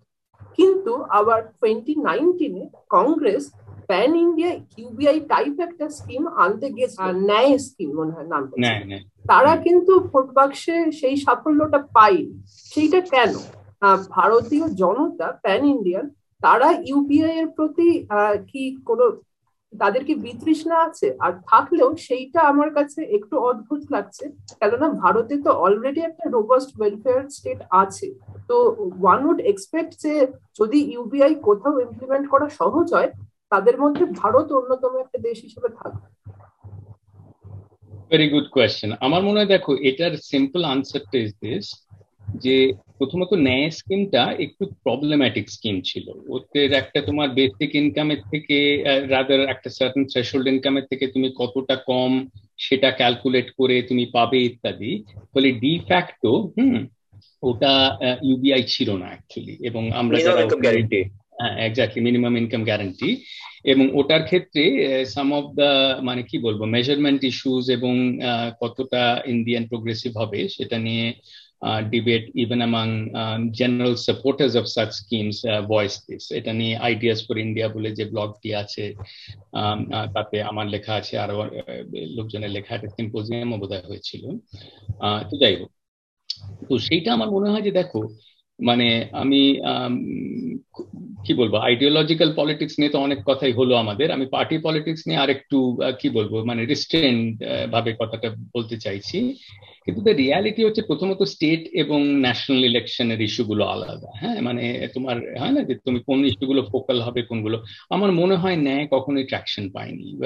[0.58, 3.43] কিন্তু আবার twenty নাইনটিনে Congress
[3.88, 8.43] pan India UBI type একটা স্কিম আনতে গেছে ন্যায় স্কিম মনে হয় নাম
[9.28, 12.36] তারা কিন্তু ভোট বাক্সে সেই সাফল্যটা পায়নি।
[12.72, 13.32] সেইটা কেন?
[14.10, 16.06] ভারতীয় জনতা প্যান ইন্ডিয়ান
[16.41, 17.89] তারা ইউপিআই এর প্রতি
[18.47, 19.06] কি কোনো
[19.82, 24.23] তাদের কি বিতৃষ্ণা আছে। আর থাকলেও সেইটা আমার কাছে একটু অদ্ভুত লাগছে,
[24.59, 28.07] কেননা ভারতে তো অলরেডি একটা রোবাস্ট ওয়েলফেয়ার স্টেট আছে।
[28.49, 28.55] তো
[29.01, 30.13] ওয়ান উড এক্সপেক্ট যে
[30.59, 33.11] যদি ইউবিআই কোথাও ইমপ্লিমেন্ট করা সহজ হয়,
[33.53, 36.07] তাদের মধ্যে ভারত অন্যতম একটা দেশ হিসেবে থাকবে
[38.09, 41.65] ভেরি গুড কোয়েশ্চেন আমার মনে হয় দেখো, এটার সিম্পল আনসারটা ইজ দিস
[42.43, 42.57] যে
[43.00, 48.58] প্রথমত ন্যায় স্কিমটা একটু প্রবলেম্যাটিক স্কিম ছিল। ওদের একটা তোমার বেসিক ইনকামের থেকে
[49.10, 52.12] রাদার একটা সার্টেন থ্রেশোল্ড ইনকামের থেকে তুমি কতটা কম
[52.60, 54.91] সেটা ক্যালকুলেট করে তুমি পাবে ইত্যাদি।
[55.34, 56.76] ফলে ডি ফ্যাক্টো হুম
[57.43, 57.74] ওটা
[58.24, 60.16] ইউবিআই ছিল না অ্যাকচুয়ালি এবং আমরা
[61.68, 63.10] এক্স্যাক্টলি মিনিমাম ইনকাম গ্যারান্টি
[63.72, 64.64] এবং ওটার ক্ষেত্রে
[65.06, 65.70] সাম অফ দ্য
[66.02, 67.93] মানে কি বলব মেজারমেন্ট ইস্যুস এবং
[68.62, 71.06] কতটা ইন্ডিয়ান প্রোগ্রেসিভ হবে সেটা নিয়ে
[71.62, 76.24] uh, debate even among um, general supporters of such schemes uh, voice this.
[76.39, 78.86] এটা নিয়ে আইডিয়াস ফর ইন্ডিয়া বলে যে ব্লগটি আছে
[80.16, 81.38] তাতে আমার লেখা আছে আরও
[82.18, 84.24] লোকজনের লেখা একটা সিম্পোজিয়ামও বোধ হয়েছিল।
[85.30, 85.72] তো যাই হোক।
[86.68, 88.01] তো সেইটা আমার মনে হয় যে দেখো
[88.60, 88.88] মানে
[89.22, 89.41] আমি
[91.26, 95.58] কি বলব আইডিওলজিক্যাল পলিটিক্স নিয়ে তো অনেক কথাই হলো আমাদের। আমি পার্টি পলিটিক্স নিয়ে আরেকটু
[95.99, 97.16] কি বলব মানে রিস্ট্রেন
[97.74, 99.18] ভাবে কথাটা বলতে চাইছি।
[99.86, 104.42] কিন্তু রিয়ালিটি হচ্ছে প্রথমত স্টেট এবং ন্যাশনাল ইলেকশনের ইস্যুগুলো আলাদা হ্যাঁ?
[104.42, 105.62] মানে তোমার, হয় না?
[105.62, 107.64] যে তুমি কোন ইস্যুগুলো ফোকাল হবে কোনগুলো?
[107.90, 110.18] আমার মনে হয় ন্যায় কখনোই ট্র্যাকশন পায়নি।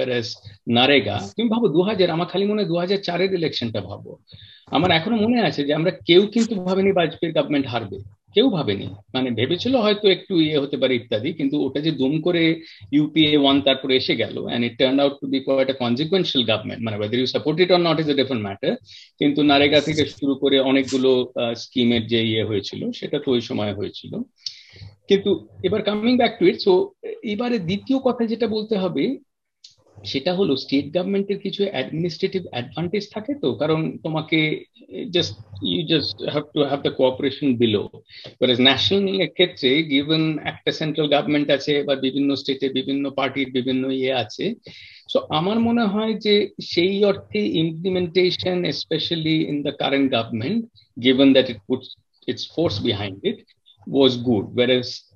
[0.68, 4.18] নারেগা, তুমি ভাবো দু হাজার আমার খালি মনে হয় দু হাজার চারের ইলেকশনটা ভাবো।
[4.68, 9.30] আমার এখনও মনে আছে যে আমরা কেউ কিন্তু ভাবেনি বাজপেয়ীর গভর্নমেন্ট হারবে। কেউ ভাবেনি। মানে
[9.40, 12.44] ভেবেছিল হয়তো একটু ইয়ে হতে পারে ইত্যাদি, কিন্তু ওটা যে দুম করে
[12.96, 16.82] ইউপিএ ওয়ান তারপরে এসে গেল and it turn out to be quite a consequential government
[16.86, 18.74] মানে whether you support it or not is a different matter
[19.22, 21.12] কিন্তু নারেগা থেকে শুরু করে অনেকগুলো
[21.64, 24.14] স্কিমের যে ইয়ে হয়েছিল, সেটা তো ওই সময় হয়েছিল।
[25.10, 25.32] কিন্তু
[25.68, 26.74] এবার coming back to it so
[27.34, 29.04] এবারে দ্বিতীয় কথা যেটা বলতে হবে
[30.04, 33.56] সেটা হলো স্টেট গভর্নমেন্টের কিছু অ্যাডমিনিস্ট্রেটিভ অ্যাডভান্টেজ থাকে তো?
[33.56, 34.66] কারণ তোমাকে
[35.12, 35.34] just
[35.64, 37.90] you just have to have the cooperation below
[38.60, 44.56] national ক্ষেত্রে গিভেন একটা সেন্ট্রাল গভর্নমেন্ট আছে বা বিভিন্ন স্টেটে বিভিন্ন পার্টির বিভিন্ন ইয়ে আছে
[45.10, 51.50] সো আমার মনে হয় যে সেই অর্থে implementation specially in the current government given that
[51.50, 51.98] it puts
[52.28, 53.46] its force behind it
[53.88, 55.09] was good were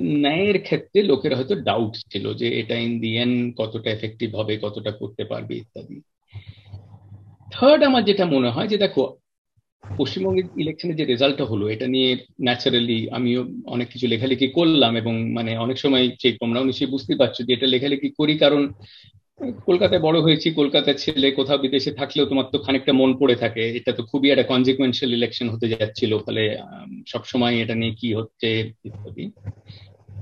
[0.00, 4.90] ন্যায়ের ক্ষেত্রে লোকের হয়তো ডাউট ছিল যে এটা ইন দি এন্ড কতটা এফেক্টিভ হবে, কতটা
[4.90, 6.00] করতে পারবে ইত্যাদি।
[7.52, 9.16] থার্ড আমার যেটা মনে হয় যে দেখো
[9.98, 15.58] পশ্চিমবঙ্গের ইলেকশনের যে রেজাল্টটা হলো, এটা নিয়ে ন্যাচারালি আমিও অনেক কিছু লেখালেখি করলাম এবং মানে
[15.58, 18.72] অনেক সময় সেই তোমরাও নিশ্চয়ই বুঝতে পারছ যে এটা লেখালেখি করি কারণ
[19.38, 23.92] কলকাতায় বড় হয়েছি, কলকাতার ছেলে, কোথাও বিদেশে থাকলেও তোমার তো খানিকটা মন পড়ে থাকে। এটা
[23.92, 26.42] তো খুবই একটা কনজিকুয়েন্সিয়াল ইলেকশন হতে যাচ্ছিল, ফলে
[27.06, 28.48] সবসময় এটা নিয়ে কি হচ্ছে
[28.84, 29.24] ইত্যাদি।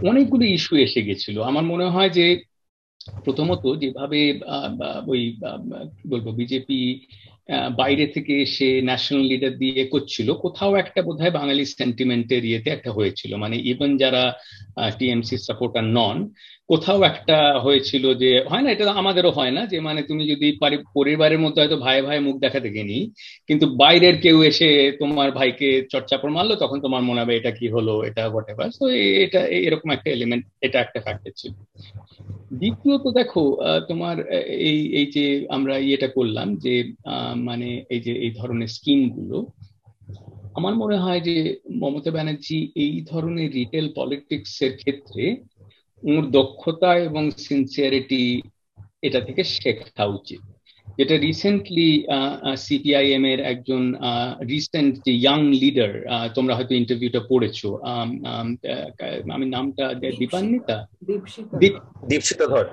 [0.08, 2.26] অনেকগুলো ইস্যু এসে গেছিল। আমার মনে হয় যে,
[3.24, 4.20] প্রথমত যেভাবে
[5.06, 5.20] ওই
[6.10, 6.80] বলব, বিজেপি
[7.76, 13.36] বাইরে থেকে এসে ন্যাশনাল লিডার দিয়ে করছিল কোথাও একটা বোধহয় বাঙালি সেন্টিমেন্টের ইয়েতে একটা হয়েছিল।
[13.36, 14.32] মানে ইভেন যারা
[14.98, 16.28] টিএমসি সাপোর্টার নন
[16.68, 20.58] কোথাও একটা হয়েছিল যে হয় না এটা আমাদেরও হয় না যে মানে তুমি যদি
[20.94, 23.10] পরিবারের মধ্যে হয়তো ভাই ভাই মুখ দেখাতে গেনি
[23.46, 28.02] কিন্তু বাইরের কেউ এসে তোমার ভাইকে চর্চাপড় মারলো তখন তোমার মনে হবে এটা কি হলো
[28.02, 31.52] এটা এভার তো এটা এরকম একটা এলিমেন্ট এটা একটা ফ্যাক্টর ছিল।
[32.52, 33.56] দ্বিতীয়ত দেখো
[33.88, 39.46] তোমার এই এই যে আমরা ইয়েটা করলাম যে আহ মানে এই যে এই ধরনের স্কিমগুলো
[40.54, 45.36] আমার মনে হয় যে মমতা ব্যানার্জি এই ধরনের রিটেল পলিটিক্স এর ক্ষেত্রে
[46.02, 48.42] ওর দক্ষতা এবং সিনসিয়ারিটি
[49.02, 50.40] এটা থেকে শেখা উচিত।
[50.98, 52.06] যেটা রিসেন্টলি
[52.56, 53.94] সিপিআইএম এর একজন
[54.48, 55.92] রিসেন্ট যে ইয়াং লিডার
[56.34, 57.78] তোমরা হয়তো ইন্টারভিউটা পড়েছো
[59.32, 60.86] আমি নামটা দীপান্বিতা?
[62.08, 62.66] দীপশিতা ধর।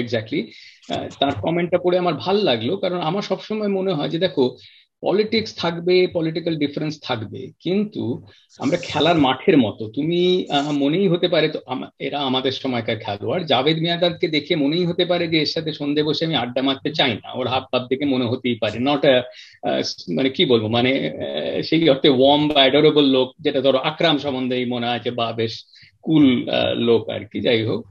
[0.00, 0.40] এক্স্যাক্টলি
[1.20, 4.44] তার কমেন্টটা পড়ে আমার ভালো লাগল, কারণ আমার সবসময় মনে হয় যে, দেখো
[5.02, 8.02] পলিটিক্স থাকবে পলিটিক্যাল ডিফারেন্স থাকবে, কিন্তু
[8.62, 10.20] আমরা খেলার মাঠের মতো। তুমি
[10.82, 11.58] মনেই হতে পারে, তো
[12.06, 16.22] এরা আমাদের সময়কার খেলোয়াড়। জাভেদ মিয়াদাদকে দেখে মনেই হতে পারে যে, এর সাথে সন্ধে বসে
[16.28, 19.02] আমি আড্ডা মারতে চাই না। ওর হাব ভাব দেখে মনে হতেই পারে। নট
[20.16, 20.90] মানে কি বলব মানে
[21.68, 25.54] সেই অর্থে ওয়ার্ম বা অ্যাডোরেবল লোক, যেটা ধরো, আকরাম সম্বন্ধেই মনে আছে বা বেশ
[26.06, 26.24] কুল
[26.88, 27.82] লোক আর কি, যাই হোক।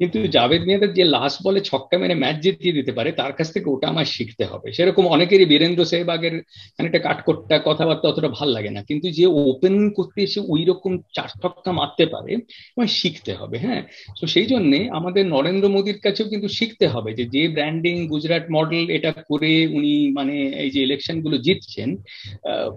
[0.00, 3.66] কিন্তু জাভেদ মিয়াদের যে লাস্ট বলে ছক্কা মেরে ম্যাচ জিতিয়ে দিতে পারে, তার কাছ থেকে
[3.70, 6.34] ওটা আমার শিখতে হবে। সেরকম অনেকেরই বীরেন্দ্র সেহবাগের
[6.76, 11.30] খানিকটা কাটকোটটা কথাবার্তা অতটা ভালো লাগে না। কিন্তু যে ওপেন করতে এসে ওই রকম চার
[11.34, 12.32] ছক্কা মারতে পারে
[12.74, 13.82] আমার শিখতে হবে হ্যাঁ?
[14.18, 18.84] তো সেই জন্যে আমাদের নরেন্দ্র মোদীর কাছেও কিন্তু শিখতে হবে যে যে ব্র্যান্ডিং গুজরাট মডেল
[18.96, 21.88] এটা করে উনি মানে এই যে ইলেকশনগুলো জিতছেন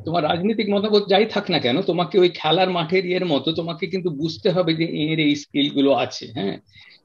[0.06, 4.10] তোমার রাজনৈতিক মতামত যাই থাক না কেন, তোমাকে ওই খেলার মাঠের ইয়ের মতো তোমাকে কিন্তু
[4.22, 6.56] বুঝতে হবে যে এর এই স্কিলগুলো আছে হ্যাঁ?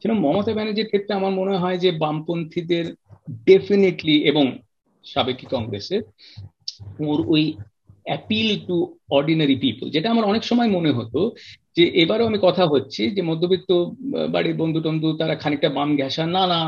[0.02, 2.86] সেরকম মমতা ব্যানার্জির ক্ষেত্রে আমার মনে হয় যে বামপন্থীদের
[3.46, 4.58] ডেফিনেটলি এবং
[5.04, 6.02] সাবেকি কংগ্রেসের
[7.00, 7.52] ওর ওই
[8.04, 11.34] অ্যাপিল টু অর্ডিনারি পিপল যেটা আমার অনেক সময় মনে হতো
[11.76, 13.70] যে এবারও আমি কথা হচ্ছি যে মধ্যবিত্ত
[14.30, 16.60] বাড়ির বন্ধু টন্ধু তারা খানিকটা বাম ঘেঁষা না না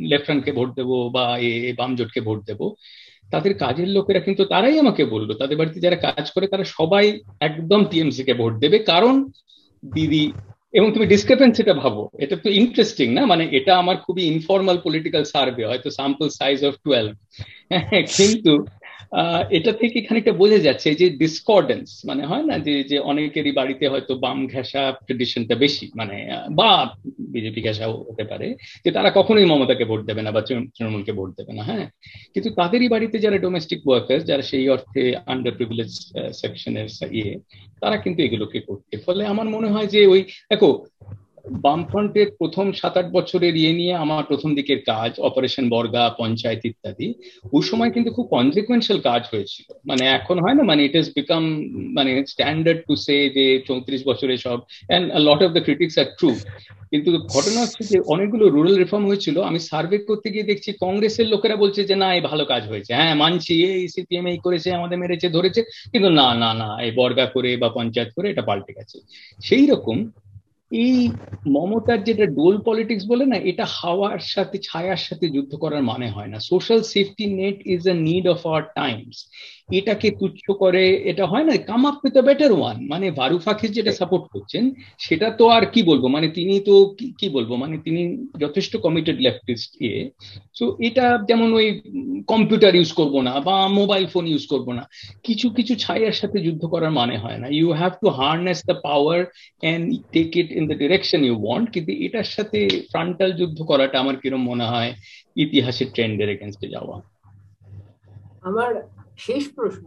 [0.00, 2.76] লেফট ভোট দেবো বা এ বাম জোটকে ভোট দেবো।
[3.30, 7.84] তাদের কাজের লোকেরা কিন্তু তারাই আমাকে বলল, তাদের বাড়িতে যারা কাজ করে তারা সবাই একদম
[7.84, 9.30] টিএমসি কে ভোট দেবে। কারণ
[9.94, 10.32] দিদি
[10.78, 13.22] এবং তুমি ডিসক্রেপেন্সিটা ভাবো, এটা তো ইন্টারেস্টিং না?
[13.32, 17.14] মানে এটা আমার খুবই ইনফর্মাল পলিটিক্যাল সার্ভে হয়তো স্যাম্পল সাইজ অফ টুয়েলভ
[18.18, 18.52] কিন্তু
[19.50, 24.12] এটা থেকে খানিকটা বোঝা যাচ্ছে যে ডিসকর্ডেন্স মানে হয় না যে যে অনেকেরই বাড়িতে হয়তো
[24.14, 26.16] বাম ঘেঁষা ট্রেডিশনটা বেশি মানে
[26.50, 26.70] বা
[27.34, 28.46] বিজেপি ঘেঁষাও হতে পারে,
[28.84, 30.40] যে তারা কখনোই মমতাকে ভোট দেবে না বা
[30.74, 31.86] তৃণমূলকে ভোট দেবে না হ্যাঁ?
[32.34, 35.90] কিন্তু তাদেরই বাড়িতে যারা ডোমেস্টিক ওয়ার্কার যারা সেই অর্থে আন্ডার প্রিভিলেজ
[36.32, 37.32] সেকশনের ইয়ে
[37.80, 40.68] তারা কিন্তু এগুলোকে করতে। ফলে আমার মনে হয় যে ওই, দেখো
[41.64, 47.08] বামফ্রন্টের প্রথম সাত আট বছরের ইয়ে নিয়ে আমার প্রথম দিকের কাজ অপারেশন বর্গা, পঞ্চায়েত ইত্যাদি,
[47.56, 51.42] ওই সময় কিন্তু খুব কনসিকুয়েন্সিয়াল কাজ হয়েছিল। মানে এখন হয় না মানে ইট ইস বিকাম
[51.96, 56.30] মানে স্ট্যান্ডার্ড টু সে যে চৌত্রিশ বছরে সব and lot of the critics are true
[56.92, 61.56] কিন্তু ঘটনা হচ্ছে যে অনেকগুলো রুরাল রিফর্ম হয়েছিল, আমি সার্ভে করতে গিয়ে দেখছি কংগ্রেসের লোকেরা
[61.56, 65.28] বলছে যে না, এই ভালো কাজ হয়েছে। হ্যাঁ মানছি, এই সিপিএম এই করেছে, আমাদের মেরেছে,
[65.28, 65.60] ধরেছে,
[65.92, 68.96] কিন্তু না না না, এই বর্গা করে বা পঞ্চায়েত করে এটা পাল্টে গেছে।
[69.42, 70.10] সেই রকম
[70.70, 71.08] এই
[71.46, 76.26] মমতার যেটা ডোল পলিটিক্স বলে না, এটা হাওয়ার সাথে, ছায়ার সাথে যুদ্ধ করার মানে হয়
[76.26, 79.16] না। Social safety net is a need of our times
[79.68, 83.06] এটাকে তুচ্ছ করে এটা হয় না come up with better one মানে
[83.38, 86.74] ফাকির যেটা সাপোর্ট করছেন সেটা তো আর কি বলব মানে তিনি তো
[87.18, 88.02] কি বলব মানে তিনি
[88.40, 90.10] যথেষ্ট কমিটেড লেফটিস্ট ইয়ে
[90.54, 91.80] সো এটা যেমন ওই
[92.26, 94.84] কম্পিউটার ইউজ করব না বা মোবাইল ফোন ইউজ করব না
[95.22, 99.24] কিছু কিছু ছায়ার সাথে যুদ্ধ করার মানে হয় না। You have to harness the power
[99.60, 104.16] and take it in the direction you want কিন্তু এটার সাথে ফ্রন্টাল যুদ্ধ করাটা আমার
[104.16, 104.92] কিরম মনে হয়
[105.36, 107.02] ইতিহাসের ট্রেন্ডের এগেনস্টে যাওয়া।
[108.42, 109.86] আমার শেষ প্রশ্ন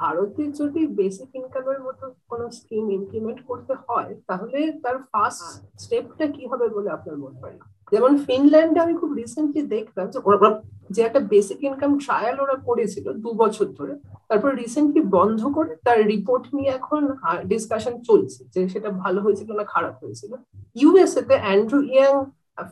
[0.00, 5.44] ভারতে যদি বেসিক ইনকামের মতো কোন স্কিম ইমপ্লিমেন্ট করতে হয় তাহলে তার ফার্স্ট
[5.78, 7.56] স্টেপটা কি হবে বলে আপনার মনে হয়?
[7.92, 10.48] যেমন ফিনল্যান্ডে আমি খুব রিসেন্টলি দেখলাম যে ওরা
[10.90, 13.94] যে একটা বেসিক ইনকাম ট্রায়াল ওরা করেছিল দু বছর ধরে
[14.28, 17.02] তারপর রিসেন্টলি বন্ধ করে তার রিপোর্ট নিয়ে এখন
[17.44, 20.32] ডিসকাশন চলছে যে সেটা ভালো হয়েছিল না খারাপ হয়েছিল।
[20.76, 22.14] ইউএসএ তে অ্যান্ড্রু ইয়াং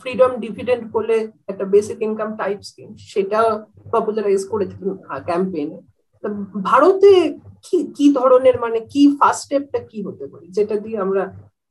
[0.00, 1.16] ফ্রিডম ডিভিডেন্ট বলে
[1.50, 3.40] একটা বেসিক ইনকাম টাইপ স্কিম সেটা
[3.94, 4.94] পপুলারাইজ করেছিলেন
[5.28, 5.78] ক্যাম্পেইনে
[6.70, 7.12] ভারতে
[7.66, 11.22] কি কি ধরনের মানে কি ফার্স্ট স্টেপটা কি হতে পারে, যেটা দিয়ে আমরা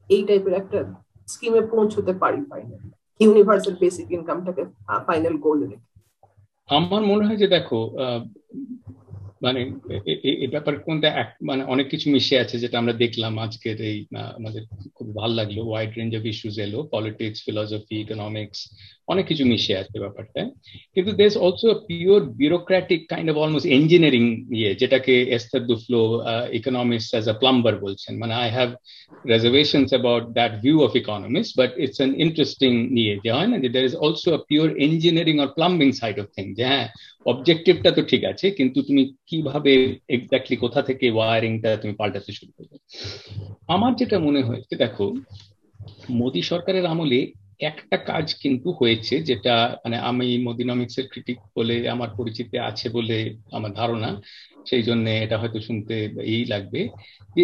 [0.09, 0.79] এই টাইপের একটা
[1.27, 2.81] স্কিমে পৌঁছতে পারি ফাইনাল
[3.19, 4.63] ইউনিভার্সাল বেসিক ইনকামটাকে
[5.07, 5.87] ফাইনাল গোল রেখে?
[6.69, 7.79] আমার মনে হয় যে দেখো
[9.45, 9.59] মানে
[10.41, 11.09] এই ব্যাপার কোনটা
[11.41, 13.97] মানে অনেক কিছু মিশে আছে যেটা আমরা দেখলাম আজকের এই
[14.37, 14.61] আমাদের
[14.95, 18.59] খুব ভালো লাগল। ওয়াইড রেঞ্জ অফ ইস্যুস এলো। পলিটিক্স ফিলসফি ইকোনমিক্স
[19.11, 20.41] অনেক কিছু মিশে আছে ব্যাপারটা।
[20.93, 24.23] কিন্তু দেশ also pure bureaucratic kind of almost engineering
[24.57, 25.99] ইয়ে যেটাকে Esther Duflo
[26.59, 28.69] economics as a plumber বলছেন। মানে I have
[29.33, 33.69] reservations about that view of economics but it's an interesting ইয়ে যে হয় না যে
[33.75, 36.87] there is also a pure engineering or plumbing side of thing যে হ্যাঁ
[37.33, 39.71] অবজেক্টিভটা তো ঠিক আছে, কিন্তু তুমি কীভাবে
[40.15, 42.75] এক্স্যাক্টলি কোথা থেকে ওয়ারিংটা তুমি পাল্টাতে শুরু করবে?
[43.75, 45.05] আমার যেটা মনে হয়েছে, দেখো,
[46.19, 47.21] মোদী সরকারের আমলে
[47.59, 49.51] একটা কাজ কিন্তু হয়েছে যেটা
[49.83, 53.13] মানে আমি মদিনমিক্সের ক্রিটিক বলে, আমার পরিচিতি আছে বলে
[53.51, 54.09] আমার ধারণা।
[54.65, 55.93] সেই জন্য এটা হয়তো শুনতে
[56.25, 56.81] এই লাগবে।
[57.35, 57.43] যে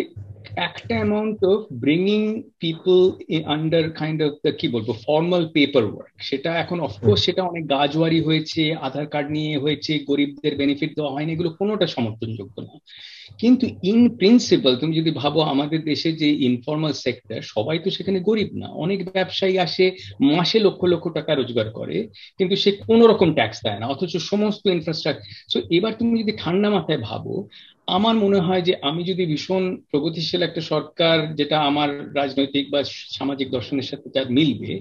[0.67, 2.21] একটা amount of bringing
[2.59, 2.97] people
[3.45, 8.61] under kind of কি বলব ফর্মাল পেপার ওয়ার্ক সেটা এখন অফকোর্স সেটা অনেক গাজওয়ারি হয়েছে
[8.81, 12.75] আধার কার্ড নিয়ে হয়েছে গরিবদের বেনিফিট দেওয়া হয়নি এগুলো কোনোটা সমর্থনযোগ্য না।
[13.39, 18.49] কিন্তু ইন প্রিন্সিপাল তুমি যদি ভাবো আমাদের দেশে যে ইনফর্মাল সেক্টর সবাই তো সেখানে গরিব
[18.53, 19.85] না। অনেক ব্যবসায়ী আসে
[20.29, 21.97] মাসে লক্ষ লক্ষ টাকা রোজগার করে
[22.39, 26.69] কিন্তু সে কোনো রকম ট্যাক্স দেয় না অথচ সমস্ত ইনফ্রাস্ট্রাকচার সো এবার তুমি যদি ঠান্ডা
[26.69, 27.35] মাথায় ভাবো,
[27.87, 32.79] আমার মনে হয় যে আমি যদি ভীষণ প্রগতিশীল একটা সরকার, যেটা আমার রাজনৈতিক বা
[33.17, 34.71] সামাজিক দর্শনের সাথে যার মিলবে,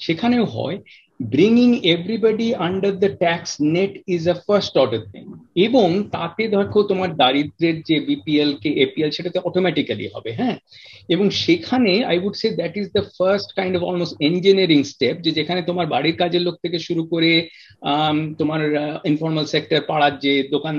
[0.00, 0.76] সেখানেও হয়।
[1.20, 5.24] Bringing everybody under the tax net is a first order thing
[5.66, 10.56] এবং তাতে দেখো তোমার দারিদ্রের যে বিপিএল কে এপিএল সেটাতে অটোমেটিক্যালি হবে হ্যাঁ?
[11.08, 15.30] এবং সেখানে I would say that is the first kind of almost engineering step যে
[15.30, 17.30] যেখানে তোমার বাড়ির কাজের লোক থেকে শুরু করে
[18.38, 18.60] তোমার
[19.04, 20.76] ইনফর্মাল সেক্টর পাড়ার যে দোকান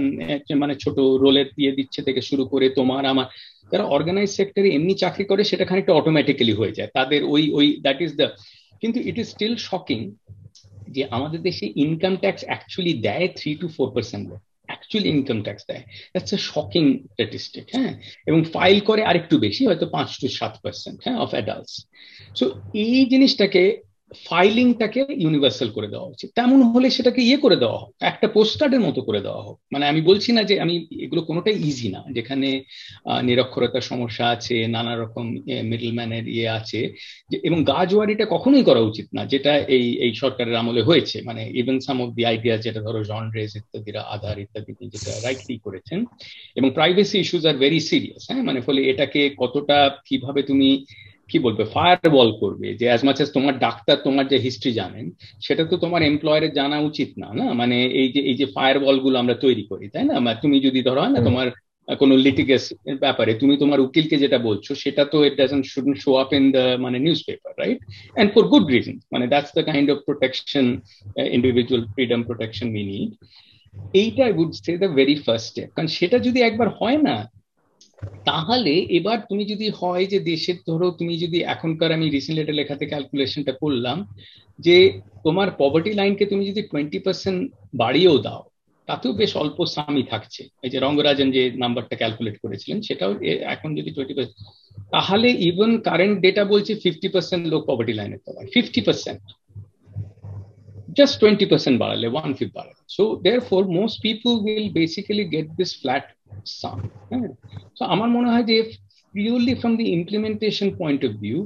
[0.57, 3.27] মানে ছোট রোলের দিয়ে দিচ্ছে থেকে শুরু করে তোমার, আমার,
[3.71, 7.99] যারা অর্গানাইজ সেক্টরে এমনি চাকরি করে সেটা খানিকটা অটোমেটিক্যালি হয়ে যায়। তাদের ওই ওই দ্যাট
[8.01, 8.27] ইজ দ্য
[8.81, 9.99] কিন্তু ইট ইজ স্টিল শকিং
[10.87, 14.25] যে আমাদের দেশে ইনকাম ট্যাক্স অ্যাকচুয়ালি দেয় three to four percent
[14.65, 15.83] actually income tax দেয়।
[16.13, 17.91] দ্যাটস এ শকিং স্ট্যাটিস্টিক হ্যাঁ?
[18.27, 21.73] এবং ফাইল করে আরেকটু বেশি, হয়তো পাঁচ টু সাত পার্সেন্ট হ্যাঁ অফ অ্যাডাল্টস
[22.35, 23.63] সো এই জিনিসটাকে
[24.27, 29.01] ফাইলিংটাকে ইউনিভার্সাল করে দেওয়া উচিত তেমন হলে সেটাকে ইয়ে করে দেওয়া হোক, একটা পোস্টার্ডের মতো
[29.07, 30.75] করে দেওয়া হোক। মানে আমি বলছি না যে আমি
[31.05, 32.49] এগুলো কোনোটাই ইজি না, যেখানে
[33.27, 35.25] নিরক্ষরতার সমস্যা আছে, নানা রকম
[35.71, 36.79] মিডল ম্যানের ইয়ে আছে
[37.47, 41.97] এবং গাজওয়ারিটা কখনোই করা উচিত না, যেটা এই এই সরকারের আমলে হয়েছে। মানে even some
[42.03, 45.99] of the idea যেটা ধরো জন রেস ইত্যাদিরা, আধার ইত্যাদি যেটা রাইটলি করেছেন।
[46.55, 48.43] এবং privacy issues are very serious হ্যাঁ?
[48.47, 49.77] মানে ফলে এটাকে কতটা,
[50.07, 50.69] কীভাবে তুমি
[51.31, 51.63] কি বলবে?
[51.73, 55.05] ফায়ার বল করবে যে অ্যাজ মাচ তোমার ডাক্তার তোমার যে হিস্ট্রি জানেন
[55.45, 57.45] সেটা তো তোমার এমপ্লয়ারের জানা উচিত না না?
[57.53, 60.15] মানে এই যে এই যে ফায়ার বলগুলো আমরা তৈরি করি তাই না?
[60.43, 61.47] তুমি যদি ধরো হয় না তোমার
[61.87, 62.63] কোনো লিটিগেস
[63.05, 66.63] ব্যাপারে তুমি তোমার উকিলকে যেটা বলছো সেটা তো it doesn't shouldn't show up in the
[66.85, 66.97] মানে
[67.27, 67.79] newspaper right
[68.15, 70.65] and for good reason মানে that's the kind of protection
[71.37, 73.11] individual freedom protection we need
[74.01, 77.15] এইটা I would say the very first step কারণ সেটা যদি একবার হয় না
[78.25, 82.85] তাহলে এবার তুমি যদি হয় যে দেশের, ধরো তুমি যদি এখনকার আমি রিসেন্টলি একটা লেখাতে
[82.85, 84.05] ক্যালকুলেশনটা করলাম,
[84.59, 88.43] যে তোমার পভার্টি লাইনকে তুমি যদি টোয়েন্টি পার্সেন্ট বাড়িয়েও দাও,
[88.85, 93.91] তাতেও বেশ অল্প সামই থাকছে। এই যে রঙ্গরাজন যে নাম্বারটা ক্যালকুলেট করেছিলেন, সেটাও এখন যদি
[93.91, 94.37] টোয়েন্টি পার্সেন্ট
[94.91, 99.21] তাহলে ইভেন কারেন্ট ডেটা বলছে ফিফটি পার্সেন্ট লোক পভার্টি লাইনের তলায় ফিফটি পার্সেন্ট
[100.99, 106.03] just 20% বাড়ালে, one fifth বাড়ালে। So, therefore, most people will basically get this flat
[106.59, 106.79] sum
[107.11, 107.29] হ্যাঁ
[107.77, 108.57] so আমার মনে হয় যে
[109.15, 111.39] purely from the implementation point of view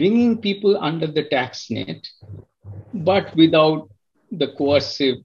[0.00, 2.00] bringing people under the tax net
[3.08, 3.80] but without
[4.30, 5.18] the coercive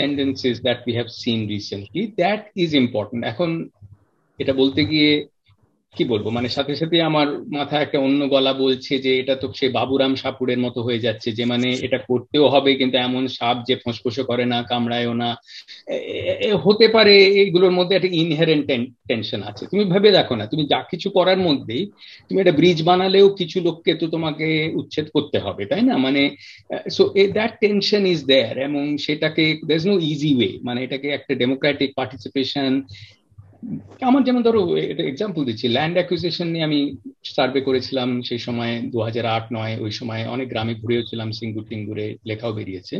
[0.00, 3.50] tendencies that we have seen recently that is important এখন
[4.38, 5.10] এটা বলতে গিয়ে
[5.96, 6.26] কি বলব?
[6.36, 10.60] মানে সাথে সাথে আমার মাথায় একটা অন্য গলা বলছে যে, এটা তো সে বাবুরাম সাপুরের
[10.64, 14.58] মতো হয়ে যাচ্ছে যে মানে এটা করতেও হবে কিন্তু এমন সাপ যে ফসফসে করে না,
[14.70, 15.30] কামড়ায়ও না।
[16.64, 18.64] হতে পারে এইগুলোর মধ্যে একটা ইনহেরেন্ট
[19.08, 21.84] টেনশন আছে। তুমি ভেবে দেখো না, তুমি যা কিছু করার মধ্যেই
[22.26, 24.46] তুমি একটা ব্রিজ বানালেও কিছু লোককে তো তোমাকে
[24.80, 25.94] উচ্ছেদ করতে হবে, তাই না?
[26.06, 26.22] মানে
[26.96, 31.32] so a that tension is there এবং সেটাকে দের নো ইজি ওয়ে মানে এটাকে একটা
[31.42, 32.72] ডেমোক্রেটিক পার্টিসিপেশন
[34.08, 34.60] আমার যেমন ধরো
[35.10, 39.90] এক্সাম্পল দিচ্ছি ল্যান্ড অ্যাকুইজিশন নিয়ে আমি সার্ভে করেছিলাম সেই সময় দু হাজার আট, নয়, ওই
[39.90, 42.96] সময় অনেক গ্রামে ঘুরেওছিলাম সিঙ্গুর টিঙ্গুরে লেখাও বেরিয়েছে।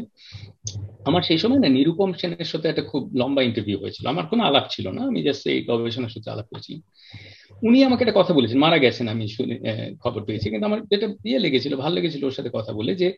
[1.05, 4.65] আমার সেই সময় না নিরুপম সেনের সাথে একটা খুব লম্বা ইন্টারভিউ হয়েছিল। আমার কোনো আলাপ
[4.71, 6.73] ছিল না, আমি জাস্ট এই গবেষণার সাথে আলাপ করেছি।
[7.63, 9.57] উনি আমাকে একটা কথা বলেছেন, মারা গেছেন আমি শুনে
[10.03, 13.09] খবর পেয়েছি, কিন্তু আমার যেটা ইয়ে লেগেছিল, ভালো লেগেছিল ওর সাথে কথা বলে যে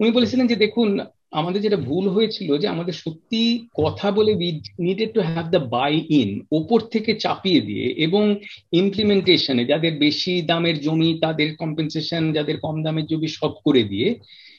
[0.00, 0.88] উনি বলেছিলেন যে, দেখুন,
[1.30, 3.42] আমাদের যেটা ভুল হয়েছিল যে, আমাদের সত্যি
[3.74, 4.32] কথা বলে
[4.78, 8.24] needed to have the buy in ওপর থেকে চাপিয়ে দিয়ে এবং
[8.72, 14.08] ইমপ্লিমেন্টেশনে যাদের বেশি দামের জমি, তাদের কম্পেনসেশন যাদের কম দামের জমি সব করে দিয়ে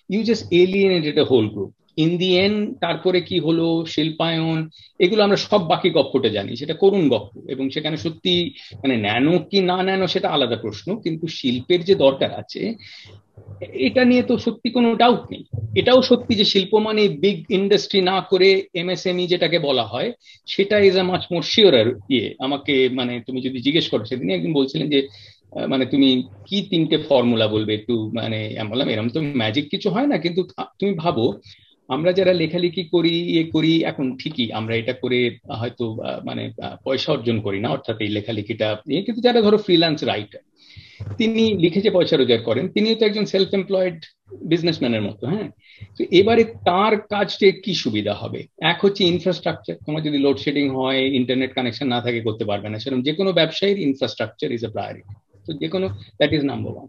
[0.09, 3.85] you just alienated a whole group in the end তারপরে কি হলো?
[3.87, 8.33] শিল্পায়ন, এগুলো আমরা সব বাকি গপ্পটা জানি। সেটা করুন গপ্প এবং সেখানে সত্যি
[8.73, 12.61] মানে ন্যানো কি না ন্যানো সেটা আলাদা প্রশ্ন। কিন্তু শিল্পের যে দরকার আছে
[13.87, 15.43] এটা নিয়ে তো সত্যি কোনো ডাউট নেই।
[15.79, 18.49] এটাও সত্যি যে শিল্প মানে বিগ ইন্ডাস্ট্রি না করে
[18.81, 20.09] এমএসএমই যেটাকে বলা হয়,
[20.53, 21.73] সেটা is a much more sure
[22.13, 24.99] ইয়ে। আমাকে মানে তুমি যদি জিজ্ঞেস করো, সেদিন একদিন বলছিলেন যে
[25.71, 26.09] মানে তুমি
[26.47, 28.39] কি তিনটে ফর্মুলা বলবে একটু মানে
[28.71, 30.41] বললাম এরকম তো ম্যাজিক কিছু হয় না, কিন্তু
[30.79, 31.25] তুমি ভাবো,
[31.89, 35.19] আমরা যারা লেখালেখি করি ইয়ে করি, এখন ঠিকই আমরা এটা করে
[35.61, 35.85] হয়তো
[36.27, 36.43] মানে
[36.85, 38.67] পয়সা অর্জন করি না, অর্থাৎ এই লেখালেখিটা।
[39.05, 40.43] কিন্তু যারা ধরো ফ্রিল্যান্স রাইটার
[41.19, 43.97] তিনি লিখেছে পয়সা রোজগার করেন। তিনিও তো একজন সেলফ এমপ্লয়েড
[44.51, 45.47] বিজনেসম্যানের মতো হ্যাঁ?
[45.97, 48.39] তো এবারে তার কাজটা কি সুবিধা হবে?
[48.71, 53.01] এক হচ্ছে ইনফ্রাস্ট্রাকচার তোমার যদি লোডশেডিং হয় ইন্টারনেট কানেকশন না থাকে, করতে পারবে না। সেরকম
[53.07, 55.13] যে কোনো ব্যবসায়ীর ইনফ্রাস্ট্রাকচার ইজ এ প্রায়োরিটি
[55.45, 55.87] তো যে কোনো
[56.19, 56.87] that is number one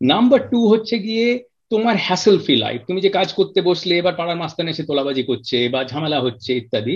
[0.00, 1.26] number two হচ্ছে গিয়ে
[1.72, 5.56] তোমার হ্যাসেল ফি লাইফ তুমি যে কাজ করতে বসলে, এবার পাড়ার মাস্তান এসে তোলাবাজি করছে
[5.74, 6.94] বা ঝামেলা হচ্ছে ইত্যাদি,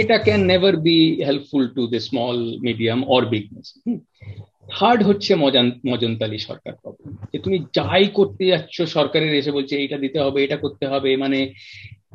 [0.00, 0.98] এটা can never be
[1.28, 3.68] helpful to the small medium or bigness
[4.68, 9.98] third হচ্ছে মজান মজনতালি সরকার প্রবলেম যে তুমি যাই করতে যাচ্ছ, সরকারের এসে বলছে এটা
[9.98, 11.52] দিতে হবে, এটা করতে হবে মানে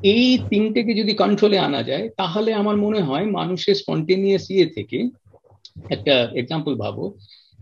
[0.03, 5.10] এই তিনটেকে যদি কন্ট্রোলে আনা যায়, তাহলে আমার মনে হয় মানুষের স্পন্টেনিয়াস ইয়ে থেকে
[5.90, 7.18] একটা এক্সাম্পল ভাবো,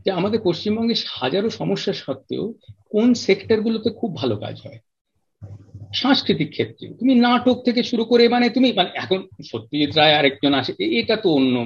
[0.05, 2.53] যে আমাদের পশ্চিমবঙ্গে হাজারো সমস্যা সত্ত্বেও
[2.89, 4.79] কোন সেক্টরগুলোতে খুব ভালো কাজ হয়।
[5.93, 10.73] সাংস্কৃতিক ক্ষেত্রে। তুমি নাটক থেকে শুরু করে মানে তুমি মানে এখন সত্যজিৎ রায় আরেকজন আসে
[10.79, 11.65] এটা তো অন্য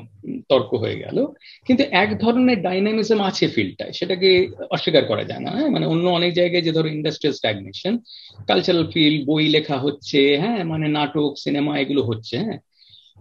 [0.49, 1.25] তর্ক হয়ে গেল।
[1.65, 5.69] কিন্তু এক ধরনের ডাইনামিজম আছে ফিল্ডটায় সেটাকে অস্বীকার করা যায় না হ্যাঁ?
[5.69, 7.97] মানে অন্য অনেক জায়গায় যে ধরো ইন্ডাস্ট্রিয়াল স্ট্যাগনেশন
[8.47, 10.63] কালচারাল ফিল্ড বই লেখা হচ্ছে হ্যাঁ?
[10.63, 12.57] মানে নাটক সিনেমা এগুলো হচ্ছে হ্যাঁ?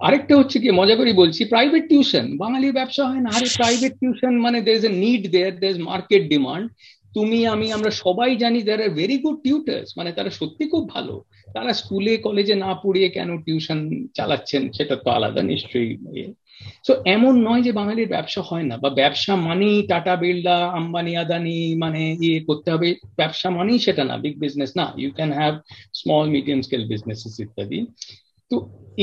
[0.01, 4.39] আরেকটা হচ্ছে কি, মজা করে বলছি প্রাইভেট টিউশন বাঙালির ব্যবসা হয় না। আরে প্রাইভেট টিউশন
[4.39, 6.71] মানে there is a need there there is market demand
[7.15, 11.15] তুমি আমি আমরা সবাই জানি there are very good tutors মানে তারা সত্যি খুব ভালো।
[11.55, 13.79] তারা স্কুলে কলেজে না পড়িয়ে কেন টিউশন
[14.17, 15.93] চালাচ্ছেন সেটা তো আলাদা নিশ্চয়ই
[16.87, 21.59] সো এমন নয় যে বাঙালির ব্যবসা হয় না বা ব্যবসা মানেই টাটা বিড়লা আম্বানি আদানি
[21.75, 25.55] মানে ইয়ে করতে হবে। ব্যবসা মানেই সেটা না বিগ বিজনেস না। You can have
[26.01, 27.79] small medium scale businesses ইত্যাদি।
[28.51, 28.57] তো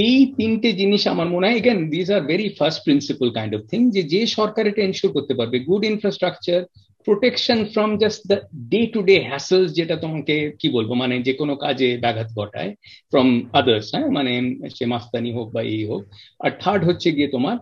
[0.06, 3.80] এই তিনটে জিনিস আমার মনে হয় again this are very first principal kind of thing
[3.96, 6.62] যে যে সরকার এটা এনশিওর করতে পারবে। Good infrastructure
[7.10, 8.38] protection from just the
[8.74, 12.72] day to day hassles যেটা তোমাকে, কি বলব মানে যে কোনো কাজে ব্যাঘাত ঘটায়
[13.12, 13.28] ফ্রম
[13.60, 14.08] আদার্স হ্যাঁ?
[14.18, 14.34] মানে
[14.76, 16.04] সে মাস্তানি হোক বা এই হোক।
[16.46, 17.58] আর থার্ড হচ্ছে গিয়ে তোমার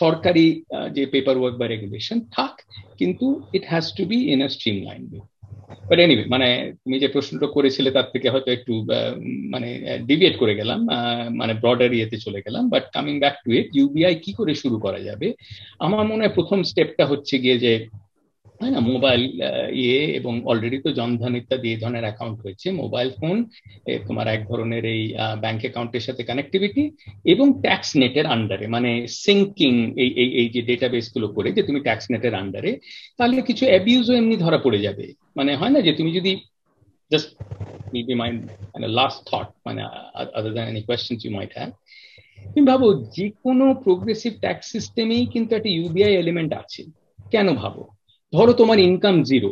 [0.00, 0.46] সরকারি
[0.96, 2.54] যে পেপার ওয়ার্ক বা রেগুলেশন থাক,
[3.00, 3.26] কিন্তু
[3.56, 4.48] it has to be in a
[4.88, 5.02] streamline
[5.88, 6.48] but anyway মানে
[6.82, 8.72] তুমি যে প্রশ্নটা করেছিলে তার থেকে হয়তো একটু
[9.54, 9.68] মানে
[10.10, 10.80] ডিভিয়েট করে গেলাম
[11.40, 15.00] মানে ব্রডার ইয়েতে চলে গেলাম। But coming back to it UBI কি করে শুরু করা
[15.08, 15.28] যাবে?
[15.86, 17.72] আমার মনে হয় প্রথম স্টেপটা হচ্ছে গিয়ে যে
[18.60, 19.22] তাই না, মোবাইল
[19.82, 23.36] ইয়ে এবং অলরেডি তো জনধন ইত্যাদি এই ধরনের অ্যাকাউন্ট হয়েছে মোবাইল ফোন
[24.06, 25.02] তোমার এক ধরনের এই
[25.44, 26.84] ব্যাংক অ্যাকাউন্টের সাথে কানেক্টিভিটি
[27.32, 28.90] এবং ট্যাক্স নেটের আন্ডারে মানে
[29.24, 29.72] সিঙ্কিং
[30.02, 32.70] এই এই এই যে ডেটাবেসগুলো করে যে তুমি ট্যাক্স নেটের আন্ডারে
[33.18, 35.06] তাহলে কিছু অ্যাবিউজও এমনি ধরা পড়ে যাবে।
[35.38, 36.32] মানে হয় না যে তুমি যদি
[37.10, 37.28] জাস্ট
[37.94, 38.30] মেবি মাই
[38.74, 39.80] মানে লাস্ট থট মানে
[40.38, 41.70] other than any questions you might have
[42.50, 42.86] তুমি ভাবো
[43.16, 46.82] যে কোনো প্রোগ্রেসিভ ট্যাক্স সিস্টেমেই কিন্তু একটা ইউবিআই এলিমেন্ট আছে।
[47.34, 47.82] কেন ভাবো?
[48.32, 49.50] ধরো তোমার ইনকাম জিরো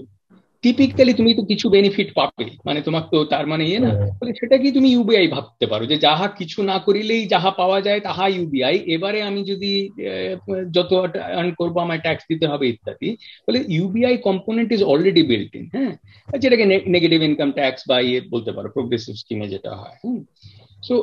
[0.65, 3.90] টিপিক্যালি তুমি তো কিছু বেনিফিট পাবে মানে তোমার তো তার মানে ইয়ে না
[4.20, 8.01] বলে সেটা কি তুমি ইউবিআই ভাবতে পারো যে যাহা কিছু না করিলেই যাহা পাওয়া যায়
[8.01, 9.73] তাহা ইউবিআই এবারে আমি যদি
[10.70, 10.90] যত
[11.39, 13.09] আর্ন করব আমায় ট্যাক্স দিতে হবে ইত্যাদি
[13.47, 15.93] বলে UBI component is already built in হ্যাঁ?
[16.35, 20.20] যেটাকে নেগেটিভ ইনকাম ট্যাক্স বা ইয়ে বলতে পারো প্রোগ্রেসিভ স্কিমে যেটা হয় হ্যাঁ
[20.82, 20.94] so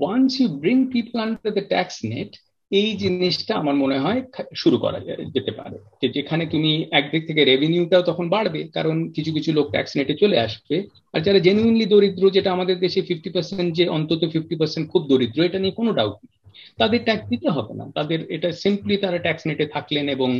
[0.00, 2.30] once you bring people under the tax net
[2.72, 4.20] এই জিনিসটা আমার মনে হয়
[4.62, 4.98] শুরু করা
[5.34, 9.92] যেতে পারে। যে যেখানে তুমি একদিক থেকে রেভিনিউটাও তখন বাড়বে, কারণ কিছু কিছু লোক ট্যাক্স
[9.96, 10.76] নেটে চলে আসবে।
[11.14, 15.38] আর যারা জেনুইনলি দরিদ্র, যেটা আমাদের দেশে ফিফটি পার্সেন্ট যে অন্তত ফিফটি পার্সেন্ট খুব দরিদ্র,
[15.48, 16.38] এটা নিয়ে কোনো ডাউট নেই।
[16.80, 20.30] তাদের ট্যাক্স দিতে হবে না। তাদের এটা সিম্পলি তারা ট্যাক্স নেটে থাকলেন এবং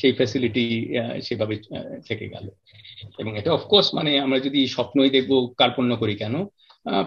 [0.00, 0.64] সেই ফ্যাসিলিটি
[1.22, 1.56] সেভাবে
[2.08, 2.46] থেকে গেল।
[3.20, 6.34] এবং এটা অফকোর্স মানে আমরা যদি স্বপ্নই দেখব কার্পণ্য করি কেন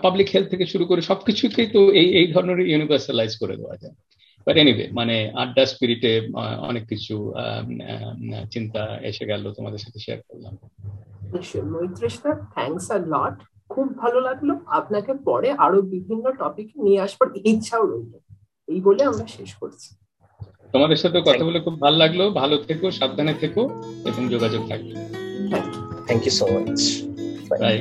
[0.04, 3.96] পাবলিক হেলথ থেকে শুরু করে সবকিছুকেই তো এই এই ধরনের ইউনিভার্সালাইজ করে দেওয়া যায়।
[4.46, 6.12] বাট এনিওয়ে মানে আড্ডা স্পিরিটে
[6.70, 7.16] অনেক কিছু
[8.54, 10.54] চিন্তা এসে গেল তোমাদের সাথে শেয়ার করলাম।
[11.74, 13.36] মৈত্রেশদা থ্যাংকস আ লট
[13.74, 14.50] খুব ভালো লাগল।
[14.80, 18.14] আপনাকে পরে আরও বিভিন্ন টপিক নিয়ে আসবার ইচ্ছাও রইল।
[18.68, 19.90] এই বলে আমরা শেষ করছি।
[20.74, 23.62] তোমাদের সাথে কথা বলে খুব ভালো লাগল। ভালো থেকো সাবধানে থেকো
[24.10, 24.94] এবং যোগাযোগ থাকবে।
[26.08, 26.82] Thank you so much
[27.62, 27.76] bye